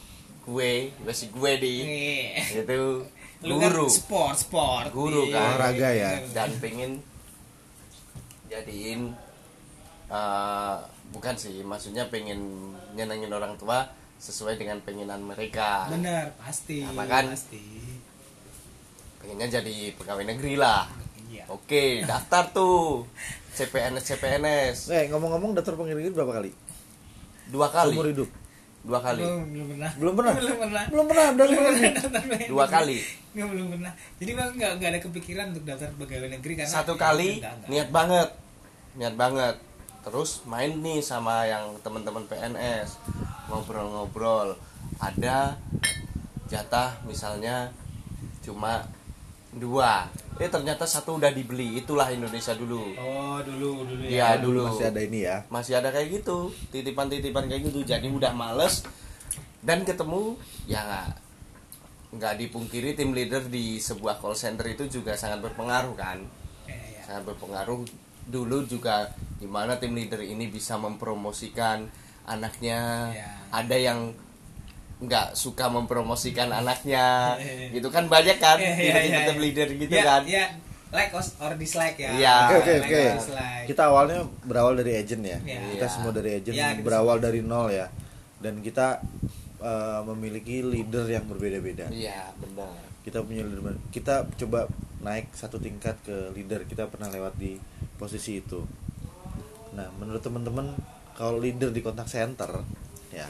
gue 0.43 0.89
basic 0.97 1.29
gue 1.29 1.51
di 1.59 1.75
Nih. 1.83 2.65
itu 2.65 3.05
kan 3.37 3.53
guru 3.53 3.85
sport 3.85 4.33
sport 4.35 4.89
Guru 4.89 5.29
Iya. 5.29 5.37
kan. 5.37 5.45
Olahraga 5.53 5.89
ya. 5.93 6.09
dan 6.33 6.49
pengen 6.57 6.91
jadiin 8.47 9.13
eh, 10.11 10.75
bukan 11.11 11.35
sih 11.39 11.63
maksudnya 11.63 12.07
pengen 12.11 12.73
nyenengin 12.95 13.31
orang 13.31 13.55
tua 13.55 13.87
sesuai 14.17 14.57
dengan 14.57 14.81
pengenan 14.81 15.21
mereka. 15.21 15.87
Bener 15.93 16.33
pasti 16.41 16.81
Sama 16.81 17.05
kan? 17.05 17.29
pasti. 17.29 17.61
Pengennya 19.21 19.61
jadi 19.61 19.93
pegawai 19.93 20.25
negeri 20.25 20.57
lah. 20.57 20.89
Iya. 21.29 21.45
Oke 21.53 22.01
daftar 22.03 22.49
tuh. 22.49 23.05
CPNS 23.57 24.03
CPNS 24.13 24.77
eh 24.93 25.03
ngomong-ngomong 25.09 25.57
daftar 25.57 25.77
pengiriman 25.77 26.13
berapa 26.13 26.33
kali? 26.41 26.51
Dua 27.49 27.67
kali. 27.69 27.93
Seumur 27.93 28.09
hidup? 28.09 28.29
Dua 28.85 28.99
kali. 29.01 29.21
Belum 29.21 29.43
belum 29.49 29.67
pernah. 29.73 29.91
Belum 29.97 30.13
pernah? 30.13 30.33
Belum 30.37 30.57
pernah. 30.61 30.83
Belum 30.89 31.05
pernah 31.05 31.25
dua 32.47 32.65
kali. 32.69 32.97
Nggak, 33.37 33.47
belum 33.53 33.67
pernah. 33.77 33.91
Jadi 34.17 34.31
bang 34.33 34.49
nggak 34.57 34.71
nggak 34.81 34.89
ada 34.89 34.99
kepikiran 35.01 35.45
untuk 35.53 35.63
daftar 35.65 35.89
pegawai 35.93 36.29
negeri 36.37 36.53
karena 36.57 36.73
satu 36.73 36.93
ya, 36.97 37.01
kali 37.01 37.29
enggak, 37.37 37.53
enggak. 37.53 37.69
niat 37.69 37.89
banget. 37.93 38.29
Niat 38.97 39.13
banget 39.13 39.55
terus 40.07 40.47
main 40.47 40.71
nih 40.79 41.03
sama 41.03 41.43
yang 41.43 41.75
teman-teman 41.83 42.23
PNS 42.31 42.95
ngobrol-ngobrol. 43.51 44.55
Ada 45.03 45.59
jatah 46.47 46.95
misalnya 47.03 47.75
cuma 48.39 48.87
dua. 49.51 50.07
Eh 50.39 50.47
ternyata 50.47 50.87
satu 50.87 51.19
udah 51.19 51.27
dibeli. 51.35 51.83
Itulah 51.83 52.07
Indonesia 52.07 52.55
dulu. 52.55 52.95
Oh 52.95 53.43
dulu 53.43 53.83
dulu 53.83 54.01
Iya 54.07 54.39
dulu. 54.39 54.71
Masih 54.71 54.87
ada 54.87 55.01
ini 55.03 55.19
ya. 55.27 55.37
Masih 55.51 55.73
ada 55.75 55.91
kayak 55.91 56.23
gitu. 56.23 56.55
Titipan-titipan 56.71 57.51
kayak 57.51 57.67
gitu. 57.67 57.83
Jadi 57.83 58.07
udah 58.07 58.31
males. 58.31 58.87
Dan 59.59 59.83
ketemu 59.83 60.39
ya 60.71 60.87
nggak 60.87 61.07
nggak 62.07 62.33
dipungkiri 62.39 62.95
tim 62.95 63.11
leader 63.11 63.43
di 63.51 63.83
sebuah 63.83 64.23
call 64.23 64.39
center 64.39 64.63
itu 64.71 64.87
juga 64.87 65.19
sangat 65.19 65.43
berpengaruh 65.43 65.91
kan. 65.99 66.23
Iya, 66.63 66.79
iya. 66.95 67.01
sangat 67.03 67.27
berpengaruh 67.27 68.06
dulu 68.27 68.63
juga 68.63 69.07
di 69.37 69.45
mana 69.45 69.75
tim 69.75 69.93
leader 69.93 70.19
ini 70.19 70.47
bisa 70.47 70.75
mempromosikan 70.75 71.87
anaknya 72.23 73.11
Ya. 73.13 73.29
ada 73.49 73.75
yang 73.75 74.11
nggak 74.97 75.37
suka 75.37 75.69
mempromosikan 75.69 76.49
anaknya 76.49 77.37
gitu 77.75 77.87
kan 77.87 78.09
banyak 78.09 78.35
kan 78.37 78.57
iya, 78.57 78.73
tipe-tipe 78.73 79.13
iya, 79.13 79.27
tim 79.29 79.39
leader 79.39 79.67
gitu 79.69 79.93
Iya, 79.93 80.03
kan 80.03 80.21
iya. 80.25 80.45
like 80.89 81.13
or, 81.13 81.53
dislike 81.55 81.95
ya 81.95 82.09
Iya. 82.11 82.35
Oke 82.57 82.71
oke 82.81 83.01
Like. 83.29 83.65
Kita 83.67 83.81
awalnya 83.87 84.23
berawal 84.41 84.79
dari 84.79 84.95
agent 84.95 85.19
ya. 85.21 85.37
Iya. 85.39 85.59
Kita 85.75 85.85
Iya. 85.85 85.93
semua 85.93 86.11
dari 86.11 86.29
agent 86.33 86.55
kita 86.55 86.79
berawal 86.81 87.17
dari 87.19 87.39
nol 87.43 87.67
ya. 87.69 87.87
Dan 88.39 88.59
kita 88.59 89.03
eh, 89.57 90.01
memiliki 90.05 90.61
leader 90.61 91.05
yang 91.07 91.25
berbeda-beda. 91.25 91.89
iya 91.89 92.29
benar 92.37 92.69
Kita 93.01 93.21
punya 93.21 93.41
leader 93.41 93.73
kita 93.89 94.25
coba 94.37 94.65
naik 94.99 95.29
satu 95.31 95.57
tingkat 95.57 95.95
ke 96.01 96.33
leader 96.33 96.65
kita 96.65 96.89
pernah 96.89 97.07
lewat 97.07 97.37
di 97.37 97.55
posisi 97.97 98.39
itu. 98.39 98.61
Nah, 99.73 99.89
menurut 99.97 100.21
teman-teman 100.23 100.73
kalau 101.17 101.41
leader 101.41 101.73
di 101.73 101.81
kontak 101.81 102.07
center 102.09 102.61
ya, 103.09 103.25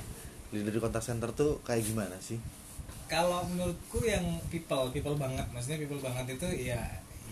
leader 0.52 0.72
di 0.72 0.82
kontak 0.84 1.04
center 1.04 1.32
tuh 1.32 1.60
kayak 1.64 1.84
gimana 1.88 2.20
sih? 2.20 2.40
kalau 3.08 3.48
menurutku 3.48 4.04
yang 4.04 4.24
people 4.52 4.92
people 4.92 5.16
banget 5.16 5.48
maksudnya 5.56 5.80
people 5.80 6.00
banget 6.04 6.36
itu 6.36 6.48
ya 6.72 6.80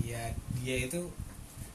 ya 0.02 0.24
dia 0.63 0.76
itu 0.88 1.04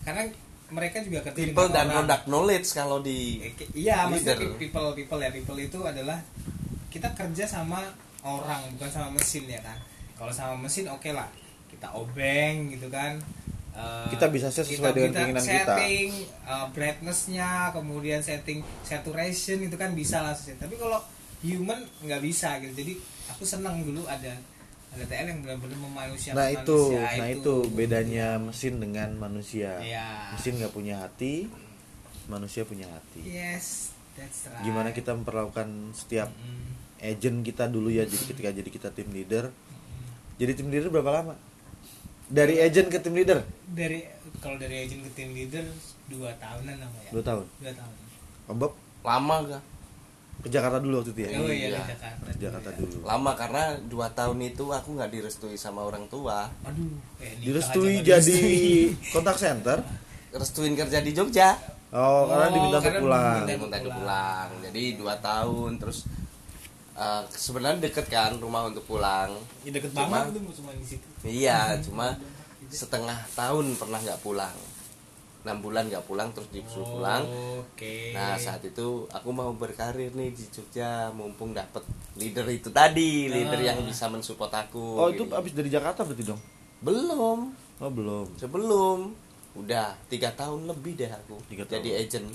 karena 0.03 0.25
mereka 0.73 1.05
juga 1.05 1.21
ketemu 1.29 1.53
people 1.53 1.69
dan 1.69 1.87
orang. 1.89 1.95
product 2.01 2.25
knowledge 2.27 2.69
kalau 2.73 2.99
di 3.05 3.45
iya 3.77 4.09
maksudnya 4.09 4.41
people 4.57 4.97
people 4.97 5.21
ya 5.21 5.29
people 5.29 5.57
itu 5.61 5.79
adalah 5.85 6.19
kita 6.89 7.13
kerja 7.13 7.45
sama 7.45 7.85
orang 8.25 8.73
bukan 8.77 8.91
sama 8.91 9.09
mesin 9.13 9.45
ya 9.47 9.61
kan 9.61 9.77
kalau 10.17 10.33
sama 10.33 10.57
mesin 10.57 10.89
oke 10.89 11.13
lah 11.13 11.29
kita 11.69 11.93
obeng 11.93 12.73
gitu 12.73 12.89
kan 12.89 13.21
Eh, 13.81 14.07
Kita 14.11 14.27
bisa 14.29 14.49
set 14.49 14.67
sesuai 14.67 14.93
dengan 14.93 15.13
keinginan 15.15 15.41
kita. 15.41 15.73
setting 15.73 16.09
eh, 16.27 16.67
brightness-nya 16.71 17.49
kemudian 17.71 18.21
setting 18.21 18.61
saturation 18.83 19.59
itu 19.59 19.75
kan 19.75 19.93
bisa 19.93 20.21
lah 20.21 20.37
tapi 20.37 20.77
kalau 20.77 21.01
human 21.41 21.81
nggak 22.01 22.21
bisa 22.21 22.61
gitu 22.61 22.77
jadi 22.77 22.93
aku 23.31 23.43
senang 23.43 23.81
dulu 23.81 24.05
ada 24.05 24.37
ada 24.91 25.05
TL 25.07 25.27
yang 25.29 25.41
benar-benar 25.41 25.79
memanusiakan 25.79 26.35
Nah 26.35 26.49
itu, 26.51 26.79
manusia 26.91 27.15
nah 27.17 27.29
itu 27.31 27.55
bedanya 27.71 28.27
mesin 28.37 28.75
dengan 28.77 29.09
manusia. 29.15 29.79
Iya. 29.79 30.35
Mesin 30.35 30.59
nggak 30.59 30.75
punya 30.75 30.99
hati, 30.99 31.47
manusia 32.27 32.67
punya 32.67 32.91
hati. 32.91 33.23
yes 33.23 33.95
that's 34.13 34.51
right 34.51 34.61
Gimana 34.61 34.91
kita 34.91 35.15
memperlakukan 35.15 35.67
setiap 35.95 36.29
Mm. 36.35 36.75
agent 37.01 37.39
kita 37.41 37.65
dulu 37.65 37.89
ya, 37.89 38.03
jadi 38.03 38.25
ketika 38.27 38.51
jadi 38.51 38.67
kita 38.69 38.89
tim 38.91 39.09
leader. 39.09 39.49
Jadi 40.37 40.53
tim 40.53 40.69
leader 40.69 40.91
berapa 40.91 41.11
lama? 41.15 41.35
Dari 42.31 42.55
agent 42.59 42.87
ke 42.87 42.99
tim 42.99 43.13
leader? 43.13 43.43
dari 43.69 44.03
kalau 44.39 44.55
dari 44.57 44.83
agent 44.83 45.03
ke 45.03 45.11
tim 45.13 45.31
leader 45.31 45.63
dua 46.07 46.31
tahunan 46.37 46.75
lah 46.75 46.89
ya 47.01 47.11
Dua 47.11 47.23
tahun. 47.23 47.45
dua 47.57 47.73
tahun 47.73 47.95
Om 48.47 48.57
Bob 48.57 48.73
lama 49.01 49.37
gak 49.45 49.63
ke 50.41 50.49
Jakarta 50.49 50.79
dulu 50.79 50.95
waktu 50.99 51.13
itu 51.13 51.21
ya? 51.21 51.29
oh 51.37 51.47
iya, 51.47 51.69
Iya. 51.69 51.79
ke 51.79 51.93
Jakarta 51.93 52.25
Ke 52.25 52.39
Jakarta 52.41 52.69
ya. 52.69 52.77
dulu. 52.81 52.97
lama 53.05 53.31
karena 53.35 53.63
dua 53.85 54.07
tahun 54.11 54.39
itu 54.45 54.65
aku 54.67 54.89
nggak 54.93 55.11
direstui 55.11 55.55
sama 55.55 55.83
orang 55.83 56.07
tua 56.07 56.49
aduh 56.61 56.97
eh, 57.19 57.35
Direstui 57.39 58.01
jadi 58.01 58.23
direstui. 58.23 58.95
kontak 59.11 59.37
center. 59.37 59.79
restuin 60.31 60.75
kerja 60.75 60.99
di 60.99 61.11
Jogja 61.11 61.59
Oh, 61.91 62.23
karena 62.25 62.47
Oh, 62.47 62.53
diminta 62.53 62.77
untuk 62.77 62.87
karena 62.87 63.01
pulang. 63.01 63.35
diminta- 63.43 63.59
minta 63.59 63.79
pulang. 63.81 63.97
pulang 63.99 64.49
jadi 64.65 64.83
dua 64.95 65.15
tahun 65.19 65.71
terus 65.77 65.99
eh, 67.01 67.23
sebenarnya 67.27 67.81
deket 67.83 68.07
kan 68.07 68.37
rumah 68.37 68.63
untuk 68.65 68.85
pulang 68.85 69.33
ya 69.63 69.71
deket 69.71 69.91
Cuma- 69.91 70.29
banget 70.29 70.37
tuh 70.39 70.61
cuma 70.61 70.71
di 70.73 70.85
situ 70.87 71.07
iya 71.25 71.75
cuma 71.85 72.13
setengah 72.69 73.17
tahun 73.33 73.75
pernah 73.75 73.99
nggak 73.99 74.21
pulang 74.21 74.55
enam 75.41 75.57
bulan 75.59 75.89
nggak 75.89 76.05
pulang 76.05 76.29
terus 76.31 76.53
disuruh 76.53 76.85
pulang 76.95 77.25
oke 77.57 77.95
Nah 78.13 78.37
saat 78.37 78.61
itu 78.63 78.87
aku 79.09 79.29
mau 79.31 79.49
berkarir 79.51 80.13
nih 80.13 80.31
di 80.31 80.45
Jogja 80.47 81.09
mumpung 81.11 81.51
dapet 81.51 81.81
leader 82.15 82.45
itu 82.47 82.69
tadi 82.71 83.25
leader 83.27 83.57
Ah. 83.59 83.73
yang 83.73 83.81
bisa 83.83 84.05
mensupport 84.07 84.53
aku. 84.61 84.85
Oh, 84.95 85.09
itu 85.09 85.25
gitu. 85.25 85.33
abis 85.33 85.53
dari 85.55 85.73
Jakarta 85.73 86.05
berarti 86.05 86.25
dong? 86.27 86.41
belum 86.81 87.39
Oh, 87.79 87.89
belum. 87.89 88.37
sebelum 88.37 89.17
udah 89.55 89.97
tiga 90.07 90.29
tahun 90.31 90.69
lebih 90.69 90.95
deh 90.95 91.09
aku 91.09 91.41
Tiga 91.49 91.65
jadi 91.65 91.89
tahun. 91.91 92.01
agent. 92.03 92.27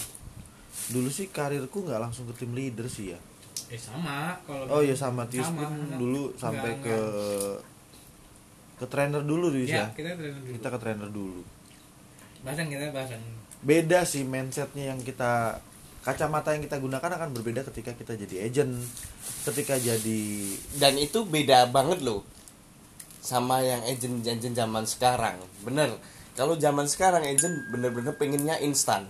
Dulu 0.90 1.08
sih 1.08 1.30
karirku 1.30 1.86
nggak 1.86 2.02
langsung 2.02 2.26
ke 2.26 2.34
tim 2.36 2.52
leader 2.52 2.90
sih 2.90 3.14
ya. 3.14 3.20
Eh 3.66 3.78
sama 3.78 4.38
kalau 4.44 4.66
Oh 4.70 4.82
iya 4.82 4.94
sama 4.94 5.26
Tius 5.26 5.44
Sama, 5.44 5.66
pun 5.66 5.74
enggak. 5.74 5.98
dulu 5.98 6.24
sampai 6.36 6.72
Enggak, 6.72 6.86
ke 6.86 7.00
ke 8.76 8.86
trainer 8.86 9.22
dulu 9.22 9.48
Tius 9.50 9.70
ya 9.70 9.78
ya. 9.82 9.86
kita 9.92 10.12
trainer 10.14 10.36
dulu 10.36 10.54
Kita 10.54 10.68
ke 10.68 10.78
trainer 10.78 11.10
dulu. 11.10 11.42
bahasan 12.42 12.66
kita 12.68 12.86
bahasan 12.92 13.22
Beda 13.60 14.00
sih 14.04 14.22
mindsetnya 14.22 14.94
yang 14.94 15.00
kita 15.00 15.58
kacamata 16.02 16.54
yang 16.54 16.62
kita 16.62 16.78
gunakan 16.78 17.10
akan 17.10 17.34
berbeda 17.34 17.66
ketika 17.66 17.90
kita 17.92 18.14
jadi 18.16 18.46
agent, 18.46 18.78
ketika 19.42 19.74
jadi 19.76 20.22
Dan 20.78 21.02
itu 21.02 21.26
beda 21.26 21.66
banget 21.68 22.06
loh 22.06 22.22
sama 23.18 23.58
yang 23.60 23.82
agent 23.82 24.22
agent 24.22 24.54
zaman 24.54 24.86
sekarang. 24.86 25.42
Bener. 25.66 25.98
Kalau 26.38 26.54
zaman 26.56 26.86
sekarang 26.86 27.26
agent 27.26 27.58
bener-bener 27.74 28.14
pengennya 28.14 28.62
instan. 28.62 29.10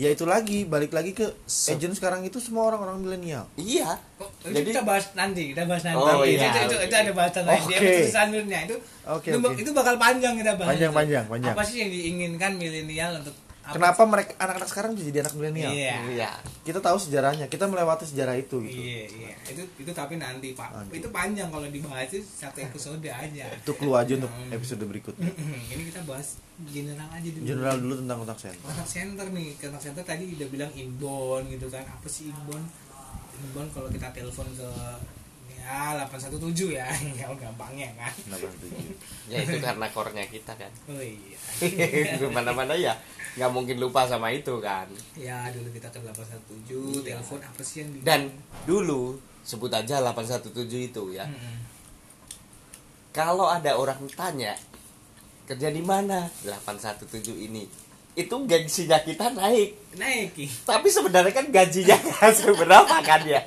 Ya 0.00 0.08
itu 0.08 0.24
lagi 0.24 0.64
balik 0.64 0.96
lagi 0.96 1.12
ke 1.12 1.28
agent 1.44 1.92
sekarang 1.92 2.24
itu 2.24 2.40
semua 2.40 2.72
orang-orang 2.72 3.04
milenial. 3.04 3.44
Iya. 3.60 4.00
Oh, 4.16 4.32
itu 4.48 4.56
Jadi 4.56 4.72
kita 4.72 4.80
bahas 4.88 5.12
nanti, 5.12 5.52
kita 5.52 5.68
bahas 5.68 5.84
nanti. 5.84 6.00
Oh, 6.00 6.24
itu, 6.24 6.40
iya, 6.40 6.48
itu, 6.48 6.58
itu, 6.72 6.76
itu 6.88 6.94
ada 6.96 7.12
bahasan 7.12 7.44
lain. 7.44 7.60
Dia 7.68 7.76
Oke. 7.76 7.84
episode 7.84 8.08
selanjutnya 8.08 8.58
itu, 8.64 8.76
Oke, 9.04 9.28
itu, 9.28 9.36
oke. 9.44 9.60
itu 9.60 9.70
bakal 9.76 9.94
panjang 10.00 10.34
kita 10.40 10.56
bahas. 10.56 10.72
Panjang, 10.72 10.92
itu. 10.92 10.96
panjang, 10.96 11.24
panjang. 11.28 11.52
Apa 11.52 11.62
sih 11.68 11.76
yang 11.84 11.90
diinginkan 11.92 12.50
milenial 12.56 13.20
untuk 13.20 13.36
Apa- 13.60 13.76
kenapa 13.76 14.02
mereka 14.04 14.32
anak-anak 14.36 14.66
sekarang 14.66 14.90
bisa 14.92 15.04
jadi 15.06 15.20
anak 15.20 15.34
milenial 15.34 15.70
Iya. 15.70 15.96
Iya. 16.08 16.30
kita 16.60 16.78
tahu 16.78 16.96
sejarahnya 16.96 17.44
kita 17.46 17.64
melewati 17.64 18.04
sejarah 18.04 18.34
itu 18.34 18.56
gitu 18.62 18.72
Iya, 18.74 19.04
iya. 19.06 19.34
Itu 19.46 19.62
itu 19.76 19.90
tapi 19.90 20.16
nanti, 20.16 20.52
Pak. 20.52 20.68
Nanti. 20.70 20.96
Itu 20.96 21.08
panjang 21.10 21.48
kalau 21.48 21.66
dibahas 21.66 22.08
itu 22.08 22.20
satu 22.22 22.58
episode 22.58 23.02
aja. 23.02 23.44
itu 23.46 23.72
clue 23.72 23.94
aja 23.94 24.12
untuk 24.16 24.28
Hmm. 24.28 24.50
episode 24.50 24.80
berikutnya 24.82 25.28
Ini 25.68 25.82
kita 25.86 26.00
bahas 26.02 26.40
general 26.62 27.08
aja 27.10 27.28
dulu. 27.30 27.44
general 27.46 27.76
dulu 27.76 27.94
tentang 27.98 28.16
kontak 28.18 28.38
center 28.38 28.60
kontak 28.62 28.84
center 28.86 29.26
nih 29.30 29.48
kontak 29.54 29.80
center 29.82 30.02
tadi 30.02 30.24
udah 30.34 30.48
bilang 30.48 30.72
inbound 30.72 31.44
gitu 31.48 31.66
kan 31.66 31.80
apa 31.82 32.06
sih 32.06 32.28
inbound 32.28 32.64
inbound 33.40 33.68
kalau 33.70 33.88
kita 33.88 34.08
telepon 34.10 34.48
ke 34.50 34.68
ya 35.58 35.98
817 36.06 36.78
ya 36.78 36.86
yang 37.20 37.34
gampangnya 37.34 37.90
kan 37.98 38.14
Kenapa 38.14 38.46
setuju? 38.52 38.78
Ya 39.30 39.36
itu 39.42 39.56
karena 39.58 39.86
core-nya 39.90 40.26
kita 40.26 40.52
kan. 40.54 40.72
oh 40.90 41.02
iya 41.02 41.38
Mana-mana 42.36 42.74
ya 42.78 42.94
nggak 43.38 43.50
mungkin 43.54 43.78
lupa 43.78 44.10
sama 44.10 44.34
itu 44.34 44.58
kan. 44.58 44.90
ya 45.14 45.46
dulu 45.54 45.70
kita 45.70 45.86
ke 45.86 46.02
817 46.02 47.06
telepon 47.06 47.38
apa 47.38 47.62
sih 47.62 47.86
yang 47.86 47.90
di 47.94 47.98
Dan 48.02 48.20
dulu 48.66 49.14
sebut 49.46 49.70
aja 49.70 50.02
817 50.02 50.50
itu 50.90 51.02
ya. 51.14 51.24
Mm-mm. 51.26 51.56
Kalau 53.10 53.46
ada 53.50 53.74
orang 53.78 54.06
tanya 54.14 54.54
kerja 55.46 55.70
di 55.70 55.82
mana 55.82 56.30
817 56.46 57.34
ini, 57.50 57.66
itu 58.20 58.34
gengsinya 58.44 58.98
kita 59.00 59.32
naik. 59.32 59.70
naik. 59.96 60.36
Tapi 60.62 60.88
sebenarnya 60.88 61.32
kan 61.32 61.46
gajinya 61.48 61.96
nggak 62.06 62.30
seberapa 62.32 62.96
kan 63.00 63.20
ya. 63.24 63.42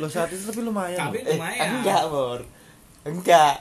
lo 0.00 0.06
saat 0.08 0.32
itu 0.32 0.44
tapi 0.44 0.60
lumayan 0.60 1.10
Tapi 1.10 1.18
loh. 1.20 1.28
Eh, 1.28 1.36
lumayan 1.36 1.66
enggak, 1.80 2.02
Bor. 2.08 2.40
Enggak. 3.04 3.56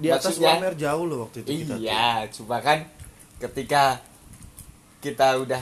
di 0.00 0.08
atas 0.08 0.32
Maksudnya- 0.32 0.56
UMR 0.56 0.74
jauh 0.80 1.04
loh 1.04 1.18
waktu 1.28 1.44
itu 1.44 1.50
kita 1.60 1.76
tuh. 1.76 1.84
Iya, 1.84 2.08
cuma 2.32 2.56
kan 2.64 2.78
ketika 3.36 4.00
kita 5.00 5.36
udah 5.36 5.60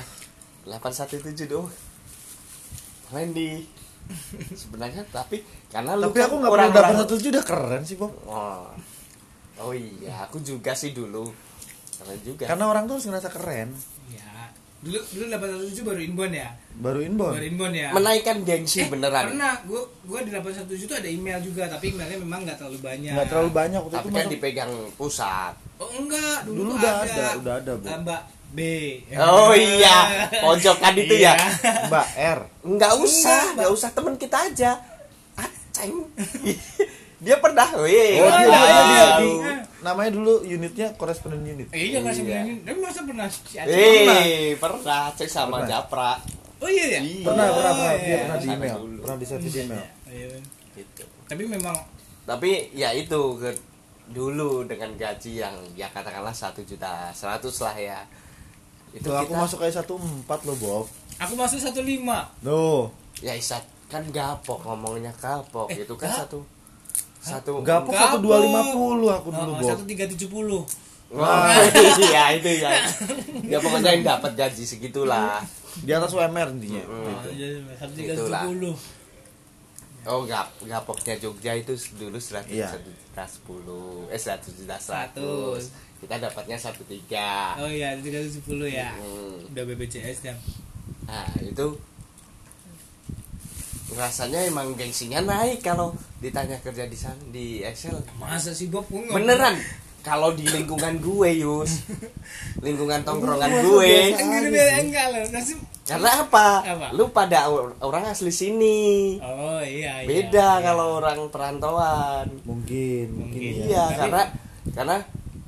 817 0.62 1.50
tuh 1.50 1.66
main 3.10 3.34
di 3.34 3.66
sebenarnya 4.54 5.02
tapi 5.10 5.42
karena 5.68 5.98
lu 5.98 6.08
tapi 6.08 6.22
kan 6.22 6.26
aku 6.30 6.36
nggak 6.38 6.52
pernah 6.54 6.70
dapat 6.70 6.94
satu 7.02 7.14
udah 7.18 7.44
keren 7.44 7.82
sih 7.82 7.96
Bob 7.98 8.12
oh. 8.24 8.70
oh 9.58 9.72
iya, 9.74 10.22
aku 10.22 10.38
juga 10.38 10.70
sih 10.72 10.94
dulu. 10.94 11.26
Keren 11.98 12.18
juga. 12.22 12.44
karena 12.46 12.64
orang 12.70 12.86
tuh 12.86 12.94
harus 12.94 13.06
ngerasa 13.10 13.28
keren 13.34 13.74
ya 13.74 13.97
dulu 14.78 14.98
dulu 15.04 15.24
817 15.28 15.82
baru 15.82 16.00
inbound 16.00 16.32
ya 16.32 16.48
baru 16.72 17.00
inbound 17.02 17.34
baru 17.34 17.46
inbound 17.46 17.74
ya 17.74 17.88
menaikkan 17.90 18.36
gengsi 18.42 18.78
Eh, 18.80 18.88
beneran. 18.88 19.24
pernah 19.28 19.58
gua 19.66 19.82
gua 20.06 20.22
di 20.22 20.30
817 20.30 20.86
itu 20.86 20.94
ada 20.94 21.08
email 21.08 21.38
juga 21.40 21.66
tapi 21.66 21.90
emailnya 21.90 22.18
memang 22.18 22.46
nggak 22.46 22.56
terlalu 22.56 22.78
banyak 22.78 23.10
nggak 23.10 23.26
terlalu 23.26 23.50
banyak 23.50 23.80
waktu 23.80 23.90
Tapi 23.92 24.00
itu 24.00 24.08
kan 24.08 24.20
masuk 24.20 24.32
dipegang 24.32 24.72
pusat. 24.94 25.52
Oh 25.76 25.90
enggak, 25.92 26.38
dulu, 26.42 26.58
Dulu 26.60 26.70
udah 26.74 26.94
ada, 27.00 27.26
udah 27.36 27.54
ada, 27.56 27.72
Bu. 27.74 27.86
Ah, 27.86 27.98
Mbak 27.98 28.22
B. 28.48 28.58
Oh 29.14 29.50
iya, 29.52 29.96
pojokan 30.40 30.94
itu 30.96 31.14
ya. 31.16 31.34
Iya. 31.34 31.86
Mbak 31.86 32.06
R 32.16 32.38
Enggak 32.64 32.92
usah, 32.96 33.30
Enggak, 33.30 33.54
enggak 33.54 33.70
usah 33.72 33.88
temen 33.92 34.14
kita 34.14 34.38
aja. 34.44 34.70
Aceng. 35.34 35.94
dia 37.18 37.36
pernah, 37.38 37.66
weh. 37.76 38.16
oh 38.16 38.24
Oh, 38.24 38.30
dia, 38.30 38.40
iya, 38.40 38.46
dia, 38.46 38.62
dia, 38.62 38.84
iya. 38.86 39.06
di- 39.18 39.40
namanya 39.78 40.10
dulu 40.10 40.32
unitnya 40.40 40.86
koresponden 40.94 41.42
unit 41.42 41.66
Eh, 41.70 41.90
iya 41.90 41.98
nggak 41.98 42.10
Iya. 42.10 42.20
sebenarnya. 42.20 42.54
Tapi 42.64 42.78
masa 42.78 43.00
pernah 43.02 43.26
si 43.26 43.54
Aceh 43.54 43.66
pernah? 43.66 44.18
Eh, 44.20 44.50
pernah 44.56 45.02
cek 45.12 45.28
sama 45.28 45.56
Pernah. 45.56 45.68
Japra. 45.68 46.10
Oh 46.58 46.66
iya 46.66 46.86
ya. 46.88 47.00
Iya. 47.00 47.24
pernah 47.24 47.46
pernah 47.48 47.72
pernah 47.72 47.92
iya, 47.92 47.98
dia 48.00 48.16
pernah 48.18 48.34
iya. 48.34 48.40
di 48.40 48.48
email 48.48 48.76
dulu. 48.76 48.98
pernah 49.00 49.16
di 49.16 49.26
email 49.56 49.84
Iya. 50.08 50.28
Gitu. 50.74 51.02
Tapi 51.24 51.42
memang 51.44 51.76
Tapi 52.24 52.50
ya 52.72 52.90
itu 52.92 53.20
ke 53.34 53.50
dulu 54.08 54.50
dengan 54.62 54.90
gaji 54.92 55.32
yang 55.38 55.56
ya 55.72 55.88
katakanlah 55.88 56.32
satu 56.32 56.60
juta 56.60 57.08
seratus 57.10 57.56
lah 57.58 57.72
ya. 57.72 58.00
Itu 58.90 59.04
Tuh, 59.06 59.16
aku 59.16 59.28
kita 59.28 59.38
masuk 59.38 59.58
kayak 59.58 59.74
satu 59.74 59.94
empat 59.96 60.42
loh 60.42 60.56
Bob 60.56 60.84
aku 61.16 61.34
masuk 61.34 61.58
15. 61.58 62.04
Tuh 62.40 62.88
ya 63.18 63.32
isat 63.32 63.60
kan 63.86 64.04
gapok 64.06 64.62
ngomongnya 64.62 65.10
kapok 65.14 65.66
Eh, 65.68 65.82
itu 65.82 65.94
kan 65.94 66.12
satu 66.14 66.40
satu 67.18 67.60
Gapok 67.60 67.90
Gapok. 67.90 67.92
satu 67.94 68.16
dua 68.18 68.36
lima 68.40 68.62
puluh 68.70 69.08
aku 69.08 69.28
dulu 69.28 69.52
Oh, 69.52 69.58
Bob 69.58 69.78
1370. 69.82 70.88
Wah, 71.08 71.48
iya 72.04 72.36
itu 72.36 72.50
ya. 72.60 72.68
Ya 73.52 73.56
pokoknya 73.58 73.90
yang 73.92 74.04
dapat 74.06 74.32
gaji 74.34 74.60
segitulah. 74.62 75.40
di 75.78 75.88
atas 75.88 76.10
UMR 76.10 76.52
intinya. 76.52 76.82
Oh, 76.84 77.06
Gitu. 77.06 77.28
iya, 77.34 77.48
Itulah. 78.12 78.44
1370. 78.44 78.76
Oh, 80.04 80.24
gap 80.24 80.48
gapoknya 80.60 81.14
Jogja 81.16 81.52
itu 81.54 81.72
dulu 81.94 82.16
seratus 82.16 82.48
Iya. 82.50 82.70
juta 82.78 83.24
sepuluh, 83.24 84.08
eh 84.08 84.16
seratus 84.16 84.52
juta 84.54 84.76
Seratus. 84.76 85.68
Kita 85.98 86.16
dapatnya 86.16 86.54
satu 86.54 86.80
tiga. 86.84 87.58
Oh 87.58 87.66
iya, 87.66 87.92
1370 87.94 88.68
ya. 88.68 88.94
Hmm. 88.94 89.48
Udah 89.48 89.62
BPJS 89.64 90.22
dan 90.22 90.36
Nah 91.04 91.24
itu 91.40 91.66
rasanya 93.94 94.44
emang 94.44 94.76
gengsinya 94.76 95.22
naik 95.22 95.64
kalau 95.64 95.96
ditanya 96.18 96.60
kerja 96.60 96.84
di 96.84 96.98
sana 96.98 97.16
di 97.30 97.64
Excel. 97.64 97.96
masa 98.16 98.52
sih 98.52 98.68
Bob 98.68 98.84
Beneran 98.90 99.56
kalau 99.98 100.32
di 100.32 100.46
lingkungan 100.46 101.00
gue 101.00 101.30
Yus, 101.42 101.84
lingkungan 102.64 103.02
tongkrongan 103.02 103.50
gue. 103.60 104.14
Karena 105.84 106.10
apa? 106.22 106.64
Apa? 106.64 106.86
Lu 106.92 107.08
pada 107.10 107.48
or- 107.48 107.76
orang 107.80 108.08
asli 108.08 108.28
sini. 108.28 109.16
Oh 109.20 109.60
iya, 109.60 110.04
iya. 110.04 110.08
Beda 110.08 110.48
iya. 110.56 110.64
kalau 110.64 111.00
orang 111.00 111.28
perantauan. 111.28 112.24
mungkin 112.44 113.04
mungkin 113.10 113.40
Mungkin. 113.40 113.52
ya 113.60 113.64
Iya, 113.68 113.84
Tapi- 113.84 113.98
karena 114.00 114.22
karena 114.72 114.96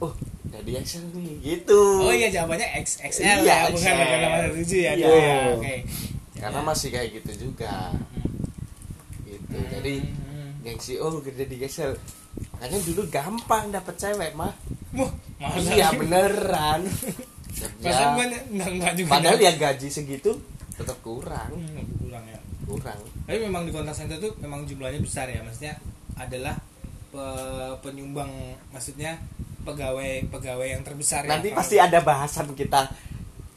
oh, 0.00 0.12
jadi 0.50 0.70
Excel 0.80 1.04
nih 1.12 1.36
gitu. 1.40 1.80
Oh 2.04 2.12
iya 2.12 2.28
jawabannya 2.28 2.68
XXL 2.80 3.24
Iya, 3.24 3.34
ya, 3.44 3.58
bukan 3.70 3.92
XL. 3.92 4.00
887 4.60 4.76
ya. 4.76 4.92
Iya. 4.96 5.08
Ya, 5.08 5.36
Oke. 5.56 5.74
Karena 6.36 6.60
masih 6.64 6.88
kayak 6.88 7.08
gitu 7.20 7.32
juga. 7.48 7.92
Gitu. 9.50 9.66
Jadi 9.70 9.94
Hmm. 10.00 10.50
gengsi 10.62 10.94
oh 10.96 11.18
kerja 11.18 11.44
di 11.44 11.56
Excel. 11.58 11.92
Makanya 12.52 12.78
dulu 12.82 13.02
gampang 13.06 13.68
dapet 13.68 13.94
cewek 13.96 14.32
mah. 14.32 14.54
Wah, 14.92 15.10
Iya 15.56 15.90
beneran. 15.92 16.86
Enggak 17.80 18.94
juga. 18.94 19.10
Padahal 19.10 19.38
ya 19.38 19.52
gaji 19.52 19.88
segitu 19.88 20.30
tetap 20.72 20.96
kurang, 21.00 21.50
Hmm, 21.50 21.84
kurang 21.98 22.24
ya. 22.24 22.40
kurang. 22.62 23.00
Tapi 23.26 23.38
memang 23.38 23.62
di 23.62 23.70
kontak 23.70 23.92
center 23.92 24.16
tuh 24.16 24.32
memang 24.38 24.64
jumlahnya 24.64 24.96
besar 24.98 25.26
ya, 25.26 25.40
maksudnya 25.40 25.76
adalah 26.14 26.56
pe- 27.10 27.74
penyumbang 27.80 28.30
maksudnya 28.70 29.18
pegawai 29.60 30.30
pegawai 30.30 30.66
yang 30.68 30.80
terbesar 30.80 31.26
ya. 31.26 31.30
Nanti 31.30 31.50
Kalau- 31.50 31.58
pasti 31.58 31.76
ada 31.76 31.98
bahasan 32.00 32.54
kita 32.54 32.88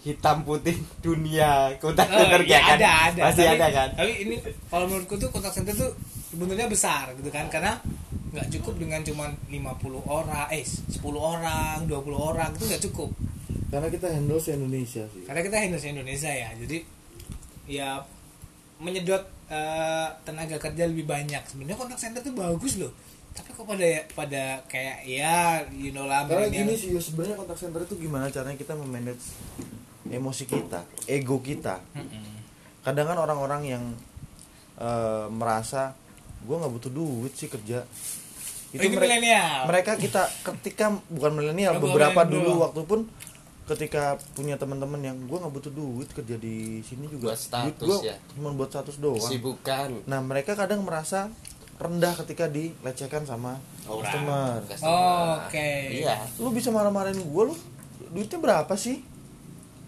hitam 0.04 0.44
putih 0.44 0.76
dunia 1.00 1.72
kontak 1.80 2.06
Oh, 2.08 2.20
center 2.20 2.44
iya, 2.44 2.54
ya 2.54 2.60
kan? 2.60 2.76
ada, 2.76 2.90
ada. 3.08 3.22
Pasti 3.28 3.42
Tapi- 3.42 3.56
ada 3.56 3.68
kan? 3.72 3.90
Tapi 3.96 4.12
ini 4.22 4.36
kalau 4.68 4.86
menurutku 4.86 5.16
tuh 5.16 5.30
kontak 5.30 5.50
center 5.50 5.72
tuh 5.72 5.92
sebenarnya 6.28 6.68
besar 6.68 7.16
gitu 7.16 7.30
kan 7.30 7.48
karena 7.48 7.80
nggak 8.34 8.50
cukup 8.52 8.76
dengan 8.78 9.00
cuma 9.00 9.30
50 9.48 10.02
orang, 10.04 10.50
eh 10.50 10.66
10 10.66 10.98
orang, 11.16 11.86
20 11.86 11.94
orang 12.14 12.50
itu 12.52 12.66
nggak 12.66 12.84
cukup. 12.84 13.10
karena 13.70 13.90
kita 13.90 14.06
handle 14.06 14.38
se 14.38 14.54
Indonesia 14.54 15.02
sih 15.08 15.26
Karena 15.26 15.42
kita 15.42 15.58
Indonesia 15.58 15.90
Indonesia 15.90 16.30
ya. 16.30 16.50
Jadi 16.54 16.78
ya 17.66 17.98
menyedot 18.78 19.24
eh, 19.48 20.08
tenaga 20.22 20.58
kerja 20.60 20.84
lebih 20.86 21.06
banyak. 21.06 21.42
Sebenarnya 21.44 21.74
kontak 21.76 21.98
center 21.98 22.22
tuh 22.22 22.34
bagus 22.34 22.78
loh. 22.78 22.94
Tapi 23.32 23.50
kok 23.50 23.66
pada 23.66 23.86
pada 24.14 24.44
kayak 24.68 24.98
ya 25.04 25.38
you 25.72 25.90
know 25.90 26.06
lah 26.06 26.26
karena 26.28 26.50
gini 26.50 26.74
sih 26.74 26.92
Yus, 26.92 27.10
sebenarnya 27.10 27.34
kontak 27.34 27.58
center 27.58 27.82
itu 27.82 27.98
gimana 28.00 28.30
caranya 28.30 28.54
kita 28.54 28.74
memanage 28.74 29.26
emosi 30.06 30.44
kita 30.46 30.84
ego 31.06 31.40
kita 31.40 31.80
kadang 32.82 33.06
kan 33.06 33.18
orang-orang 33.18 33.62
yang 33.66 33.84
eh, 34.76 35.26
merasa 35.30 35.96
gue 36.40 36.52
nggak 36.54 36.74
butuh 36.74 36.92
duit 36.92 37.34
sih 37.34 37.48
kerja 37.48 37.84
Oh, 38.74 38.82
itu 38.82 38.90
milenial. 38.90 39.70
mereka 39.70 39.94
kita 39.96 40.26
ketika 40.44 40.90
bukan 41.08 41.32
milenial 41.32 41.78
Oh, 41.78 41.82
beberapa 41.84 42.20
milenial 42.20 42.34
dulu 42.34 42.50
doang. 42.50 42.62
waktu 42.66 42.82
pun 42.84 43.00
ketika 43.64 44.04
punya 44.34 44.58
teman-teman 44.58 44.98
yang 45.00 45.18
gue 45.22 45.38
nggak 45.38 45.54
butuh 45.54 45.70
duit 45.70 46.10
kerja 46.10 46.36
di 46.36 46.56
sini 46.82 47.06
juga 47.06 47.32
Buat 47.32 47.38
status 47.38 47.70
duit 47.78 48.02
gue 48.02 48.10
ya. 48.10 48.18
cuma 48.34 48.50
buat 48.52 48.68
status 48.68 48.98
doang 48.98 49.22
Sibukan. 49.22 50.02
nah 50.04 50.20
mereka 50.20 50.52
kadang 50.54 50.82
merasa 50.82 51.30
rendah 51.76 52.18
ketika 52.18 52.50
dilecehkan 52.50 53.24
sama 53.24 53.62
Orang. 53.86 54.04
customer 54.04 54.58
Customer. 54.66 55.46
Oke. 55.46 55.70
Iya. 56.02 56.18
lu 56.36 56.50
bisa 56.50 56.68
marah-marahin 56.68 57.22
gue 57.22 57.44
lu 57.46 57.56
duitnya 58.10 58.42
berapa 58.42 58.74
sih 58.74 59.06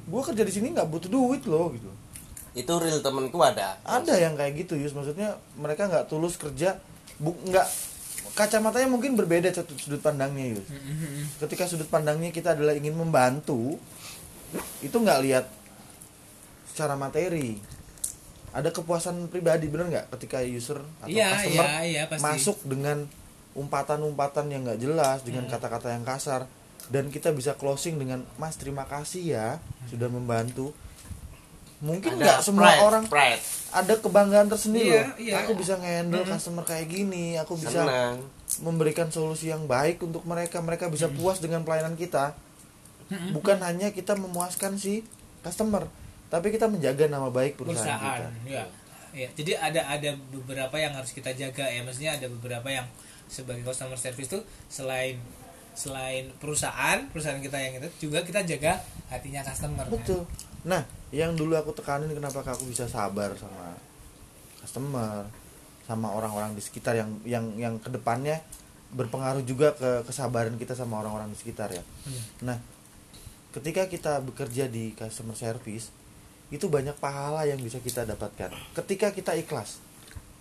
gue 0.05 0.21
kerja 0.23 0.41
di 0.41 0.53
sini 0.53 0.67
nggak 0.71 0.85
butuh 0.85 1.09
duit 1.09 1.43
loh 1.45 1.69
gitu 1.71 1.89
Itu 2.53 2.71
real 2.77 2.99
temenku 2.99 3.35
ada. 3.37 3.75
ada 3.81 4.13
yang 4.15 4.33
kayak 4.33 4.55
gitu 4.57 4.73
Yus 4.75 4.91
maksudnya 4.91 5.35
mereka 5.55 5.85
nggak 5.85 6.05
tulus 6.05 6.35
kerja 6.35 6.79
bu 7.15 7.35
nggak 7.43 7.67
kacamatanya 8.31 8.87
mungkin 8.87 9.13
berbeda 9.13 9.49
sudut 9.49 9.75
sudut 9.77 9.99
pandangnya 9.99 10.55
Yus 10.55 10.67
Mm-mm. 10.67 11.39
ketika 11.39 11.65
sudut 11.65 11.85
pandangnya 11.85 12.29
kita 12.29 12.51
adalah 12.51 12.71
ingin 12.71 12.93
membantu 12.93 13.75
itu 14.79 14.93
nggak 14.93 15.19
lihat 15.21 15.45
secara 16.65 16.95
materi 16.95 17.59
ada 18.51 18.69
kepuasan 18.69 19.27
pribadi 19.27 19.67
bener 19.67 19.87
nggak 19.89 20.05
ketika 20.15 20.39
user 20.39 20.79
atau 21.01 21.07
Iya, 21.07 21.27
customer 21.33 21.65
iya, 21.83 22.01
pasti. 22.05 22.23
masuk 22.23 22.57
dengan 22.63 23.03
umpatan-umpatan 23.53 24.45
yang 24.47 24.63
nggak 24.63 24.79
jelas 24.79 25.19
dengan 25.21 25.43
Hmm. 25.43 25.51
kata-kata 25.51 25.91
yang 25.91 26.03
kasar 26.03 26.47
dan 26.87 27.09
kita 27.09 27.29
bisa 27.31 27.53
closing 27.55 27.97
dengan 27.97 28.21
Mas 28.37 28.55
terima 28.55 28.85
kasih 28.85 29.23
ya 29.35 29.47
sudah 29.87 30.09
membantu. 30.09 30.73
Mungkin 31.83 32.17
nggak 32.17 32.39
semua 32.39 32.71
pride, 32.71 32.81
orang 32.81 33.05
pride. 33.05 33.41
ada 33.69 33.93
kebanggaan 33.99 34.47
tersendiri 34.47 34.95
Iya, 34.95 35.03
loh. 35.03 35.15
iya. 35.19 35.33
aku 35.43 35.51
bisa 35.59 35.75
nge-handle 35.75 36.23
customer 36.23 36.63
kayak 36.63 36.87
gini 36.87 37.35
aku 37.35 37.59
bisa 37.59 37.83
senang. 37.83 38.23
memberikan 38.63 39.11
solusi 39.11 39.51
yang 39.51 39.67
baik 39.67 39.99
untuk 39.99 40.23
mereka. 40.23 40.63
Mereka 40.63 40.87
bisa 40.87 41.11
puas 41.11 41.43
dengan 41.43 41.67
pelayanan 41.67 41.99
kita. 41.99 42.31
Bukan 43.35 43.59
hanya 43.61 43.91
kita 43.91 44.15
memuaskan 44.15 44.79
si 44.79 45.05
customer 45.45 45.85
tapi 46.25 46.49
kita 46.49 46.65
menjaga 46.65 47.05
nama 47.05 47.29
baik 47.29 47.53
perusahaan, 47.53 48.01
perusahaan 48.01 48.33
kita 48.43 48.49
ya. 48.49 48.65
ya 49.13 49.27
jadi 49.37 49.51
ada 49.61 49.81
ada 49.87 50.09
beberapa 50.33 50.73
yang 50.81 50.91
harus 50.97 51.13
kita 51.13 51.29
jaga 51.31 51.69
ya. 51.69 51.85
Maksudnya 51.85 52.17
ada 52.17 52.25
beberapa 52.27 52.65
yang 52.65 52.87
sebagai 53.29 53.61
customer 53.61 53.93
service 53.95 54.29
tuh 54.31 54.41
selain 54.67 55.21
selain 55.75 56.31
perusahaan 56.39 57.03
perusahaan 57.11 57.37
kita 57.43 57.59
yang 57.59 57.77
itu 57.83 58.09
juga 58.09 58.23
kita 58.23 58.47
jaga 58.47 58.79
hatinya 59.11 59.43
customer 59.43 59.85
kan. 59.85 59.93
betul. 59.93 60.21
Nah 60.65 60.81
yang 61.11 61.35
dulu 61.35 61.53
aku 61.55 61.75
tekanin 61.75 62.09
kenapa 62.09 62.41
aku 62.41 62.65
bisa 62.65 62.87
sabar 62.87 63.35
sama 63.35 63.75
customer 64.63 65.27
sama 65.85 66.09
orang-orang 66.09 66.57
di 66.57 66.61
sekitar 66.65 66.97
yang 66.97 67.21
yang 67.21 67.45
yang 67.59 67.75
ke 67.77 67.93
depannya 67.93 68.41
berpengaruh 68.95 69.43
juga 69.45 69.75
ke 69.75 70.07
kesabaran 70.07 70.57
kita 70.57 70.73
sama 70.73 71.03
orang-orang 71.03 71.29
di 71.29 71.37
sekitar 71.37 71.69
ya. 71.69 71.83
Iya. 72.07 72.23
nah 72.41 72.57
ketika 73.53 73.87
kita 73.87 74.19
bekerja 74.23 74.67
di 74.67 74.91
customer 74.95 75.35
service 75.35 75.91
itu 76.53 76.65
banyak 76.69 76.93
pahala 77.01 77.43
yang 77.49 77.57
bisa 77.57 77.81
kita 77.81 78.05
dapatkan. 78.05 78.53
Ketika 78.77 79.09
kita 79.09 79.33
ikhlas. 79.33 79.81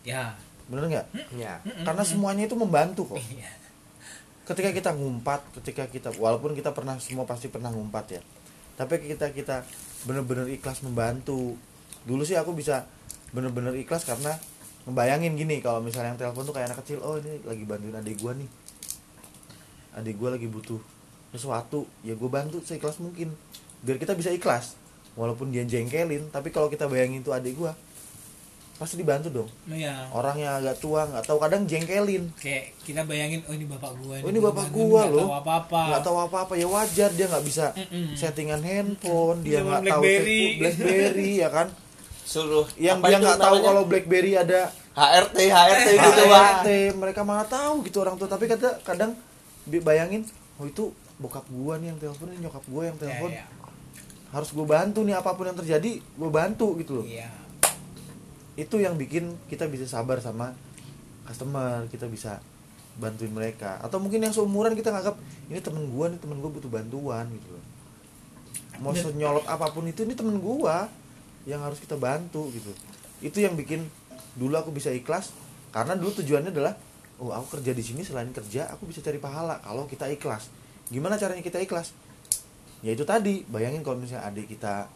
Ya. 0.05 0.37
Bener 0.69 0.89
nggak? 0.89 1.07
Ya. 1.37 1.65
Karena 1.85 2.05
semuanya 2.05 2.45
itu 2.45 2.57
membantu 2.57 3.17
kok. 3.17 3.21
Iya. 3.21 3.64
Ketika 4.45 4.71
kita 4.77 4.91
ngumpat 4.93 5.41
ketika 5.61 5.89
kita 5.89 6.09
walaupun 6.21 6.53
kita 6.53 6.77
pernah 6.77 7.01
semua 7.01 7.25
pasti 7.25 7.49
pernah 7.49 7.73
ngumpat 7.73 8.05
ya. 8.13 8.21
Tapi 8.77 9.01
kita 9.09 9.33
kita 9.33 9.65
bener-bener 10.05 10.51
ikhlas 10.53 10.85
membantu 10.85 11.57
dulu 12.05 12.21
sih 12.23 12.37
aku 12.37 12.53
bisa 12.53 12.85
bener-bener 13.33 13.73
ikhlas 13.81 14.05
karena 14.05 14.37
ngebayangin 14.85 15.33
gini 15.41 15.65
kalau 15.65 15.81
misalnya 15.81 16.13
yang 16.13 16.21
telepon 16.21 16.45
tuh 16.45 16.53
kayak 16.53 16.69
anak 16.69 16.85
kecil 16.85 17.01
oh 17.01 17.17
ini 17.17 17.41
lagi 17.49 17.65
bantuin 17.65 17.97
adik 17.97 18.21
gua 18.21 18.37
nih. 18.37 18.51
Adik 19.97 20.21
gua 20.21 20.37
lagi 20.37 20.47
butuh 20.51 20.81
sesuatu 21.35 21.89
ya 22.07 22.15
gue 22.15 22.31
bantu 22.31 22.63
seikhlas 22.63 23.01
mungkin. 23.01 23.33
Biar 23.81 23.97
kita 23.97 24.13
bisa 24.13 24.31
ikhlas 24.31 24.77
walaupun 25.17 25.51
dia 25.55 25.65
jengkelin 25.65 26.29
tapi 26.29 26.53
kalau 26.53 26.69
kita 26.69 26.85
bayangin 26.91 27.25
tuh 27.25 27.33
adik 27.33 27.57
gua 27.57 27.73
pasti 28.75 28.95
dibantu 28.97 29.31
dong 29.31 29.49
ya 29.69 30.11
orang 30.11 30.35
yang 30.37 30.53
agak 30.57 30.77
tua 30.77 31.05
nggak 31.05 31.25
tahu 31.25 31.39
kadang 31.39 31.63
jengkelin 31.63 32.27
kayak 32.35 32.75
kita 32.81 33.03
bayangin 33.03 33.41
oh 33.45 33.53
ini 33.53 33.65
bapak 33.65 33.93
gua 33.95 34.17
Oh 34.17 34.29
ini 34.29 34.41
bapak 34.41 34.67
gua 34.69 35.01
nggak 35.01 35.11
loh. 35.11 35.23
tahu 35.23 35.35
apa 35.37 35.53
apa 35.57 35.81
nggak 35.87 36.03
tahu 36.03 36.17
apa-apa 36.21 36.53
ya 36.55 36.67
wajar 36.67 37.11
dia 37.11 37.27
nggak 37.27 37.45
bisa 37.45 37.67
Mm-mm. 37.73 38.07
settingan 38.13 38.61
handphone 38.61 39.39
dia 39.41 39.59
Zaman 39.59 39.71
nggak 39.71 39.83
tahu 39.89 40.03
BlackBerry. 40.03 40.43
BlackBerry 40.59 41.31
ya 41.37 41.49
kan 41.49 41.69
suruh 42.25 42.67
yang 42.75 42.99
apa 42.99 43.07
dia 43.07 43.19
nggak 43.21 43.39
tahu 43.39 43.55
namanya? 43.55 43.67
kalau 43.69 43.83
BlackBerry 43.85 44.33
ada 44.35 44.61
HRT 44.93 45.39
HRT 45.45 45.87
gitu 45.93 46.23
HRT, 46.25 46.69
mereka 46.95 47.21
mana 47.23 47.45
tahu 47.45 47.75
gitu 47.83 47.99
orang 48.01 48.17
tua 48.17 48.27
tapi 48.27 48.47
kata 48.47 48.81
kadang 48.81 49.15
bi- 49.65 49.81
bayangin 49.81 50.27
oh 50.57 50.65
itu 50.65 50.91
bokap 51.15 51.47
gua 51.49 51.77
nih 51.77 51.89
yang 51.89 51.99
telepon 52.01 52.27
ini 52.29 52.43
nyokap 52.43 52.65
gua 52.65 52.83
yang 52.85 52.97
ya, 52.97 53.01
telepon 53.01 53.31
ya. 53.33 53.47
harus 54.31 54.51
gue 54.51 54.65
bantu 54.65 55.01
nih 55.01 55.15
apa 55.15 55.31
pun 55.31 55.47
yang 55.47 55.55
terjadi 55.55 55.91
gue 55.95 56.31
bantu 56.33 56.75
gitu 56.77 56.93
loh 56.97 57.07
Iya. 57.07 57.31
Itu 58.55 58.79
yang 58.79 58.95
bikin 58.95 59.35
kita 59.51 59.67
bisa 59.67 59.87
sabar 59.91 60.23
sama 60.23 60.55
customer 61.27 61.91
kita 61.91 62.07
bisa 62.07 62.39
bantuin 62.95 63.33
mereka. 63.35 63.83
Atau 63.83 63.99
mungkin 63.99 64.23
yang 64.23 64.31
seumuran 64.31 64.79
kita 64.79 64.95
nganggap 64.95 65.19
ini 65.51 65.59
temen 65.59 65.91
gua 65.91 66.07
nih 66.13 66.21
temen 66.23 66.39
gua 66.39 66.51
butuh 66.55 66.71
bantuan 66.71 67.27
gitu 67.35 67.49
loh. 67.51 67.65
Mau 68.79 68.95
Dan- 68.95 69.11
senyolot 69.11 69.47
apa 69.47 69.71
pun 69.75 69.87
itu 69.87 70.07
ini 70.07 70.15
temen 70.15 70.39
gua 70.39 70.87
yang 71.45 71.61
harus 71.67 71.83
kita 71.83 71.99
bantu 71.99 72.51
gitu. 72.55 72.71
Itu 73.19 73.43
yang 73.43 73.59
bikin 73.59 73.87
dulu 74.39 74.55
aku 74.55 74.71
bisa 74.71 74.91
ikhlas 74.95 75.35
karena 75.75 75.99
dulu 75.99 76.15
tujuannya 76.23 76.55
adalah 76.55 76.75
oh 77.19 77.31
aku 77.31 77.59
kerja 77.59 77.71
di 77.71 77.83
sini 77.83 78.03
selain 78.03 78.31
kerja 78.35 78.71
aku 78.71 78.91
bisa 78.91 79.03
cari 79.03 79.19
pahala 79.19 79.59
kalau 79.63 79.91
kita 79.91 80.07
ikhlas. 80.11 80.47
Gimana 80.91 81.19
caranya 81.19 81.43
kita 81.43 81.59
ikhlas? 81.59 81.91
Ya 82.85 82.95
itu 82.95 83.03
tadi 83.03 83.43
bayangin 83.49 83.83
kalau 83.83 83.99
misalnya 83.99 84.29
adik 84.29 84.55
kita 84.55 84.87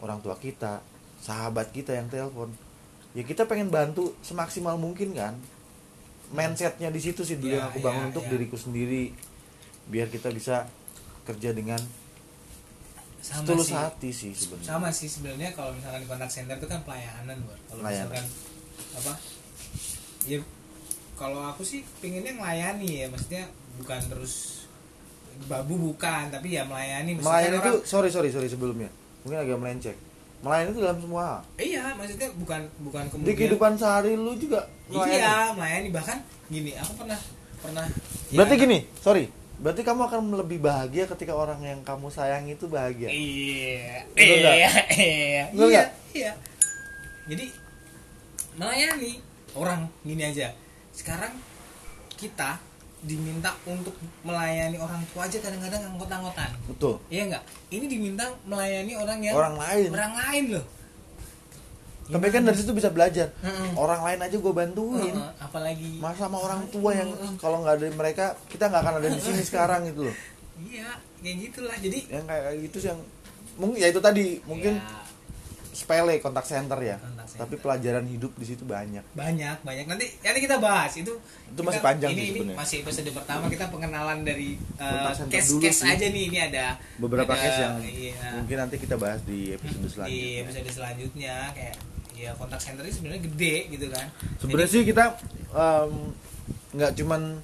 orang 0.00 0.22
tua 0.24 0.38
kita 0.40 0.80
sahabat 1.20 1.68
kita 1.74 1.92
yang 1.92 2.08
telepon 2.08 2.48
ya 3.10 3.22
kita 3.26 3.46
pengen 3.46 3.68
bantu 3.68 4.14
semaksimal 4.22 4.78
mungkin 4.78 5.10
kan 5.12 5.34
mindsetnya 6.30 6.94
di 6.94 7.00
situ 7.02 7.26
sih 7.26 7.42
dulu 7.42 7.58
yang 7.58 7.66
aku 7.66 7.82
bangun 7.82 8.06
ya, 8.06 8.08
untuk 8.14 8.24
ya. 8.26 8.30
diriku 8.30 8.54
sendiri 8.54 9.10
biar 9.90 10.06
kita 10.06 10.30
bisa 10.30 10.70
kerja 11.26 11.50
dengan 11.50 11.78
sama 13.20 13.44
tulus 13.44 13.68
sih. 13.68 13.76
hati 13.76 14.10
sih 14.14 14.32
sebenarnya 14.32 14.68
sama 14.70 14.88
sih 14.94 15.08
sebenarnya 15.10 15.50
kalau 15.52 15.74
misalkan 15.74 16.00
di 16.00 16.08
kontak 16.08 16.30
center 16.30 16.56
itu 16.56 16.68
kan 16.70 16.80
pelayanan 16.86 17.36
Bor. 17.44 17.58
kalau 17.68 17.82
misalkan 17.82 18.24
apa 18.96 19.12
ya 20.24 20.38
kalau 21.18 21.40
aku 21.44 21.62
sih 21.66 21.84
pengennya 22.00 22.32
melayani 22.32 23.04
ya 23.04 23.06
maksudnya 23.12 23.44
bukan 23.76 24.00
terus 24.08 24.64
babu 25.50 25.74
bukan 25.76 26.30
tapi 26.32 26.56
ya 26.56 26.64
melayani 26.64 27.18
Misalkan 27.18 27.26
melayani 27.28 27.56
itu 27.58 27.72
orang- 27.74 27.84
sorry 27.84 28.08
sorry 28.08 28.30
sorry 28.32 28.48
sebelumnya 28.48 28.88
mungkin 29.26 29.38
agak 29.42 29.58
melenceng 29.58 29.98
melayani 30.40 30.70
itu 30.72 30.80
dalam 30.80 30.98
semua. 31.00 31.22
Hal. 31.22 31.38
iya 31.60 31.84
maksudnya 31.96 32.28
bukan 32.36 32.60
bukan 32.80 33.02
di 33.04 33.10
kemudian 33.12 33.36
kehidupan 33.36 33.72
sehari 33.76 34.16
lu 34.16 34.32
juga 34.40 34.64
melayani. 34.88 35.16
iya 35.20 35.34
melayani. 35.52 35.88
Bahkan 35.92 36.18
gini 36.48 36.72
aku 36.80 36.92
pernah 36.96 37.20
pernah 37.60 37.86
berarti 38.32 38.54
ya, 38.56 38.62
gini 38.64 38.78
sorry. 39.04 39.24
Berarti 39.60 39.84
kamu 39.84 40.00
akan 40.08 40.20
lebih 40.40 40.64
bahagia 40.64 41.04
ketika 41.04 41.36
orang 41.36 41.60
yang 41.60 41.84
kamu 41.84 42.08
sayangi 42.08 42.56
itu 42.56 42.64
bahagia? 42.64 43.12
Iya. 43.12 44.08
Betul 44.16 44.38
iya 44.40 44.70
iya. 44.96 45.44
Betul 45.52 45.68
iya 45.68 45.84
iya. 46.16 46.32
Jadi 47.28 47.44
melayani 48.56 49.12
orang 49.52 49.84
gini 50.00 50.22
aja. 50.24 50.56
Sekarang 50.96 51.36
kita 52.16 52.69
diminta 53.00 53.56
untuk 53.64 53.96
melayani 54.20 54.76
orang 54.76 55.00
tua 55.08 55.24
aja 55.24 55.40
kadang-kadang 55.40 55.80
anggot-anggotan 55.88 56.50
betul. 56.68 57.00
Iya 57.08 57.32
nggak? 57.32 57.44
Ini 57.72 57.84
diminta 57.88 58.24
melayani 58.44 58.92
orang 58.92 59.18
yang 59.24 59.34
orang 59.36 59.56
lain. 59.56 59.88
orang 59.96 60.14
lain 60.20 60.44
loh. 60.58 60.64
Tapi 62.10 62.26
kan 62.34 62.42
dari 62.42 62.58
situ 62.58 62.74
bisa 62.74 62.90
belajar. 62.90 63.30
Heeh. 63.40 63.70
orang 63.78 64.02
lain 64.02 64.20
aja 64.20 64.36
gue 64.36 64.52
bantuin. 64.52 65.14
Heeh, 65.14 65.32
apalagi 65.40 66.02
masa 66.02 66.26
sama 66.26 66.42
orang 66.42 66.66
tua 66.68 66.90
yang 66.92 67.08
kalau 67.38 67.62
nggak 67.64 67.74
ada 67.80 67.86
mereka 67.94 68.24
kita 68.50 68.68
nggak 68.68 68.82
akan 68.82 68.94
ada 69.00 69.08
di 69.08 69.20
sini 69.22 69.42
sekarang 69.46 69.88
gitu 69.88 70.10
loh. 70.10 70.16
Iya 70.60 71.00
kayak 71.24 71.36
gitulah. 71.48 71.76
Jadi 71.80 71.98
yang 72.12 72.24
kayak 72.28 72.52
gitu 72.68 72.76
sih 72.84 72.88
yang 72.92 73.00
mungkin 73.56 73.78
ya 73.80 73.88
itu 73.88 74.00
tadi. 74.02 74.44
Mungkin 74.44 74.74
ya, 74.76 75.09
sepele 75.80 76.20
kontak 76.20 76.44
center 76.44 76.76
ya. 76.76 77.00
Kontak 77.00 77.24
center. 77.24 77.40
tapi 77.40 77.54
pelajaran 77.56 78.04
hidup 78.04 78.36
di 78.36 78.44
situ 78.44 78.68
banyak. 78.68 79.00
Banyak 79.10 79.64
banyak. 79.64 79.84
Nanti 79.88 80.12
nanti 80.20 80.40
kita 80.40 80.60
bahas. 80.60 80.92
Itu 80.92 81.16
Itu 81.48 81.60
masih 81.64 81.80
kita- 81.80 81.88
panjang 81.88 82.10
ini, 82.12 82.20
sih 82.20 82.28
ini 82.36 82.52
masih 82.52 82.76
episode 82.84 83.10
pertama. 83.10 83.48
Kita 83.48 83.72
pengenalan 83.72 84.20
dari 84.20 84.60
uh, 84.76 84.84
Kontak 84.84 85.14
center 85.16 85.32
case 85.32 85.48
dulu 85.48 85.62
case 85.64 85.80
sih. 85.80 85.88
aja 85.88 86.06
nih. 86.06 86.24
Ini 86.28 86.38
ada 86.52 86.64
beberapa 87.00 87.32
ada, 87.32 87.40
case 87.40 87.58
yang 87.58 87.74
iya, 87.80 88.14
mungkin 88.36 88.56
nanti 88.60 88.76
kita 88.76 88.94
bahas 88.94 89.20
di 89.24 89.56
episode 89.56 89.80
di 89.80 89.88
selanjutnya. 89.88 90.40
episode 90.44 90.68
selanjutnya. 90.70 91.34
Kayak 91.56 91.76
ya 92.12 92.30
kontak 92.36 92.60
center 92.60 92.84
ini 92.84 92.92
sebenarnya 92.92 93.22
gede 93.24 93.54
gitu 93.72 93.86
kan. 93.88 94.06
Sebenarnya 94.36 94.68
sih 94.68 94.82
kita 94.84 95.04
em, 95.50 95.92
nggak 96.70 96.92
cuman 96.94 97.40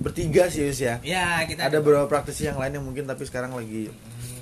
bertiga 0.00 0.48
sih 0.48 0.64
Yus 0.64 0.80
ya. 0.80 0.96
Ya 1.00 1.44
kita 1.44 1.68
ada 1.68 1.78
beberapa 1.78 2.04
praktisi 2.06 2.44
yang 2.44 2.56
lain 2.56 2.72
yang 2.72 2.82
mungkin 2.82 3.04
tapi 3.04 3.22
sekarang 3.22 3.52
lagi 3.52 3.92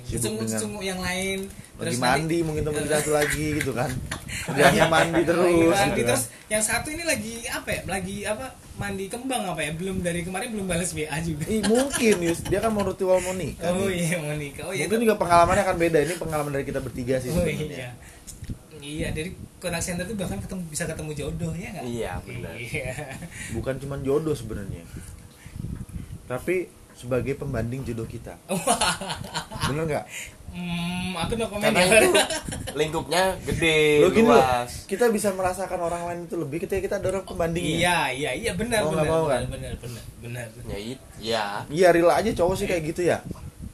sibuk 0.09 0.41
cungu 0.41 0.81
dengan 0.81 0.81
yang 0.81 0.99
lain. 0.99 1.39
lagi 1.77 1.95
nanti- 1.95 2.01
mandi 2.01 2.37
mungkin 2.41 2.63
teman 2.65 2.81
kita 2.81 2.97
satu 2.97 3.11
lagi 3.13 3.45
gitu 3.55 3.71
kan. 3.71 3.89
Kerjanya 4.49 4.85
mandi 4.87 5.21
terus 5.21 5.39
Lagi 5.41 5.55
gitu 5.55 5.69
mandi 5.71 6.01
kan. 6.01 6.07
terus 6.09 6.23
yang 6.47 6.63
satu 6.63 6.87
ini 6.89 7.03
lagi 7.03 7.33
apa 7.45 7.69
ya? 7.69 7.81
Lagi 7.85 8.15
apa? 8.23 8.45
Mandi 8.75 9.05
kembang 9.05 9.43
apa 9.45 9.61
ya? 9.61 9.71
Belum 9.71 9.99
dari 9.99 10.23
kemarin 10.23 10.49
belum 10.49 10.65
balas 10.65 10.91
WA 10.91 11.17
juga. 11.19 11.43
Ih, 11.45 11.61
mungkin 11.63 12.15
Yus. 12.21 12.39
Dia 12.43 12.59
kan 12.59 12.71
mau 12.71 12.81
ritual 12.81 13.19
mau 13.19 13.31
nikah 13.31 13.69
oh 13.69 13.85
nih. 13.85 14.01
iya 14.01 14.15
mau 14.17 14.33
nikah. 14.33 14.63
Oh 14.65 14.73
iya 14.73 14.87
mungkin 14.87 14.99
juga 15.03 15.15
pengalamannya 15.15 15.63
akan 15.63 15.77
beda. 15.77 15.97
Ini 16.01 16.13
pengalaman 16.17 16.51
dari 16.51 16.65
kita 16.65 16.79
bertiga 16.79 17.15
sih 17.17 17.29
Oh 17.29 17.37
sebenarnya. 17.37 17.67
iya. 17.69 17.89
Iya, 18.79 19.07
dari 19.11 19.29
kontak 19.59 19.83
center 19.83 20.03
tuh 20.03 20.15
bahkan 20.15 20.39
ketemu 20.39 20.63
bisa 20.65 20.83
ketemu 20.83 21.11
jodoh 21.13 21.51
ya 21.53 21.67
nggak? 21.69 21.83
Iya, 21.85 22.11
benar. 22.23 22.53
Iya. 22.57 22.91
bukan 23.53 23.75
cuman 23.77 23.99
jodoh 24.01 24.33
sebenarnya 24.33 24.81
tapi 26.29 26.55
sebagai 26.93 27.33
pembanding 27.33 27.81
jodoh 27.83 28.05
kita 28.05 28.37
bener 29.67 29.83
nggak 29.85 30.05
Hmm, 30.49 31.13
aku 31.13 31.37
no 31.37 31.45
komen 31.45 31.61
karena 31.61 31.77
ya. 31.79 32.01
itu 32.01 32.09
lingkupnya 32.81 33.37
gede 33.39 34.01
Lo 34.01 34.09
gini 34.09 34.25
loh, 34.25 34.33
luas 34.33 34.89
kita 34.89 35.05
bisa 35.07 35.29
merasakan 35.31 35.77
orang 35.79 36.01
lain 36.03 36.19
itu 36.25 36.35
lebih 36.35 36.57
ketika 36.59 36.81
kita 36.81 36.95
ada 36.97 37.07
orang 37.07 37.21
pembandingnya 37.23 37.77
Iya, 37.77 37.99
iya, 38.09 38.31
iya 38.33 38.51
benar 38.53 38.81
Mau 38.81 38.91
benar. 38.91 39.05
mau 39.05 39.23
benar, 39.23 39.29
kan? 39.29 39.41
Benar, 39.45 39.73
benar, 40.17 40.45
benar. 40.49 40.67
ya 40.67 40.77
it- 40.83 41.05
ya 41.21 41.45
iya 41.69 41.87
real 41.89 42.09
aja 42.09 42.33
cowok 42.33 42.55
sih 42.55 42.65
kayak 42.65 42.81
gitu 42.83 43.01
ya 43.05 43.21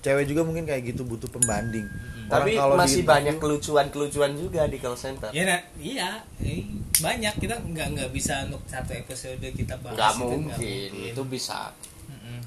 cewek 0.01 0.27
juga 0.27 0.43
mungkin 0.43 0.67
kayak 0.67 0.83
gitu 0.85 1.01
butuh 1.01 1.31
pembanding 1.31 1.87
Orang 2.27 2.43
tapi 2.43 2.51
kalau 2.53 2.75
masih 2.75 3.01
di- 3.01 3.07
banyak 3.07 3.35
kelucuan-kelucuan 3.37 4.31
juga 4.35 4.61
di 4.65 4.75
call 4.75 4.97
center 4.97 5.31
Ya, 5.31 5.43
nah, 5.45 5.59
iya, 5.77 6.09
eh, 6.37 6.67
banyak 6.97 7.39
kita 7.39 7.55
nggak 7.61 7.87
nggak 7.93 8.09
bisa 8.11 8.43
untuk 8.43 8.59
satu 8.65 8.91
episode 8.91 9.39
kita 9.47 9.79
bahas. 9.79 9.95
nggak 9.95 10.11
itu, 10.11 10.19
mungkin 10.19 10.89
itu 11.07 11.21
bisa. 11.23 11.71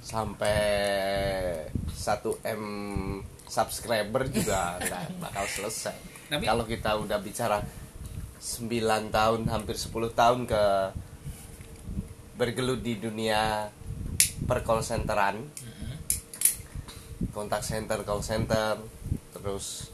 Sampai 0.02 0.58
1 1.90 2.54
m 2.54 2.62
subscriber 3.48 4.28
juga 4.28 4.76
nggak 4.82 5.18
bakal 5.22 5.44
selesai. 5.48 5.96
Tapi- 6.28 6.46
kalau 6.46 6.64
kita 6.68 6.96
udah 7.00 7.18
bicara 7.20 7.64
9 8.38 8.70
tahun 9.10 9.40
hampir 9.50 9.74
10 9.74 10.14
tahun 10.14 10.46
ke 10.46 10.64
bergelut 12.38 12.78
di 12.86 13.02
dunia 13.02 13.66
per 14.46 14.62
call 14.62 14.86
centeran 14.86 15.42
kontak 17.34 17.66
center 17.66 18.06
call 18.06 18.22
center 18.22 18.78
terus 19.34 19.90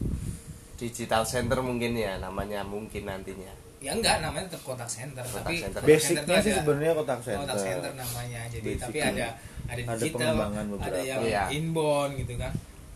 digital 0.76 1.24
center 1.24 1.64
mungkin 1.64 1.96
ya 1.96 2.20
namanya 2.20 2.61
mungkin 2.61 3.09
nantinya 3.09 3.63
ya 3.85 3.93
enggak 3.93 4.16
namanya 4.18 4.49
tetap 4.49 4.62
kontak 4.64 4.89
center 4.89 5.20
Kontak 5.20 5.45
tapi 5.45 5.55
center. 5.55 5.76
kontak 5.76 5.93
Basicnya 5.93 6.37
sih 6.41 6.49
ada- 6.49 6.59
sebenarnya 6.59 6.93
kontak 6.95 7.18
center. 7.20 7.39
kontak 7.39 7.59
center 7.61 7.93
namanya 7.95 8.41
jadi 8.49 8.68
tapi 8.74 8.80
Basicnya. 8.97 9.05
ada 9.05 9.26
ada 9.64 9.80
Ada 9.82 9.93
digital 9.95 10.12
pengembangan 10.18 10.64
ada 10.64 10.72
beberapa. 10.72 10.99
yang 11.03 11.20
Iya. 11.22 11.43
inbound 11.53 12.12
gitu 12.16 12.35
kan 12.35 12.53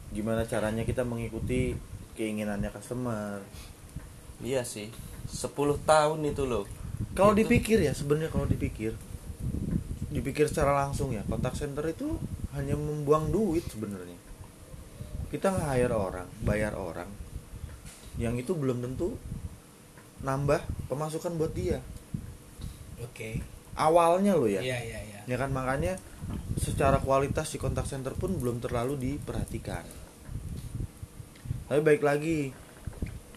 gimana 0.08 0.42
caranya 0.42 0.82
kita 0.82 1.02
mengikuti 1.02 1.60
keinginannya 2.14 2.70
customer 2.70 3.44
iya 4.40 4.64
sih 4.64 4.88
10 5.28 5.52
tahun 5.78 6.24
itu 6.24 6.42
loh 6.42 6.64
kalau 7.12 7.32
Itu- 7.32 7.44
dipikir 7.44 7.78
ya 7.78 7.92
sebenarnya 7.92 8.28
kalau 8.28 8.44
dipikir 8.44 8.96
dipikir 10.08 10.44
secara 10.44 10.72
langsung 10.74 11.12
ya 11.12 11.20
kontak 11.22 11.52
center 11.52 11.84
itu 11.84 12.16
hanya 12.50 12.72
membuang 12.74 13.28
duit 13.28 13.62
sebenarnya 13.62 14.16
kita 15.28 15.52
nge-hire 15.52 15.92
orang 15.92 16.24
bayar 16.40 16.72
orang 16.72 17.08
yang 18.16 18.32
itu 18.34 18.50
belum 18.50 18.80
tentu 18.80 19.14
nambah 20.22 20.60
pemasukan 20.90 21.34
buat 21.38 21.52
dia. 21.54 21.78
Oke. 22.98 23.42
Awalnya 23.78 24.34
lo 24.34 24.50
ya. 24.50 24.58
Iya 24.58 24.78
iya 24.82 25.00
iya. 25.06 25.20
Ya 25.28 25.36
kan 25.38 25.54
makanya 25.54 26.00
secara 26.58 26.98
kualitas 26.98 27.46
si 27.52 27.56
kontak 27.62 27.86
center 27.86 28.16
pun 28.18 28.34
belum 28.34 28.58
terlalu 28.58 28.98
diperhatikan. 28.98 29.86
Tapi 31.68 31.80
baik 31.84 32.02
lagi 32.02 32.50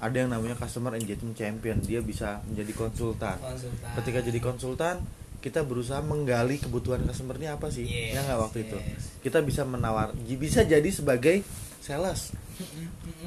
ada 0.02 0.18
yang 0.18 0.34
namanya 0.34 0.58
customer 0.58 0.98
engagement 0.98 1.38
champion. 1.38 1.78
Dia 1.86 2.02
bisa 2.02 2.42
menjadi 2.50 2.74
konsultan. 2.74 3.38
Konsultan. 3.38 3.92
Ketika 4.02 4.20
jadi 4.26 4.40
konsultan 4.42 4.96
kita 5.42 5.66
berusaha 5.66 6.02
menggali 6.06 6.62
kebutuhan 6.62 7.02
customer 7.06 7.38
ini 7.42 7.50
apa 7.50 7.74
sih? 7.74 7.86
Yes, 7.86 8.14
ya 8.14 8.20
nggak 8.30 8.40
waktu 8.46 8.60
itu? 8.70 8.78
yes. 8.78 9.18
kita 9.26 9.42
bisa 9.42 9.66
menawar 9.66 10.14
bisa 10.38 10.62
jadi 10.62 10.86
sebagai 10.94 11.42
sales. 11.82 12.32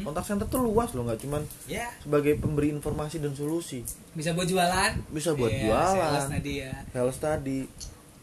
Kontak 0.01 0.23
center 0.23 0.47
tuh 0.47 0.63
luas 0.63 0.95
loh 0.95 1.03
nggak 1.05 1.27
cuman 1.27 1.43
ya. 1.67 1.91
sebagai 1.99 2.39
pemberi 2.39 2.71
informasi 2.71 3.19
dan 3.19 3.35
solusi. 3.35 3.83
Bisa 4.15 4.31
buat 4.31 4.47
jualan. 4.47 4.95
Bisa 5.11 5.35
buat 5.35 5.51
Iya, 5.51 5.63
jualan. 5.67 5.95
sales 5.99 6.27
tadi 6.31 6.53
ya. 6.63 6.73
Sales 6.95 7.19
tadi. 7.19 7.59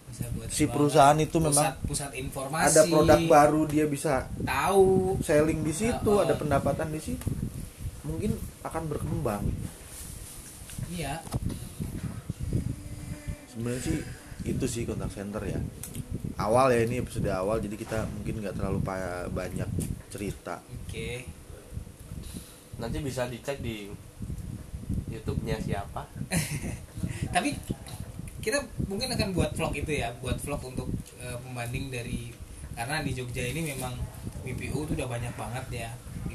Bisa 0.07 0.25
buat 0.31 0.47
Si 0.47 0.63
jualan. 0.63 0.71
perusahaan 0.71 1.17
itu 1.19 1.35
pusat, 1.35 1.47
memang 1.51 1.67
pusat 1.83 2.11
informasi. 2.15 2.65
ada 2.71 2.81
produk 2.87 3.19
baru 3.27 3.61
dia 3.67 3.85
bisa 3.85 4.31
tahu. 4.41 5.19
selling 5.19 5.61
di 5.61 5.73
situ 5.75 6.11
oh. 6.15 6.23
ada 6.23 6.39
pendapatan 6.39 6.87
di 6.89 7.01
situ. 7.03 7.27
Mungkin 8.07 8.31
akan 8.63 8.83
berkembang. 8.87 9.43
Iya. 10.89 11.19
Sebenarnya 13.51 13.81
sih 13.83 13.99
itu 14.45 14.65
sih 14.65 14.83
kontak 14.87 15.11
center 15.13 15.41
ya. 15.45 15.59
Awal 16.41 16.73
ya 16.73 16.79
ini 16.87 17.03
episode 17.03 17.29
awal 17.29 17.61
jadi 17.61 17.75
kita 17.77 18.07
mungkin 18.09 18.41
nggak 18.41 18.55
terlalu 18.57 18.79
banyak 19.29 19.69
cerita. 20.09 20.61
Oke. 20.85 21.25
Nanti 22.81 22.97
bisa 23.03 23.29
dicek 23.29 23.61
di 23.61 23.89
YouTube-nya 25.11 25.61
siapa. 25.61 26.07
Tapi 27.35 27.53
kita 28.41 28.57
mungkin 28.89 29.13
akan 29.13 29.37
buat 29.37 29.53
vlog 29.53 29.77
itu 29.77 30.01
ya 30.01 30.09
buat 30.17 30.41
vlog 30.41 30.61
untuk 30.65 30.89
eh, 31.21 31.37
pembanding 31.45 31.93
dari 31.93 32.33
karena 32.73 33.05
di 33.05 33.13
Jogja 33.13 33.45
ini 33.45 33.77
memang 33.77 33.93
BPU 34.41 34.89
itu 34.89 34.91
udah 34.97 35.05
banyak 35.05 35.33
banget 35.37 35.85
ya 35.85 35.91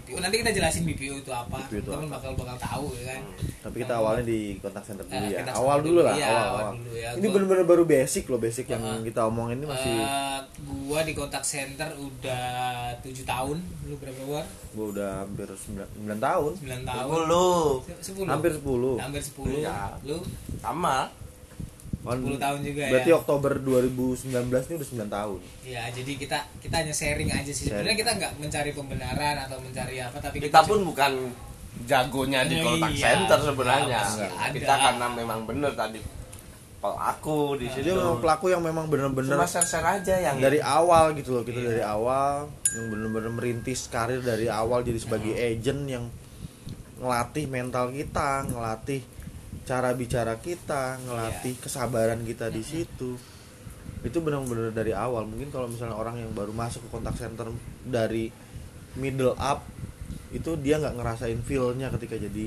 BPU 0.06 0.22
nanti 0.22 0.36
kita 0.38 0.50
jelasin 0.52 0.82
BPU 0.84 1.18
itu 1.18 1.28
apa. 1.28 1.58
BPU 1.60 1.76
itu 1.76 1.90
teman 1.90 2.06
apa. 2.06 2.14
bakal 2.16 2.30
bakal 2.36 2.56
tahu 2.56 2.86
ya 2.94 3.04
kan? 3.08 3.20
Tapi 3.60 3.76
kita 3.82 3.94
awalnya 3.96 4.24
di 4.24 4.38
kontak 4.56 4.80
center 4.80 5.02
dulu 5.02 5.18
Eh, 5.26 5.34
ya. 5.34 5.42
awal 5.50 5.78
dulu 5.80 6.00
lah 6.00 6.14
iya, 6.14 6.30
awal, 6.30 6.46
awal 6.46 6.72
dulu 6.78 6.94
ya. 6.94 7.10
ini 7.12 7.26
bener-bener 7.26 7.64
baru 7.64 7.82
basic 7.84 8.24
loh 8.26 8.38
basic 8.38 8.66
yang 8.68 8.78
Uh-uh. 8.80 9.02
kita 9.02 9.20
omongin 9.24 9.58
ini 9.58 9.66
masih 9.66 9.90
Eh, 9.98 10.38
gua 10.62 11.00
di 11.02 11.12
kontak 11.12 11.42
center 11.42 11.90
udah 11.92 12.46
tujuh 13.02 13.26
tahun 13.26 13.58
lu 13.82 13.98
berapa 13.98 14.22
gua 14.22 14.42
gua 14.72 14.86
udah 14.88 15.10
hampir 15.20 15.48
9, 15.50 15.82
9 15.98 16.14
tahun. 16.16 16.52
9 16.56 16.82
tahun. 16.84 17.10
Dulu 17.10 17.48
Se- 17.82 18.02
sepuluh? 18.06 18.30
Hampir 18.30 18.50
10 18.54 18.94
hampir 18.96 19.22
10 19.24 19.58
Iya. 19.58 19.98
lu? 20.04 20.18
Sama 20.56 21.10
10 22.08 22.38
tahun 22.38 22.58
juga 22.62 22.82
berarti 22.88 23.10
ya. 23.10 23.16
Oktober 23.16 23.52
2019 23.58 24.30
ini 24.30 24.74
udah 24.74 24.88
9 25.02 25.10
tahun 25.10 25.38
ya 25.62 25.82
jadi 25.90 26.12
kita 26.16 26.38
kita 26.60 26.74
hanya 26.76 26.94
sharing 26.94 27.28
aja 27.28 27.50
sih 27.50 27.66
sebenarnya 27.66 27.96
kita 27.96 28.12
nggak 28.14 28.32
mencari 28.38 28.70
pembenaran 28.70 29.36
atau 29.40 29.58
mencari 29.58 29.96
apa 29.98 30.16
tapi 30.16 30.38
kita 30.38 30.62
pun 30.62 30.78
bukan 30.82 31.12
jagonya 31.82 32.40
di 32.42 32.56
Oh, 32.56 32.72
kontak 32.72 32.90
iya. 32.90 33.04
center 33.12 33.38
sebenarnya 33.42 33.98
ada. 34.00 34.48
kita 34.50 34.74
karena 34.74 35.06
memang 35.10 35.44
bener 35.44 35.72
tadi 35.72 36.00
pelaku 36.76 37.40
di 37.56 37.66
situ 37.66 37.82
jadi 37.82 37.90
memang 37.94 38.18
pelaku 38.18 38.46
yang 38.48 38.60
memang 38.60 38.86
bener-bener 38.86 39.32
cuma 39.32 39.44
share-share 39.44 39.82
aja 39.82 40.14
yang 40.22 40.36
dari 40.38 40.56
awal 40.58 41.10
gitu 41.12 41.32
loh 41.32 41.42
kita 41.42 41.58
Iya. 41.58 41.68
dari 41.68 41.82
awal 41.82 42.46
yang 42.70 42.86
bener-bener 42.88 43.30
merintis 43.30 43.88
karir 43.88 44.20
dari 44.20 44.46
awal 44.46 44.80
jadi 44.80 44.96
sebagai 44.96 45.32
agent 45.32 45.82
yang 45.84 46.04
ngelatih 46.96 47.44
mental 47.46 47.90
kita 47.90 48.44
ngelatih 48.46 49.00
cara 49.66 49.90
bicara 49.92 50.38
kita 50.38 51.02
ngelatih 51.02 51.58
kesabaran 51.58 52.22
kita 52.22 52.46
di 52.48 52.62
situ. 52.62 53.18
Itu 54.00 54.22
benar-benar 54.22 54.70
dari 54.70 54.94
awal. 54.94 55.26
Mungkin 55.26 55.50
kalau 55.50 55.66
misalnya 55.66 55.98
orang 55.98 56.22
yang 56.22 56.30
baru 56.30 56.54
masuk 56.54 56.86
ke 56.86 56.90
kontak 56.94 57.18
center 57.18 57.50
dari 57.82 58.30
middle 58.94 59.34
up 59.36 59.66
itu 60.30 60.54
dia 60.58 60.78
nggak 60.78 60.94
ngerasain 60.94 61.40
feel-nya 61.42 61.90
ketika 61.92 62.14
jadi 62.16 62.46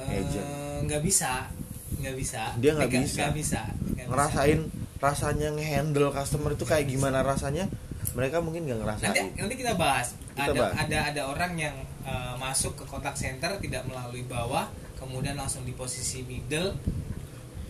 Eh, 0.00 0.22
agent. 0.22 0.46
nggak 0.86 1.02
bisa. 1.02 1.50
Nggak 1.98 2.14
bisa. 2.16 2.42
Dia 2.56 2.70
nggak 2.78 2.90
bisa. 2.94 3.18
nggak 3.20 3.34
bisa. 3.36 3.60
Ngerasain 4.06 4.60
rasanya 5.02 5.48
ngehandle 5.56 6.14
customer 6.14 6.54
itu 6.54 6.64
kayak 6.64 6.86
gimana 6.86 7.20
rasanya 7.20 7.66
mereka 8.14 8.38
mungkin 8.40 8.64
nggak 8.64 8.78
bisa. 8.78 9.10
nanti 9.10 9.20
ngerasain 9.20 9.26
nanti 9.36 9.54
kita 9.58 9.72
bahas. 9.74 10.14
Kita 10.32 10.54
ada 10.54 10.60
bahas. 10.62 10.74
ada 10.78 10.98
ada 11.10 11.22
orang 11.26 11.52
yang 11.58 11.74
eh, 12.06 12.34
masuk 12.38 12.78
ke 12.78 12.84
kontak 12.86 13.12
center 13.18 13.58
tidak 13.58 13.82
melalui 13.84 14.22
bawah 14.24 14.70
kemudian 15.00 15.34
langsung 15.34 15.64
di 15.64 15.72
posisi 15.72 16.22
middle 16.22 16.76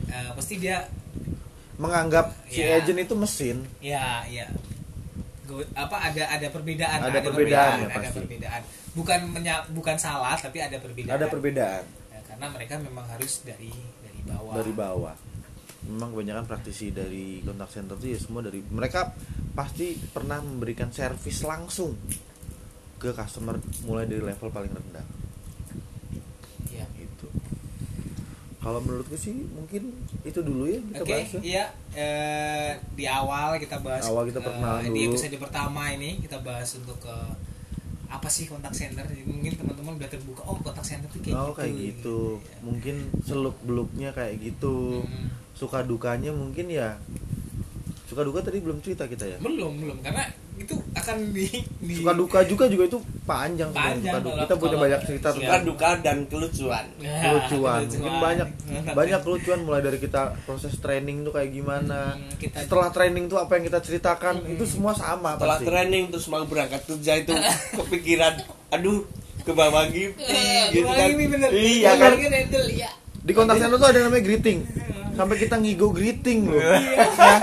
Eh, 0.03 0.31
pasti 0.35 0.59
dia 0.59 0.91
menganggap 1.77 2.35
si 2.45 2.59
Ya. 2.59 2.77
agent 2.77 2.99
itu 3.01 3.15
mesin. 3.15 3.63
Ya 3.79 4.27
ya. 4.27 4.51
Gu- 5.45 5.63
apa 5.73 6.03
ada 6.03 6.27
ada 6.27 6.47
perbedaan 6.47 6.99
Ada 7.01 7.23
perbedaan 7.23 7.77
ya, 7.79 7.87
ada 7.87 7.95
pasti. 8.03 8.19
perbedaan. 8.19 8.61
Bukan 8.91 9.19
menya- 9.31 9.63
bukan 9.69 9.95
salah 9.95 10.35
tapi 10.35 10.59
ada 10.59 10.75
perbedaan. 10.77 11.15
Ada 11.15 11.27
perbedaan. 11.27 11.85
Ya, 12.11 12.21
karena 12.25 12.47
mereka 12.49 12.75
memang 12.77 13.07
harus 13.07 13.47
dari 13.47 13.71
dari 14.01 14.21
bawah. 14.25 14.55
Dari 14.57 14.73
bawah. 14.73 15.15
Memang 15.87 16.11
kebanyakan 16.11 16.45
praktisi 16.45 16.91
dari 16.91 17.39
kontak 17.41 17.71
center 17.71 17.95
itu 17.97 18.07
ya 18.11 18.19
semua 18.19 18.43
dari 18.43 18.61
mereka 18.65 19.15
pasti 19.53 19.95
pernah 20.11 20.43
memberikan 20.43 20.91
servis 20.91 21.39
langsung 21.41 21.95
ke 22.99 23.15
customer 23.15 23.57
mulai 23.83 24.05
dari 24.05 24.21
level 24.21 24.51
paling 24.51 24.69
rendah 24.71 25.07
Iya. 26.67 26.85
itu 26.97 27.27
kalau 28.61 28.77
menurutku 28.79 29.13
sih 29.15 29.33
mungkin 29.49 29.89
itu 30.21 30.37
dulu 30.39 30.65
ya 30.65 30.77
kita 30.79 31.01
Oke, 31.01 31.13
bahas 31.15 31.31
ya. 31.31 31.41
iya 31.41 31.65
eh, 31.91 32.71
di 32.93 33.05
awal 33.05 33.57
kita 33.57 33.81
bahas 33.81 34.05
Awal 34.05 34.29
kita 34.29 34.39
eh, 34.39 34.45
perkenalan 34.45 34.83
di 34.87 35.01
dulu. 35.01 35.11
episode 35.11 35.37
pertama 35.39 35.83
ini 35.89 36.11
kita 36.19 36.37
bahas 36.39 36.69
untuk 36.75 36.97
ke 36.99 37.17
apa 38.07 38.27
sih 38.27 38.45
kontak 38.45 38.71
center? 38.71 39.01
Jadi 39.03 39.23
mungkin 39.23 39.55
teman-teman 39.55 39.95
udah 39.95 40.09
terbuka 40.09 40.43
oh 40.45 40.59
kontak 40.59 40.83
center 40.83 41.07
tuh 41.09 41.23
kayak 41.23 41.37
oh 41.37 41.47
gitu. 41.47 41.57
kayak 41.57 41.73
gitu 41.79 42.19
Iya. 42.37 42.59
mungkin 42.61 42.95
seluk 43.23 43.57
beluknya 43.63 44.09
kayak 44.11 44.35
gitu 44.39 45.01
Hmm. 45.01 45.29
suka 45.53 45.81
dukanya 45.83 46.29
mungkin 46.31 46.67
ya 46.69 47.01
suka 48.05 48.21
duka 48.21 48.41
tadi 48.41 48.59
belum 48.59 48.81
cerita 48.81 49.07
kita 49.07 49.25
ya 49.25 49.39
Belum, 49.39 49.73
belum 49.73 49.99
karena 50.01 50.27
akan 51.11 51.19
di, 51.29 51.47
di 51.77 51.95
suka 51.97 52.13
duka 52.13 52.39
juga 52.43 52.65
juga 52.65 52.85
itu 52.87 52.99
panjang. 53.23 53.71
Panjang 53.71 53.99
Suka 54.01 54.19
duka. 54.21 54.31
kalau- 54.31 54.41
kita 54.41 54.55
punya 54.55 54.71
kalau- 54.71 54.83
banyak 54.83 55.01
cerita 55.03 55.27
Iya. 55.27 55.35
suka 55.35 55.45
tentang 55.45 55.65
duka 55.67 55.89
dan 55.99 56.17
kelucuan 56.25 56.85
Ya, 57.01 57.15
kelucuan 57.21 57.79
mungkin 57.81 57.91
kelucuan. 57.93 58.21
banyak 58.21 58.49
banyak 58.99 59.21
kelucuan 59.21 59.59
mulai 59.61 59.81
dari 59.81 59.99
kita 59.99 60.23
proses 60.41 60.75
training 60.77 61.17
tuh 61.23 61.33
kayak 61.33 61.51
gimana 61.51 62.01
Hmm, 62.13 62.31
kita- 62.37 62.61
setelah 62.61 62.89
training 62.89 63.25
tuh 63.27 63.37
apa 63.37 63.53
yang 63.53 63.65
kita 63.67 63.79
ceritakan 63.81 64.35
Hmm. 64.39 64.53
itu 64.53 64.65
semua 64.65 64.93
sama 64.93 65.35
setelah 65.35 65.57
pasti 65.57 65.67
training 65.67 66.05
terus 66.09 66.27
mau 66.27 66.43
berangkat 66.43 66.81
kerja 66.85 67.13
itu 67.17 67.33
kepikiran 67.79 68.35
aduh 68.71 69.03
ke 69.41 69.53
bawah 69.53 69.85
gitu 69.87 70.15
Eh, 70.21 70.71
gitu 70.71 70.87
kan 70.87 71.09
iya 71.51 71.91
kan 71.95 72.13
iya. 72.67 72.91
di 73.21 73.33
kontak 73.33 73.57
center 73.57 73.77
tuh 73.77 73.89
ada 73.89 74.01
namanya 74.03 74.23
greeting 74.23 74.63
sampai 75.11 75.37
kita 75.37 75.55
ngigo 75.55 75.91
greeting 75.91 76.47
loh 76.47 76.57
Iya. 76.57 76.81
ya 77.13 77.35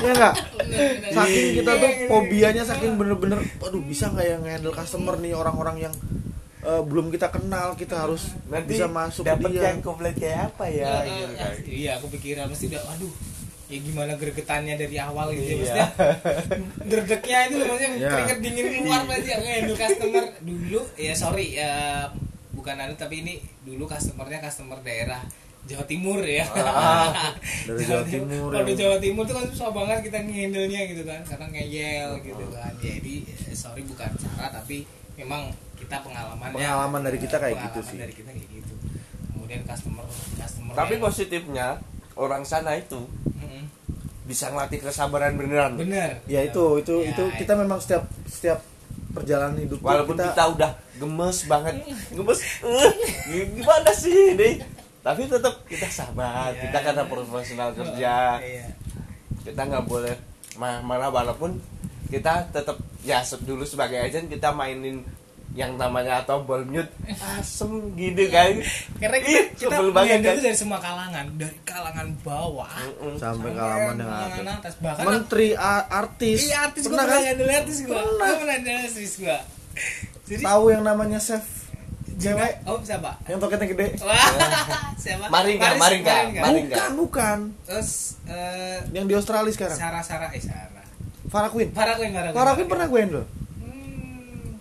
ya 0.00 0.12
nggak? 0.12 0.34
Bener, 0.58 0.78
bener. 0.94 1.10
saking 1.12 1.46
kita 1.54 1.72
tuh 1.72 1.90
Iya, 1.90 2.06
fobianya 2.06 2.62
saking 2.64 2.92
bener-bener 2.94 3.38
aduh 3.58 3.82
bisa 3.82 4.04
nggak 4.08 4.26
yang 4.28 4.42
handle 4.44 4.72
customer 4.72 5.14
nih 5.16 5.32
orang-orang 5.32 5.76
yang 5.80 5.94
eh, 6.60 6.82
belum 6.82 7.08
kita 7.08 7.28
kenal 7.28 7.74
kita 7.74 7.94
harus 8.00 8.34
nanti 8.46 8.74
bisa 8.74 8.86
masuk 8.86 9.22
dapat 9.24 9.50
dia. 9.50 9.62
yang 9.68 9.78
komplit 9.78 10.14
kayak 10.14 10.50
apa 10.50 10.64
ya 10.66 10.90
Eh, 10.98 11.06
gitu 11.08 11.34
kan. 11.34 11.52
iya 11.66 11.90
aku 11.96 12.06
pikiran 12.10 12.46
pasti 12.46 12.66
udah 12.68 12.82
aduh 12.88 13.12
ya 13.66 13.78
gimana 13.78 14.12
gregetannya 14.14 14.74
dari 14.74 14.96
awal 14.96 15.28
gitu 15.30 15.44
ya 15.44 15.56
Iya. 15.68 15.84
maksudnya. 15.84 15.86
Itu 17.44 17.56
maksudnya 17.60 17.90
Ya. 17.96 18.10
keringet 18.10 18.38
dingin 18.40 18.66
keluar 18.74 19.00
berarti 19.04 19.28
ya 19.28 19.38
handle 19.38 19.76
customer. 19.76 20.24
Dulu 20.40 20.80
ya 20.96 21.12
sorry 21.12 21.46
ya 21.54 21.72
bukan 22.50 22.74
anu 22.76 22.94
tapi 22.94 23.22
ini 23.22 23.34
dulu 23.62 23.84
customernya 23.84 24.40
customer 24.40 24.80
daerah 24.80 25.22
Jawa 25.68 25.84
Timur 25.84 26.18
ya. 26.20 26.48
Ah, 26.50 27.12
dari 27.68 27.84
Jawa 27.84 28.02
Timur 28.02 28.48
kalau 28.48 28.64
di 28.64 28.72
yang- 28.72 28.80
Jawa 28.80 28.96
Timur 28.98 29.22
tuh 29.22 29.34
kan 29.34 29.44
susah 29.46 29.68
banget 29.70 29.98
kita 30.02 30.18
ngehandle-nya 30.18 30.80
gitu 30.88 31.02
kan. 31.02 31.20
Karena 31.22 31.46
ngeyel 31.48 32.10
gitu 32.22 32.44
kan. 32.48 32.72
Jadi 32.78 33.14
eh, 33.28 33.52
sorry 33.52 33.84
bukan 33.84 34.08
cara 34.10 34.48
tapi 34.50 34.88
memang 35.14 35.52
kita 35.74 36.00
pengalamannya 36.00 36.56
Pengalaman 36.56 37.00
dari 37.02 37.18
kita 37.18 37.36
kayak 37.36 37.54
pengalaman 37.54 37.68
gitu 37.70 37.80
sih. 37.84 37.96
dari 37.96 38.12
kita 38.12 38.30
kayak 38.30 38.48
gitu. 38.50 38.74
Kemudian 39.28 39.60
customer 39.62 40.04
customer 40.34 40.72
tapi 40.74 40.94
yang- 40.94 41.04
positifnya 41.04 41.66
orang 42.14 42.42
sana 42.42 42.72
itu 42.74 43.04
bisa 44.24 44.48
ngelatih 44.48 44.80
kesabaran 44.82 45.32
beneran. 45.34 45.72
Bener. 45.74 46.20
Ya 46.24 46.40
itu 46.42 46.60
itu 46.76 46.94
Ya, 47.00 47.12
itu. 47.12 47.24
kita 47.34 47.52
memang 47.54 47.76
setiap 47.78 48.04
setiap 48.24 48.60
perjalanan 49.08 49.56
hidup 49.56 49.80
walaupun 49.80 50.14
kita, 50.14 50.44
udah 50.48 50.70
gemes 50.96 51.38
banget. 51.44 51.80
Gemes 52.08 52.40
eh, 52.60 52.92
gimana 53.50 53.88
sih 53.90 54.36
ini 54.36 54.60
tapi 55.08 55.24
tetap 55.24 55.64
kita 55.64 55.88
sabar 55.88 56.52
Iya. 56.52 56.68
kita 56.68 56.78
karena 56.82 57.04
profesional 57.04 57.72
kerja. 57.72 58.36
Iya. 58.38 58.66
kita 59.40 59.60
nggak 59.62 59.84
boleh 59.84 60.12
ma- 60.54 60.82
mana 60.82 61.08
walaupun 61.08 61.56
kita 62.06 62.44
tetap 62.50 62.76
ya 63.00 63.18
dulu 63.40 63.64
sebagai 63.64 63.96
agent 63.96 64.28
kita 64.28 64.50
mainin 64.50 65.00
yang 65.50 65.74
namanya 65.74 66.20
tombol 66.22 66.60
mute. 66.62 66.92
Asem 67.34 67.68
gitu 67.94 68.28
kan. 68.28 68.60
Karena 68.96 69.16
kita 69.18 69.32
Ih, 69.32 69.44
kita 69.56 69.80
banget 69.88 70.20
kan 70.20 70.30
itu 70.30 70.42
dari 70.44 70.54
semua 70.54 70.76
kalangan 70.76 71.24
dari 71.34 71.56
kalangan 71.64 72.08
bawah. 72.20 72.68
Sampai 73.16 73.50
kalaman 73.50 73.96
yang 73.96 74.04
kalangan 74.04 74.44
atas 74.46 74.52
atas. 74.60 74.74
Bahkan 74.78 75.04
menteri 75.08 75.48
a- 75.52 75.88
artis. 75.88 76.38
Iya 76.44 76.68
artis 76.68 76.82
gue 76.82 76.92
pernah 76.92 77.06
pernah 77.08 77.16
kan? 77.16 77.28
handle 77.32 77.48
artis 77.50 77.78
gue 77.80 77.88
Pernah. 77.90 78.28
pernah 78.36 78.54
handle 78.54 78.78
artis 78.78 79.12
gue 79.16 79.38
jadi 80.26 80.42
tahu 80.44 80.64
yang 80.68 80.84
namanya 80.84 81.18
chef 81.18 81.67
cewek 82.18 82.52
oh 82.64 82.78
siapa 82.80 83.14
yang 83.24 83.38
toketnya 83.38 83.66
gede 83.68 83.86
Wah, 84.00 84.18
siapa? 84.96 85.24
Maringga, 85.28 85.68
Maringga. 85.76 86.16
Maringga. 86.36 86.74
bukan 86.74 86.90
bukan 86.96 87.38
Terus 87.64 87.90
eh 88.26 88.78
yang 88.90 89.06
di 89.06 89.14
Australia 89.14 89.48
sekarang 89.48 89.74
Sarah 89.74 90.02
Sarah 90.02 90.30
eh 90.30 90.40
Sarah. 90.40 90.82
Farah 91.26 91.46
Queen 91.48 91.70
Farah 91.70 91.94
Queen, 91.94 92.10
Farah 92.10 92.26
Queen. 92.26 92.36
Farah 92.36 92.52
Queen 92.54 92.68
pernah 92.68 92.86
gue 92.86 93.00
handle 93.00 93.24
Hmm. 93.58 94.58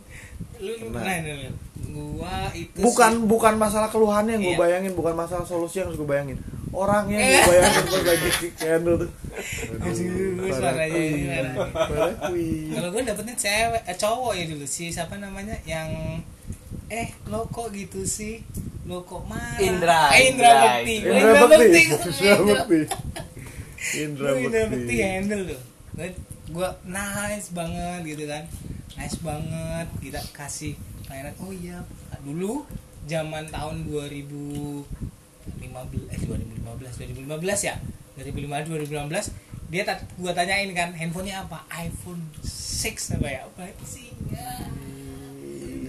Lu 0.57 0.71
lu 0.71 0.85
Pernah. 0.87 0.93
pernah 0.95 1.13
handle? 1.15 1.53
Gua 1.87 2.35
itu 2.51 2.77
bukan 2.77 3.11
sih- 3.11 3.25
bukan 3.25 3.53
masalah 3.55 3.89
keluhannya 3.89 4.37
yang 4.37 4.43
gue 4.43 4.53
Iya. 4.53 4.61
bayangin 4.61 4.93
bukan 4.93 5.13
masalah 5.15 5.41
solusi 5.43 5.79
yang 5.79 5.87
harus 5.87 5.97
gue 5.97 6.05
bayangin 6.07 6.37
orangnya 6.69 7.17
yang 7.17 7.41
gue 7.41 7.49
bayangin 7.49 7.83
pas 7.87 8.03
lagi 8.03 8.29
handle 8.59 8.95
tuh 8.99 9.09
Aduh, 9.71 9.93
suaranya 10.51 10.99
ini 10.99 11.21
merah. 11.23 11.53
Farah 11.71 12.13
Queen 12.23 12.69
Kalau 12.69 12.89
gue 12.91 13.01
dapetnya 13.03 13.35
cewek, 13.35 13.81
eh, 13.83 13.97
cowok 13.97 14.31
ya 14.31 14.43
dulu 14.45 14.65
sih 14.65 14.87
siapa 14.87 15.15
namanya 15.15 15.57
yang 15.63 15.89
eh 16.87 17.09
lo 17.27 17.47
kok 17.51 17.75
gitu 17.75 18.07
sih? 18.07 18.43
Lo 18.87 19.03
kok 19.03 19.27
marah? 19.27 19.59
Indra, 19.59 20.01
eh, 20.15 20.31
Indra, 20.31 20.47
Indra, 20.47 20.61
Bekti. 20.63 20.95
Indra. 20.95 21.17
Indra 21.19 21.45
Bekti. 21.51 21.81
Indra. 22.37 22.61
Bekti. 22.63 22.95
Indra 23.99 24.27
Gua 24.31 24.39
Indra 24.39 24.61
Bekti. 24.67 24.75
Bekti 24.75 24.95
handle 25.03 25.43
tuh 25.51 25.61
gue 26.47 26.69
nice 26.87 27.51
banget 27.51 28.01
gitu 28.07 28.23
kan. 28.23 28.43
Nice 28.95 29.17
banget. 29.19 29.87
Kita 29.99 30.19
kasih 30.31 30.73
layanan 31.07 31.35
oh 31.39 31.51
iya 31.55 31.79
dulu 32.23 32.67
zaman 33.07 33.47
tahun 33.47 33.87
2015 33.87 34.83
eh 36.11 36.19
2015 36.27 37.23
2015 37.23 37.67
ya? 37.71 37.75
2015 38.19 38.91
2016 38.91 39.31
dia 39.67 39.83
gua 40.15 40.31
tanyain 40.31 40.71
kan 40.71 40.95
handphonenya 40.95 41.43
apa? 41.43 41.63
iPhone 41.75 42.23
6 42.43 43.19
apa 43.19 43.27
ya? 43.27 43.41
Apa 43.47 43.67
sih? 43.83 44.11
Ya. 44.31 44.47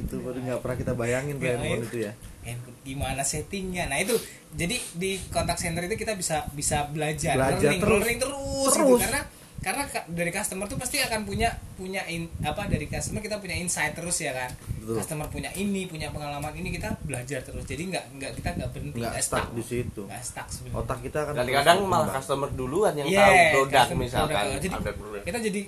Itu 0.08 0.16
baru 0.18 0.38
nggak 0.40 0.58
pernah 0.58 0.76
kita 0.76 0.92
bayangin 0.94 1.34
tuh 1.34 1.44
Ya, 1.44 1.52
handphone 1.54 1.68
iya. 1.76 1.84
itu 1.84 1.98
ya 2.00 2.12
handphone 2.42 2.76
gimana 2.82 3.20
settingnya 3.22 3.84
nah 3.86 3.98
itu 3.98 4.16
jadi 4.50 4.76
di 4.94 5.10
kontak 5.28 5.54
center 5.54 5.84
itu 5.84 5.94
kita 5.94 6.12
bisa 6.14 6.48
bisa 6.50 6.88
belajar, 6.88 7.36
Belajar 7.36 7.60
learning, 7.62 7.78
terus. 7.78 8.00
learning 8.00 8.18
terus, 8.18 8.40
gitu. 8.66 8.80
Terus. 8.82 9.00
karena 9.02 9.20
karena 9.58 9.82
ka- 9.84 10.06
dari 10.06 10.30
customer 10.30 10.64
tuh 10.64 10.78
pasti 10.78 10.96
akan 10.98 11.20
punya 11.24 11.50
punya 11.74 12.06
in- 12.06 12.30
apa 12.40 12.64
dari 12.64 12.86
customer 12.86 13.18
kita 13.18 13.36
punya 13.36 13.52
insight 13.54 13.90
terus 13.92 14.16
ya 14.16 14.30
kan 14.30 14.48
Betul. 14.78 14.96
customer 14.96 15.26
punya 15.26 15.50
ini 15.52 15.84
punya 15.84 16.08
pengalaman 16.08 16.54
ini 16.54 16.70
kita 16.72 16.94
belajar 17.02 17.42
terus 17.42 17.66
jadi 17.66 17.82
nggak 17.84 18.04
nggak 18.14 18.32
kita 18.34 18.48
nggak 18.54 18.70
berhenti 18.70 18.96
nggak 18.96 19.18
stuck 19.18 19.50
di 19.50 19.60
situ 19.60 20.06
nggak 20.06 20.22
stuck 20.22 20.46
sebenarnya 20.46 20.78
otak 20.78 20.98
kita 21.02 21.18
kan 21.20 21.32
kadang-kadang 21.34 21.78
malah 21.84 22.08
customer 22.08 22.48
duluan 22.50 22.94
yang 22.94 23.06
Iya, 23.06 23.18
tahu 23.18 23.34
produk 23.66 23.86
misalkan 23.98 24.30
produk. 24.30 24.54
Jadi, 24.56 24.68
produk. 24.94 25.22
kita 25.26 25.38
jadi 25.42 25.60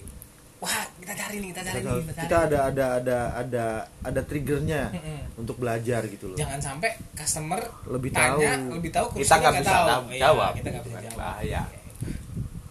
wah 0.60 0.72
kita 0.94 1.12
cari 1.14 1.36
nih 1.36 1.48
kita 1.50 1.62
cari 1.62 1.78
kita, 1.78 1.90
nih 1.90 2.02
kita, 2.02 2.12
cari 2.14 2.22
kita 2.22 2.36
ada 2.38 2.58
ada 2.62 2.84
ada 2.94 3.18
ada 3.34 3.64
ada 4.02 4.20
triggernya 4.22 4.82
untuk 5.34 5.56
belajar 5.56 6.04
gitu 6.06 6.28
loh. 6.28 6.36
Jangan 6.36 6.60
sampai 6.60 6.90
customer 7.12 7.60
Lebih 7.86 8.10
tanya 8.10 8.60
tahu. 8.60 8.76
lebih 8.76 8.90
tahu 8.90 9.06
kita 9.14 9.34
nggak 9.36 9.54
bisa 9.58 9.72
tahu. 9.72 9.86
tahu- 9.86 10.06
Iya, 10.10 10.20
jawab. 10.22 10.50
kita 10.54 10.68
nggak 10.70 10.84
bisa 10.84 10.98
jawab. 11.02 11.16
bahaya. 11.18 11.62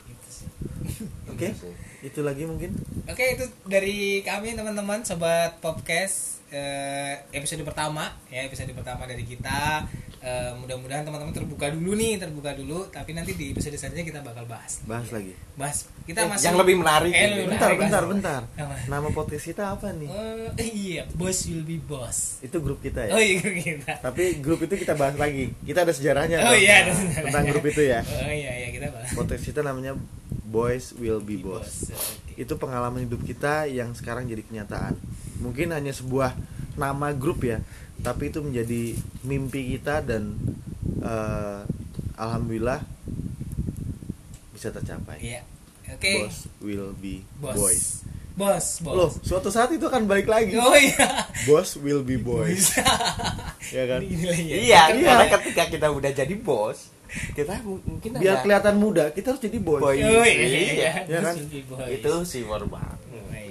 Gitu 0.05 0.27
sih. 0.29 0.47
oke 1.27 1.47
itu 1.99 2.19
lagi 2.21 2.43
mungkin. 2.45 2.71
Oke 3.05 3.25
itu 3.33 3.45
dari 3.65 3.97
kami 4.21 4.53
teman-teman 4.53 5.01
sobat 5.01 5.57
podcast 5.57 6.39
eh, 6.49 7.19
episode 7.31 7.61
pertama 7.61 8.09
ya 8.27 8.41
episode 8.41 8.71
pertama 8.71 9.03
dari 9.03 9.21
kita 9.21 9.83
Eh, 10.19 10.51
mudah-mudahan 10.53 11.01
teman-teman 11.01 11.31
terbuka 11.31 11.71
dulu 11.71 11.95
nih 11.95 12.19
terbuka 12.19 12.51
dulu. 12.51 12.83
Tapi 12.85 13.11
nanti 13.11 13.31
di 13.33 13.49
episode 13.49 13.71
selanjutnya 13.73 14.03
kita 14.05 14.19
bakal 14.19 14.43
bahas. 14.45 14.83
Bahas 14.83 15.07
lagi. 15.09 15.31
Bahas. 15.55 15.87
Kita 16.03 16.23
Eh, 16.23 16.27
masih 16.27 16.45
yang 16.45 16.57
lebih 16.57 16.75
menarik 16.75 17.07
Eh, 17.09 17.23
lebih 17.29 17.45
bentar 17.47 17.67
menarik, 17.67 17.79
bentar 17.79 18.03
bentar. 18.03 18.41
Apa? 18.57 18.75
nama 18.85 19.07
podcast 19.09 19.45
kita 19.45 19.63
apa 19.71 19.87
nih? 19.91 20.09
Eh, 20.53 20.69
iya 20.69 21.03
boss 21.09 21.47
will 21.47 21.63
be 21.63 21.79
boss 21.79 22.41
itu 22.41 22.57
grup 22.57 22.79
kita 22.79 23.07
ya? 23.07 23.13
Oh 23.13 23.21
iya 23.21 23.39
kita. 23.39 23.93
Tapi 24.01 24.23
grup 24.39 24.59
itu 24.59 24.75
kita 24.75 24.91
bahas 24.93 25.15
lagi. 25.15 25.55
Kita 25.61 25.81
ada 25.81 25.91
sejarahnya 25.91 26.37
oh 26.41 26.51
iya 26.53 26.83
ada 26.83 26.91
sejarahnya. 26.91 27.23
tentang 27.23 27.45
grup 27.47 27.63
itu 27.65 27.81
ya. 27.81 27.99
Oh 28.03 28.27
iya 28.27 28.51
iya 28.57 28.69
kita 28.69 28.87
bahas. 28.91 29.07
Podcast 29.13 29.43
kita 29.45 29.61
namanya 29.61 29.95
Boys 30.43 30.91
Will 30.93 31.21
Be 31.21 31.37
Boss 31.37 31.87
Oke. 31.87 32.35
itu 32.35 32.53
pengalaman 32.55 33.05
hidup 33.05 33.21
kita 33.21 33.65
yang 33.65 33.93
sekarang 33.93 34.25
jadi 34.25 34.41
kenyataan. 34.41 34.99
Mungkin 35.39 35.71
hanya 35.71 35.93
sebuah 35.93 36.35
nama 36.75 37.13
grup 37.13 37.39
ya 37.41 37.63
tapi 37.99 38.27
itu 38.27 38.39
menjadi 38.39 38.95
mimpi 39.21 39.73
kita 39.73 39.99
dan 40.01 40.35
eh, 40.99 41.61
alhamdulillah 42.15 42.79
bisa 44.51 44.69
tercapai 44.69 45.17
iya 45.19 45.41
oke 45.89 46.11
Boss 46.21 46.37
will 46.59 46.91
be 46.93 47.23
Boss. 47.35 47.55
boys 47.55 47.83
bos 48.33 48.67
bos 48.79 48.95
loh 48.95 49.11
suatu 49.19 49.49
saat 49.49 49.67
itu 49.69 49.83
akan 49.83 50.03
balik 50.05 50.25
lagi 50.25 50.55
oh 50.55 50.71
iya 50.73 51.27
Boss 51.43 51.75
will 51.75 52.01
be 52.01 52.15
boys 52.15 52.71
ya 53.75 53.83
kan 53.85 53.99
Ini 53.99 54.15
nilainya. 54.15 54.55
iya 54.55 54.81
Iya. 54.89 55.03
karena 55.05 55.25
ketika 55.33 55.63
kita 55.67 55.87
udah 55.89 56.11
jadi 56.13 56.35
bos 56.35 56.91
kita 57.33 57.57
mu- 57.61 57.81
mungkin 57.83 58.15
biar 58.15 58.37
ada 58.37 58.43
kelihatan 58.45 58.75
muda 58.77 59.09
kita 59.09 59.33
harus 59.33 59.41
jadi 59.41 59.57
boy 59.57 59.81
Boy. 59.81 59.97
Oh, 59.99 60.23
Iya. 60.23 61.03
Ya 61.03 61.19
kan? 61.21 61.35
Boys. 61.35 61.89
itu 61.91 62.11
si 62.23 62.39
Warba 62.43 62.79
Oh, 62.79 63.17
iya, 63.33 63.43
iya. 63.43 63.48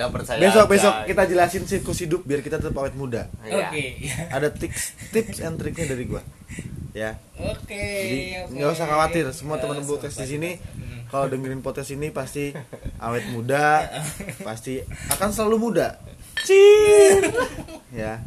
Udah 0.00 0.08
percaya 0.08 0.40
besok 0.40 0.64
aja. 0.64 0.72
besok 0.72 0.94
kita 1.04 1.22
jelasin 1.28 1.62
siklus 1.64 2.00
hidup 2.00 2.24
biar 2.24 2.40
kita 2.40 2.56
tetap 2.56 2.72
awet 2.74 2.96
muda 2.96 3.28
Iya. 3.44 3.68
Oke, 3.68 3.84
ya. 4.00 4.16
ada 4.32 4.48
tips 4.48 4.96
tips 5.12 5.38
and 5.38 5.60
triknya 5.60 5.92
dari 5.92 6.08
gua 6.08 6.24
ya 6.90 7.20
Oke. 7.36 7.76
Jadi 7.76 8.18
oke. 8.40 8.52
nggak 8.56 8.70
usah 8.72 8.86
khawatir, 8.86 9.24
semua 9.30 9.54
Nggak 9.54 9.62
teman 9.62 9.76
usah 9.78 9.88
podcast 9.88 10.16
di 10.16 10.26
sini 10.26 10.50
kalau 11.06 11.26
dengerin 11.26 11.60
podcast 11.60 11.90
ini 11.90 12.08
pasti 12.10 12.54
awet 13.04 13.28
muda, 13.30 13.82
pasti 14.40 14.78
akan 15.10 15.28
selalu 15.28 15.56
muda. 15.58 15.98
Cin. 16.40 17.34
Ya. 17.90 18.22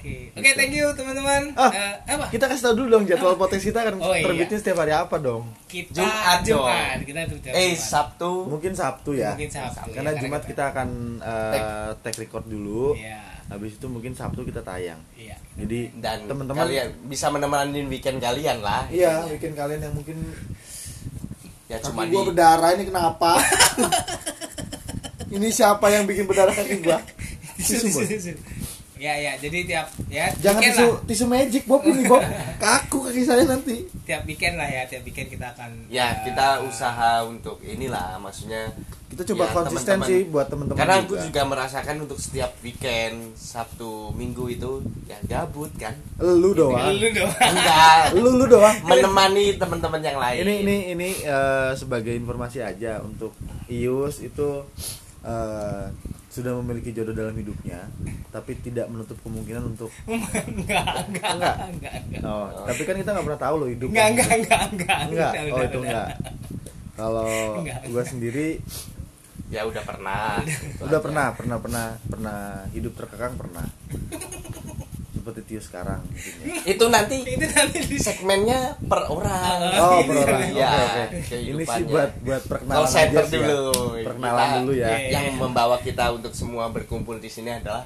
Oke. 0.00 0.32
Oke, 0.32 0.50
thank 0.56 0.72
you 0.72 0.88
teman-teman. 0.90 1.52
Ah, 1.54 1.68
Eh, 1.68 1.92
apa? 2.08 2.32
Kita 2.32 2.48
kasih 2.48 2.64
tau 2.64 2.74
dulu 2.74 2.88
dong 2.90 3.04
jadwal 3.04 3.36
podcast 3.36 3.62
kita 3.62 3.84
kan 3.84 4.00
Oh, 4.00 4.16
iya. 4.16 4.24
terbitnya 4.24 4.56
setiap 4.56 4.80
hari 4.80 4.96
apa 4.96 5.20
dong? 5.20 5.44
Kita 5.68 5.92
Jumat 5.92 6.38
dong. 6.40 6.64
Jumat. 6.64 6.96
Kita 7.04 7.20
tiap 7.28 7.52
eh 7.52 7.68
Jumat. 7.70 7.84
Sabtu 7.84 8.32
Mungkin 8.48 8.72
Sabtu 8.72 9.10
ya. 9.12 9.36
Mungkin 9.36 9.50
Sabtu. 9.52 9.88
Karena 9.92 10.10
ya, 10.10 10.18
Jumat 10.18 10.42
kita 10.42 10.62
akan 10.72 10.88
uh, 11.20 11.90
take 12.00 12.16
record 12.18 12.48
dulu. 12.48 12.96
Iya. 12.96 13.20
Habis 13.46 13.76
itu 13.76 13.86
mungkin 13.86 14.16
Sabtu 14.16 14.40
kita 14.40 14.64
tayang. 14.64 15.04
Iya. 15.12 15.36
Jadi 15.60 15.92
dan 16.00 16.24
teman-teman 16.24 16.64
kalian 16.64 16.88
bisa 17.04 17.28
menemani 17.28 17.84
weekend 17.84 18.16
kalian 18.18 18.64
lah 18.64 18.88
Iya, 18.88 19.28
bikin 19.28 19.52
kalian 19.52 19.84
yang 19.84 19.92
mungkin 19.92 20.16
ya 21.68 21.76
cuma 21.78 22.02
di 22.02 22.10
gua 22.10 22.24
berdarah 22.24 22.72
ini 22.72 22.88
kenapa? 22.88 23.36
ini 25.36 25.52
siapa 25.52 25.86
yang 25.86 26.08
bikin 26.08 26.24
berdarah 26.24 26.50
kaki 26.50 26.80
gua? 26.80 26.98
Ya 29.00 29.16
ya, 29.16 29.32
jadi 29.34 29.58
tiap 29.64 29.86
ya 30.06 30.28
Jangan 30.36 30.60
tisu, 30.60 30.84
lah. 30.84 31.00
tisu 31.08 31.24
magic 31.24 31.62
Bob 31.64 31.80
ini 31.82 32.04
Bob. 32.04 32.20
Kaku 32.60 33.00
kaki 33.02 33.24
saya 33.24 33.48
nanti. 33.48 33.88
Tiap 34.04 34.22
weekend 34.22 34.54
lah 34.54 34.68
ya, 34.68 34.84
tiap 34.84 35.00
weekend 35.00 35.32
kita 35.32 35.48
akan 35.50 35.88
ya 35.88 36.12
eh, 36.12 36.28
kita 36.28 36.60
usaha 36.62 37.24
untuk 37.24 37.56
inilah 37.62 38.20
maksudnya 38.20 38.68
kita 39.10 39.24
coba 39.26 39.42
Ya, 39.42 39.52
konsisten 39.56 39.96
teman-teman. 39.96 40.06
sih 40.06 40.20
buat 40.24 40.46
teman-teman 40.46 40.78
karena 40.78 40.94
aku 41.00 41.14
juga 41.18 41.42
merasakan 41.42 41.96
untuk 41.98 42.14
setiap 42.16 42.52
weekend 42.60 43.16
Sabtu 43.34 44.12
Minggu 44.12 44.46
itu 44.48 44.70
ya 45.04 45.18
gabut 45.26 45.72
kan 45.74 45.96
lu 46.16 46.54
doang 46.54 46.94
lu 46.94 47.10
doang 47.10 47.34
enggak 47.34 48.02
lu 48.22 48.30
lu 48.36 48.46
doang 48.46 48.76
menemani 48.86 49.56
teman-teman 49.56 49.98
yang 49.98 50.14
lain 50.14 50.38
ini 50.40 50.54
ini 50.62 50.76
ini 50.94 51.08
eh, 51.20 51.72
sebagai 51.74 52.12
informasi 52.12 52.62
aja 52.62 53.02
untuk 53.02 53.34
Ius 53.66 54.22
itu 54.22 54.62
eh, 55.26 55.84
sudah 56.30 56.54
memiliki 56.62 56.94
jodoh 56.94 57.10
dalam 57.10 57.34
hidupnya 57.34 57.90
tapi 58.30 58.54
tidak 58.62 58.86
menutup 58.86 59.18
kemungkinan 59.26 59.74
untuk 59.74 59.90
enggak 60.06 61.10
enggak 61.10 61.34
Enggak. 61.34 61.54
enggak? 61.74 61.94
enggak 62.06 62.22
oh, 62.22 62.46
tapi 62.70 62.82
kan 62.86 62.94
kita 63.02 63.10
nggak 63.10 63.26
pernah 63.26 63.40
tahu 63.42 63.54
loh 63.58 63.68
hidup 63.68 63.88
enggak 63.90 64.08
enggak 64.14 64.30
enggak 64.38 64.62
enggak 64.70 64.98
enggak? 65.10 65.32
oh 65.34 65.58
udah, 65.58 65.66
itu 65.66 65.78
udah. 65.78 65.90
enggak. 65.90 66.08
Kalau 66.94 67.32
enggak. 67.66 68.06
sendiri 68.06 68.48
ya 69.50 69.66
udah 69.66 69.82
pernah. 69.82 70.38
udah 70.78 71.00
pernah 71.02 71.26
pernah 71.34 71.56
pernah 71.58 71.86
pernah. 72.06 72.38
Hidup 72.70 72.94
terkekang 72.94 73.34
pernah 73.34 73.66
seperti 75.12 75.40
Tio 75.44 75.60
sekarang 75.60 76.00
intinya. 76.06 76.54
itu 76.72 76.84
nanti 76.86 77.16
itu 77.20 77.46
nanti 77.46 77.78
di 77.82 77.98
segmennya 77.98 78.60
per 78.80 79.04
orang 79.04 79.58
oh 79.76 80.00
per 80.00 80.16
orang 80.24 80.40
Ya, 80.50 80.70
oke 80.70 81.02
oke 81.02 81.02
ini 81.12 81.20
kehidupannya. 81.60 81.76
sih 81.76 81.84
buat 81.84 82.10
buat 82.20 82.42
perkenalan 82.44 82.76
call 82.76 82.86
center 82.88 83.18
aja 83.18 83.26
sih 83.26 83.36
ya. 83.36 83.46
dulu 83.46 83.72
perkenalan 84.00 84.38
Kita- 84.40 84.58
dulu 84.58 84.72
ya 84.72 84.88
Iya. 84.88 85.08
yang 85.10 85.26
membawa 85.36 85.76
kita 85.78 86.04
untuk 86.10 86.32
semua 86.32 86.64
berkumpul 86.68 87.16
di 87.16 87.28
sini 87.28 87.50
adalah 87.52 87.84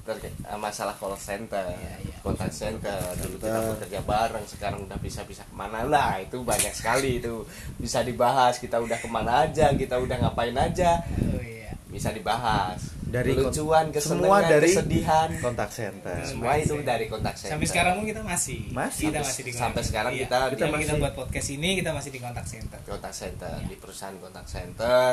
terkait 0.00 0.32
eh, 0.34 0.56
masalah 0.56 0.94
call 0.94 1.14
center, 1.14 1.60
Iya, 1.70 1.94
iya. 2.02 2.16
contact 2.20 2.50
center. 2.52 2.98
Dulu 3.14 3.36
kita 3.38 3.60
bekerja 3.70 4.00
bareng, 4.02 4.42
sekarang 4.44 4.80
udah 4.82 4.96
bisa-bisa 4.96 5.44
ke 5.44 5.54
mana 5.54 5.84
lah. 5.84 6.18
Itu 6.18 6.40
banyak 6.42 6.72
sekali 6.72 7.20
itu 7.20 7.44
bisa 7.76 8.00
dibahas. 8.00 8.56
Kita 8.56 8.80
udah 8.80 8.96
ke 8.96 9.06
mana 9.06 9.44
aja, 9.44 9.70
kita 9.72 9.96
udah 9.96 10.16
ngapain 10.18 10.56
aja, 10.56 11.04
oh 11.30 11.38
iya 11.38 11.76
bisa 11.86 12.10
dibahas. 12.10 12.80
Dari 13.10 13.34
lucuan, 13.34 13.90
semua 13.90 14.38
kesenangan, 14.38 14.42
dari 14.46 14.68
kesedihan, 14.70 15.28
kontak 15.42 15.70
center. 15.70 16.16
Semua 16.22 16.52
itu 16.54 16.74
dari 16.80 17.06
kontak 17.06 17.34
center. 17.34 17.58
sampai 17.58 17.66
sekarang 17.66 17.92
pun 17.98 18.04
kita 18.06 18.22
masih. 18.22 18.60
Masih. 18.70 19.10
kita 19.10 19.20
masih. 19.20 19.42
di 19.42 19.52
Sampai 19.52 19.82
sekarang 19.82 20.12
Iya. 20.14 20.20
kita- 20.24 20.46
kita, 20.46 20.46
kita 20.48 20.78
kita 20.78 20.86
masih- 20.86 21.02
buat 21.02 21.14
podcast 21.16 21.48
ini 21.50 21.70
kita 21.74 21.90
masih 21.90 22.10
di 22.10 22.20
kontak 22.20 22.46
center. 22.46 22.78
Kontak 22.80 23.10
center 23.10 23.50
Ya. 23.52 23.66
di 23.66 23.76
perusahaan 23.76 24.14
kontak 24.16 24.46
center. 24.46 25.10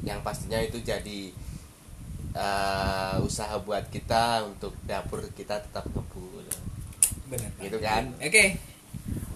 Yang 0.00 0.20
pastinya 0.20 0.58
itu 0.58 0.80
jadi 0.80 1.20
eh, 2.34 3.16
usaha 3.20 3.54
buat 3.60 3.86
kita 3.88 4.42
untuk 4.44 4.74
dapur 4.82 5.22
kita 5.30 5.60
tetap 5.60 5.86
ngebul 5.86 6.42
benar 7.24 7.52
gitu 7.58 7.78
kan? 7.78 8.10
Oke. 8.18 8.58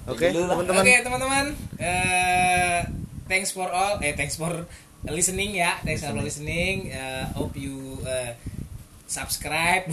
Oke 0.05 0.27
teman-teman. 0.29 0.83
Oke 0.83 0.95
teman-teman, 0.99 1.47
Eh, 1.79 2.81
thanks 3.27 3.53
for 3.53 3.69
all, 3.69 4.01
eh 4.01 4.17
thanks 4.17 4.35
for 4.35 4.51
listening 5.05 5.55
ya, 5.55 5.79
thanks 5.81 6.03
for 6.03 6.15
listening. 6.15 6.91
Eh, 6.91 7.25
hope 7.33 7.55
you 7.55 7.77
eh, 8.03 8.35
subscribe, 9.07 9.89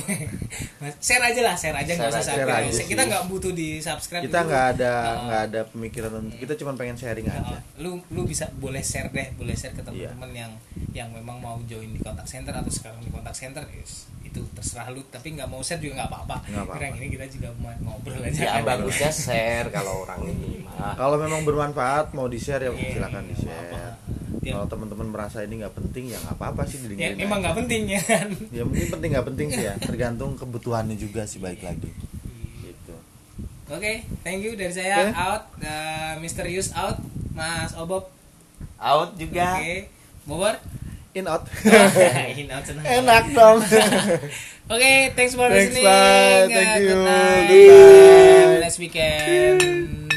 share 0.99 1.23
aja 1.23 1.39
lah, 1.41 1.55
share 1.55 1.71
aja 1.73 1.87
nggak 1.87 2.11
usah 2.11 2.35
Share 2.35 2.43
aja. 2.43 2.67
aja 2.67 2.83
Kita 2.83 2.99
sih. 2.99 3.07
nggak 3.07 3.23
butuh 3.25 3.51
di 3.51 3.79
subscribe. 3.79 4.19
kita 4.21 4.43
nggak 4.43 4.65
ada 4.75 4.93
nggak 5.17 5.41
ada 5.45 5.61
pemikiran 5.65 6.11
untuk 6.19 6.35
kita 6.35 6.53
cuma 6.57 6.75
pengen 6.75 6.95
sharing 6.95 7.23
eh, 7.23 7.31
aja 7.31 7.63
lu 7.79 7.95
lu 8.09 8.27
bisa 8.27 8.51
boleh 8.53 8.83
share 8.83 9.07
deh, 9.09 9.31
boleh 9.33 9.55
share 9.55 9.71
ke 9.71 9.79
Iya. 9.85 10.11
teman-teman 10.11 10.31
yang 10.35 10.51
yang 10.91 11.09
memang 11.09 11.39
mau 11.39 11.55
join 11.63 11.87
di 11.87 11.99
kontak 11.99 12.27
center 12.27 12.51
atau 12.51 12.67
sekarang 12.67 12.99
di 12.99 13.07
kontak 13.07 13.31
center, 13.31 13.63
yes, 13.69 14.07
itu 14.21 14.43
terserah 14.51 14.87
lu. 14.89 14.99
Tapi 15.05 15.31
nggak 15.31 15.47
mau 15.47 15.59
share 15.59 15.79
juga 15.79 15.95
nggak 15.97 16.09
apa-apa. 16.09 16.35
Karena 16.69 16.91
ini 16.93 17.07
kita 17.09 17.25
juga 17.29 17.55
mau 17.55 17.71
ngobrol 17.77 18.19
aja. 18.19 18.35
ya 18.37 18.51
kan. 18.53 18.63
bagusnya 18.65 19.11
share 19.11 19.67
kalau 19.69 20.03
orang 20.03 20.19
ini 20.25 20.59
mah 20.61 20.91
kalau 20.93 21.15
memang 21.15 21.43
bermanfaat 21.43 22.11
mau 22.11 22.27
di 22.27 22.35
share 22.35 22.59
ya 22.61 22.71
Iya, 22.73 22.99
silakan 22.99 23.23
di 23.25 23.35
share. 23.37 23.95
Ya, 24.45 24.53
kalau 24.53 24.69
teman-teman 24.69 25.09
merasa 25.09 25.41
ini 25.41 25.57
nggak 25.57 25.73
penting 25.73 26.05
ya 26.07 26.17
nggak 26.19 26.37
apa-apa 26.37 26.63
sih 26.63 26.77
ya, 26.93 27.17
emang 27.17 27.41
nggak 27.41 27.57
penting 27.59 27.89
ya 27.89 27.97
kan. 27.99 28.29
ya 28.47 28.61
mungkin 28.61 28.87
penting 28.87 29.09
nggak 29.11 29.25
penting 29.25 29.47
sih 29.49 29.63
ya 29.63 29.73
tergantung 29.89 30.37
kebutuhannya 30.37 30.93
juga 30.93 31.25
sih 31.25 31.37
baik 31.37 31.59
lagi 31.59 31.89
gitu 32.61 32.93
Oke, 33.67 33.93
thank 34.21 34.39
you 34.39 34.53
dari 34.53 34.69
saya 34.69 35.01
Oke. 35.03 35.17
out, 35.17 35.43
uh, 35.59 36.13
Mr. 36.19 36.45
Yus 36.45 36.69
out, 36.71 37.01
Mas 37.31 37.73
Obob. 37.73 38.05
out 38.77 39.17
juga 39.17 39.57
Oke, 39.57 39.89
Bobor. 40.23 40.55
in 41.11 41.25
out 41.25 41.49
In 42.37 42.45
out 42.47 42.61
senang. 42.61 42.85
enak 42.85 43.25
dong 43.31 43.57
Oke, 44.67 44.93
thanks 45.13 45.33
for 45.33 45.45
Thanks, 45.45 45.73
listening. 45.73 45.85
bye. 45.85 46.45
Thank 46.47 46.67
Uh, 46.67 46.73
you. 46.75 46.87
Good 46.87 47.01
night. 47.03 47.49
Goodbye. 47.49 48.61
Next 48.61 48.77
weekend. 48.77 50.14